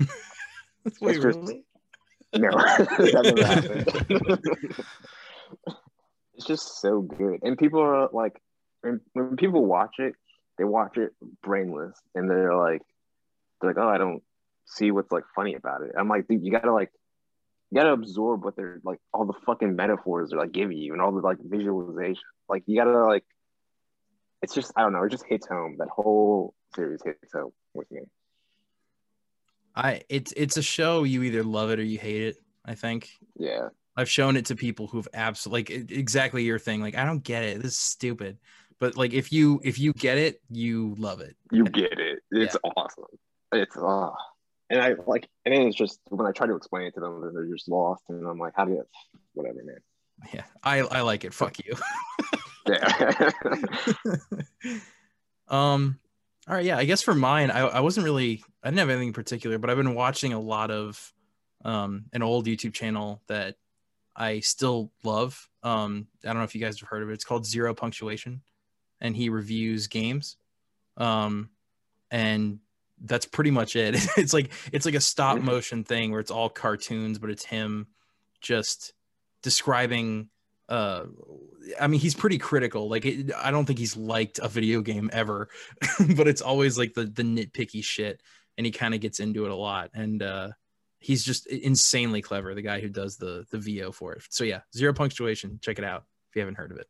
Wait, 1.00 1.14
just- 1.14 1.38
really? 1.38 1.64
No, 2.34 2.50
that 2.50 3.22
never 3.24 3.44
happened. 3.46 4.86
it's 6.36 6.46
just 6.46 6.80
so 6.80 7.00
good. 7.00 7.40
And 7.42 7.56
people 7.58 7.80
are 7.80 8.08
like, 8.12 8.40
when, 8.82 9.00
when 9.14 9.36
people 9.36 9.64
watch 9.64 9.94
it, 9.98 10.14
they 10.58 10.64
watch 10.64 10.96
it 10.96 11.10
brainless 11.42 11.98
and 12.14 12.30
they're 12.30 12.54
like, 12.54 12.82
they're 13.60 13.70
like, 13.70 13.78
oh, 13.78 13.88
I 13.88 13.98
don't 13.98 14.22
see 14.66 14.90
what's 14.90 15.12
like 15.12 15.24
funny 15.34 15.54
about 15.54 15.82
it. 15.82 15.92
I'm 15.98 16.08
like, 16.08 16.28
dude, 16.28 16.44
you 16.44 16.52
gotta 16.52 16.72
like, 16.72 16.90
you 17.70 17.80
gotta 17.80 17.92
absorb 17.92 18.44
what 18.44 18.56
they're 18.56 18.80
like, 18.84 18.98
all 19.12 19.24
the 19.24 19.34
fucking 19.44 19.76
metaphors 19.76 20.30
they're 20.30 20.38
like 20.38 20.52
giving 20.52 20.78
you 20.78 20.92
and 20.92 21.02
all 21.02 21.12
the 21.12 21.20
like 21.20 21.38
visualization. 21.42 22.22
Like, 22.48 22.62
you 22.66 22.76
gotta 22.76 23.04
like, 23.04 23.24
it's 24.42 24.54
just, 24.54 24.72
I 24.76 24.82
don't 24.82 24.92
know, 24.92 25.02
it 25.02 25.10
just 25.10 25.24
hits 25.26 25.46
home. 25.46 25.76
That 25.78 25.88
whole 25.88 26.54
series 26.74 27.00
hits 27.04 27.32
home 27.32 27.52
with 27.74 27.90
me. 27.90 28.02
I 29.74 30.02
it's 30.08 30.32
it's 30.36 30.56
a 30.56 30.62
show 30.62 31.04
you 31.04 31.22
either 31.22 31.42
love 31.42 31.70
it 31.70 31.78
or 31.78 31.84
you 31.84 31.98
hate 31.98 32.22
it. 32.22 32.36
I 32.64 32.74
think 32.74 33.10
Yeah. 33.36 33.68
I've 33.96 34.10
shown 34.10 34.36
it 34.36 34.46
to 34.46 34.56
people 34.56 34.86
who've 34.86 35.08
absolutely 35.14 35.78
like 35.78 35.90
exactly 35.90 36.44
your 36.44 36.58
thing. 36.58 36.80
Like 36.80 36.96
I 36.96 37.04
don't 37.04 37.22
get 37.22 37.42
it. 37.42 37.62
This 37.62 37.72
is 37.72 37.78
stupid. 37.78 38.38
But 38.78 38.96
like 38.96 39.14
if 39.14 39.32
you 39.32 39.60
if 39.64 39.78
you 39.78 39.92
get 39.92 40.18
it, 40.18 40.42
you 40.50 40.94
love 40.98 41.20
it. 41.20 41.36
You 41.50 41.64
get 41.64 41.98
it. 41.98 42.18
It's 42.30 42.56
awesome. 42.62 43.04
It's 43.52 43.76
uh 43.76 44.10
and 44.68 44.82
I 44.82 44.94
like 45.06 45.28
and 45.44 45.54
it's 45.54 45.76
just 45.76 46.00
when 46.08 46.26
I 46.26 46.32
try 46.32 46.46
to 46.46 46.54
explain 46.54 46.86
it 46.86 46.94
to 46.94 47.00
them, 47.00 47.30
they're 47.32 47.46
just 47.46 47.68
lost 47.68 48.04
and 48.08 48.26
I'm 48.26 48.38
like, 48.38 48.52
how 48.54 48.66
do 48.66 48.72
you 48.72 48.84
whatever, 49.32 49.62
man. 49.64 49.78
Yeah, 50.32 50.44
I 50.62 50.80
I 50.80 51.00
like 51.02 51.24
it. 51.24 51.32
Fuck 51.32 51.58
you. 51.64 51.74
Yeah. 52.68 53.30
um, 55.46 56.00
all 56.48 56.54
right, 56.56 56.64
yeah. 56.64 56.78
I 56.78 56.84
guess 56.84 57.00
for 57.00 57.14
mine, 57.14 57.52
I 57.52 57.60
I 57.60 57.78
wasn't 57.78 58.04
really 58.04 58.42
I 58.60 58.68
didn't 58.68 58.80
have 58.80 58.90
anything 58.90 59.08
in 59.08 59.14
particular, 59.14 59.58
but 59.58 59.70
I've 59.70 59.76
been 59.76 59.94
watching 59.94 60.32
a 60.32 60.40
lot 60.40 60.72
of 60.72 61.12
um 61.64 62.06
an 62.12 62.22
old 62.22 62.46
YouTube 62.46 62.74
channel 62.74 63.22
that 63.28 63.54
I 64.16 64.40
still 64.40 64.92
love. 65.04 65.48
Um, 65.62 66.06
I 66.24 66.28
don't 66.28 66.38
know 66.38 66.44
if 66.44 66.54
you 66.54 66.60
guys 66.60 66.80
have 66.80 66.88
heard 66.88 67.02
of 67.02 67.10
it. 67.10 67.14
It's 67.14 67.24
called 67.24 67.46
Zero 67.46 67.74
Punctuation, 67.74 68.42
and 69.00 69.14
he 69.14 69.28
reviews 69.28 69.86
games. 69.88 70.36
Um, 70.96 71.50
and 72.10 72.60
that's 73.02 73.26
pretty 73.26 73.50
much 73.50 73.76
it. 73.76 73.96
It's 74.16 74.32
like 74.32 74.50
it's 74.72 74.86
like 74.86 74.94
a 74.94 75.00
stop 75.00 75.38
motion 75.38 75.84
thing 75.84 76.10
where 76.10 76.20
it's 76.20 76.30
all 76.30 76.48
cartoons, 76.48 77.18
but 77.18 77.30
it's 77.30 77.44
him 77.44 77.88
just 78.40 78.92
describing 79.42 80.28
uh 80.68 81.04
i 81.80 81.86
mean 81.86 82.00
he's 82.00 82.14
pretty 82.14 82.38
critical 82.38 82.88
like 82.88 83.04
it, 83.04 83.30
i 83.36 83.52
don't 83.52 83.66
think 83.66 83.78
he's 83.78 83.96
liked 83.96 84.40
a 84.42 84.48
video 84.48 84.80
game 84.80 85.08
ever 85.12 85.48
but 86.16 86.26
it's 86.26 86.42
always 86.42 86.76
like 86.76 86.94
the 86.94 87.04
the 87.04 87.22
nitpicky 87.22 87.84
shit 87.84 88.20
and 88.58 88.66
he 88.66 88.72
kind 88.72 88.94
of 88.94 89.00
gets 89.00 89.20
into 89.20 89.44
it 89.44 89.52
a 89.52 89.54
lot 89.54 89.90
and 89.94 90.22
uh 90.22 90.48
he's 90.98 91.24
just 91.24 91.46
insanely 91.46 92.22
clever 92.22 92.54
the 92.54 92.62
guy 92.62 92.80
who 92.80 92.88
does 92.88 93.16
the 93.16 93.44
the 93.50 93.58
vo 93.58 93.92
for 93.92 94.14
it. 94.14 94.22
So 94.30 94.44
yeah 94.44 94.60
zero 94.74 94.92
punctuation 94.92 95.58
check 95.62 95.78
it 95.78 95.84
out 95.84 96.04
if 96.30 96.36
you 96.36 96.40
haven't 96.40 96.56
heard 96.56 96.72
of 96.72 96.78
it. 96.78 96.86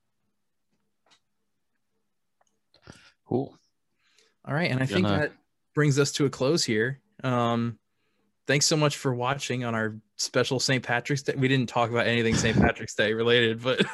Cool. 3.27 3.57
all 4.45 4.55
right 4.55 4.71
and 4.71 4.81
i 4.81 4.87
think 4.87 5.07
that 5.07 5.33
brings 5.75 5.99
us 5.99 6.13
to 6.13 6.27
a 6.27 6.31
close 6.31 6.65
here. 6.65 7.01
Um 7.23 7.79
thanks 8.47 8.67
so 8.67 8.77
much 8.77 8.97
for 8.97 9.13
watching 9.13 9.65
on 9.65 9.75
our 9.75 9.97
special 10.17 10.61
st 10.61 10.83
patrick's 10.85 11.23
day. 11.23 11.35
We 11.37 11.49
didn't 11.49 11.69
talk 11.69 11.91
about 11.91 12.07
anything 12.07 12.35
st 12.35 12.57
patrick's 12.57 12.95
day 12.95 13.13
related 13.13 13.63
but 13.63 13.85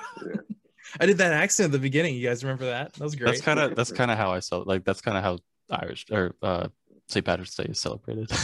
i 1.00 1.06
did 1.06 1.18
that 1.18 1.32
accent 1.32 1.66
at 1.66 1.72
the 1.72 1.78
beginning. 1.78 2.14
You 2.14 2.28
guys 2.28 2.44
remember 2.44 2.66
that? 2.66 2.92
That 2.92 3.04
was 3.04 3.14
great 3.14 3.30
That's 3.30 3.40
kind 3.40 3.58
of 3.58 3.74
that's 3.74 3.92
kind 3.92 4.10
of 4.10 4.18
how 4.18 4.32
I 4.32 4.40
saw 4.40 4.58
like 4.58 4.84
that's 4.84 5.00
kind 5.00 5.16
of 5.16 5.24
how 5.24 5.38
Irish 5.70 6.06
or 6.12 6.34
uh 6.42 6.68
St. 7.12 7.24
Patrick's 7.24 7.54
Day 7.54 7.64
is 7.64 7.78
celebrated. 7.80 8.30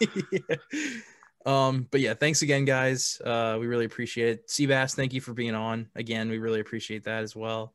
Yeah. 0.32 0.56
Um, 1.46 1.86
but 1.90 2.00
yeah, 2.00 2.14
thanks 2.14 2.42
again, 2.42 2.64
guys. 2.66 3.20
Uh, 3.24 3.56
we 3.58 3.66
really 3.66 3.86
appreciate 3.86 4.28
it. 4.30 4.48
Seabass, 4.48 4.94
thank 4.94 5.14
you 5.14 5.20
for 5.20 5.32
being 5.32 5.54
on 5.54 5.88
again. 5.94 6.28
We 6.28 6.38
really 6.38 6.60
appreciate 6.60 7.04
that 7.04 7.22
as 7.22 7.34
well. 7.34 7.74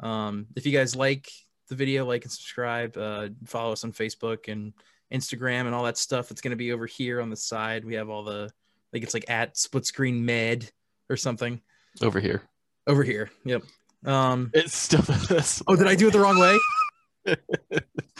Um, 0.00 0.46
if 0.56 0.66
you 0.66 0.72
guys 0.72 0.96
like 0.96 1.30
the 1.68 1.76
video, 1.76 2.04
like 2.04 2.24
and 2.24 2.32
subscribe, 2.32 2.96
uh, 2.96 3.28
follow 3.46 3.72
us 3.72 3.84
on 3.84 3.92
Facebook 3.92 4.50
and 4.50 4.72
Instagram 5.12 5.66
and 5.66 5.74
all 5.74 5.84
that 5.84 5.98
stuff. 5.98 6.30
It's 6.32 6.40
going 6.40 6.50
to 6.50 6.56
be 6.56 6.72
over 6.72 6.86
here 6.86 7.20
on 7.20 7.30
the 7.30 7.36
side. 7.36 7.84
We 7.84 7.94
have 7.94 8.08
all 8.08 8.24
the, 8.24 8.46
I 8.50 8.88
think 8.92 9.04
it's 9.04 9.14
like 9.14 9.30
at 9.30 9.56
split 9.56 9.86
screen 9.86 10.24
med 10.24 10.68
or 11.08 11.16
something 11.16 11.60
Over 12.02 12.18
here. 12.18 12.42
over 12.88 13.04
here. 13.04 13.30
Yep. 13.44 13.62
Um, 14.04 14.50
It's 14.52 14.76
still 14.76 15.02
this. 15.28 15.62
oh, 15.68 15.76
did 15.76 15.86
I 15.86 15.94
do 15.94 16.08
it 16.08 16.12
the 16.12 16.20
wrong 16.20 16.38
way? 16.40 16.58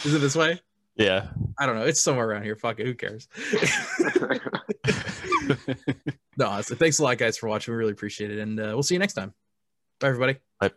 Is 0.04 0.14
it 0.14 0.18
this 0.20 0.36
way? 0.36 0.60
Yeah. 1.00 1.28
I 1.58 1.66
don't 1.66 1.76
know. 1.76 1.84
It's 1.84 2.00
somewhere 2.00 2.28
around 2.28 2.44
here. 2.44 2.56
Fuck 2.56 2.78
it. 2.78 2.86
Who 2.86 2.94
cares? 2.94 3.28
no, 6.36 6.46
honestly, 6.46 6.76
thanks 6.76 6.98
a 6.98 7.02
lot, 7.02 7.18
guys, 7.18 7.38
for 7.38 7.48
watching. 7.48 7.72
We 7.72 7.78
really 7.78 7.92
appreciate 7.92 8.30
it. 8.30 8.38
And 8.38 8.60
uh, 8.60 8.70
we'll 8.74 8.82
see 8.82 8.94
you 8.94 8.98
next 8.98 9.14
time. 9.14 9.32
Bye, 9.98 10.08
everybody. 10.08 10.36
Bye. 10.60 10.70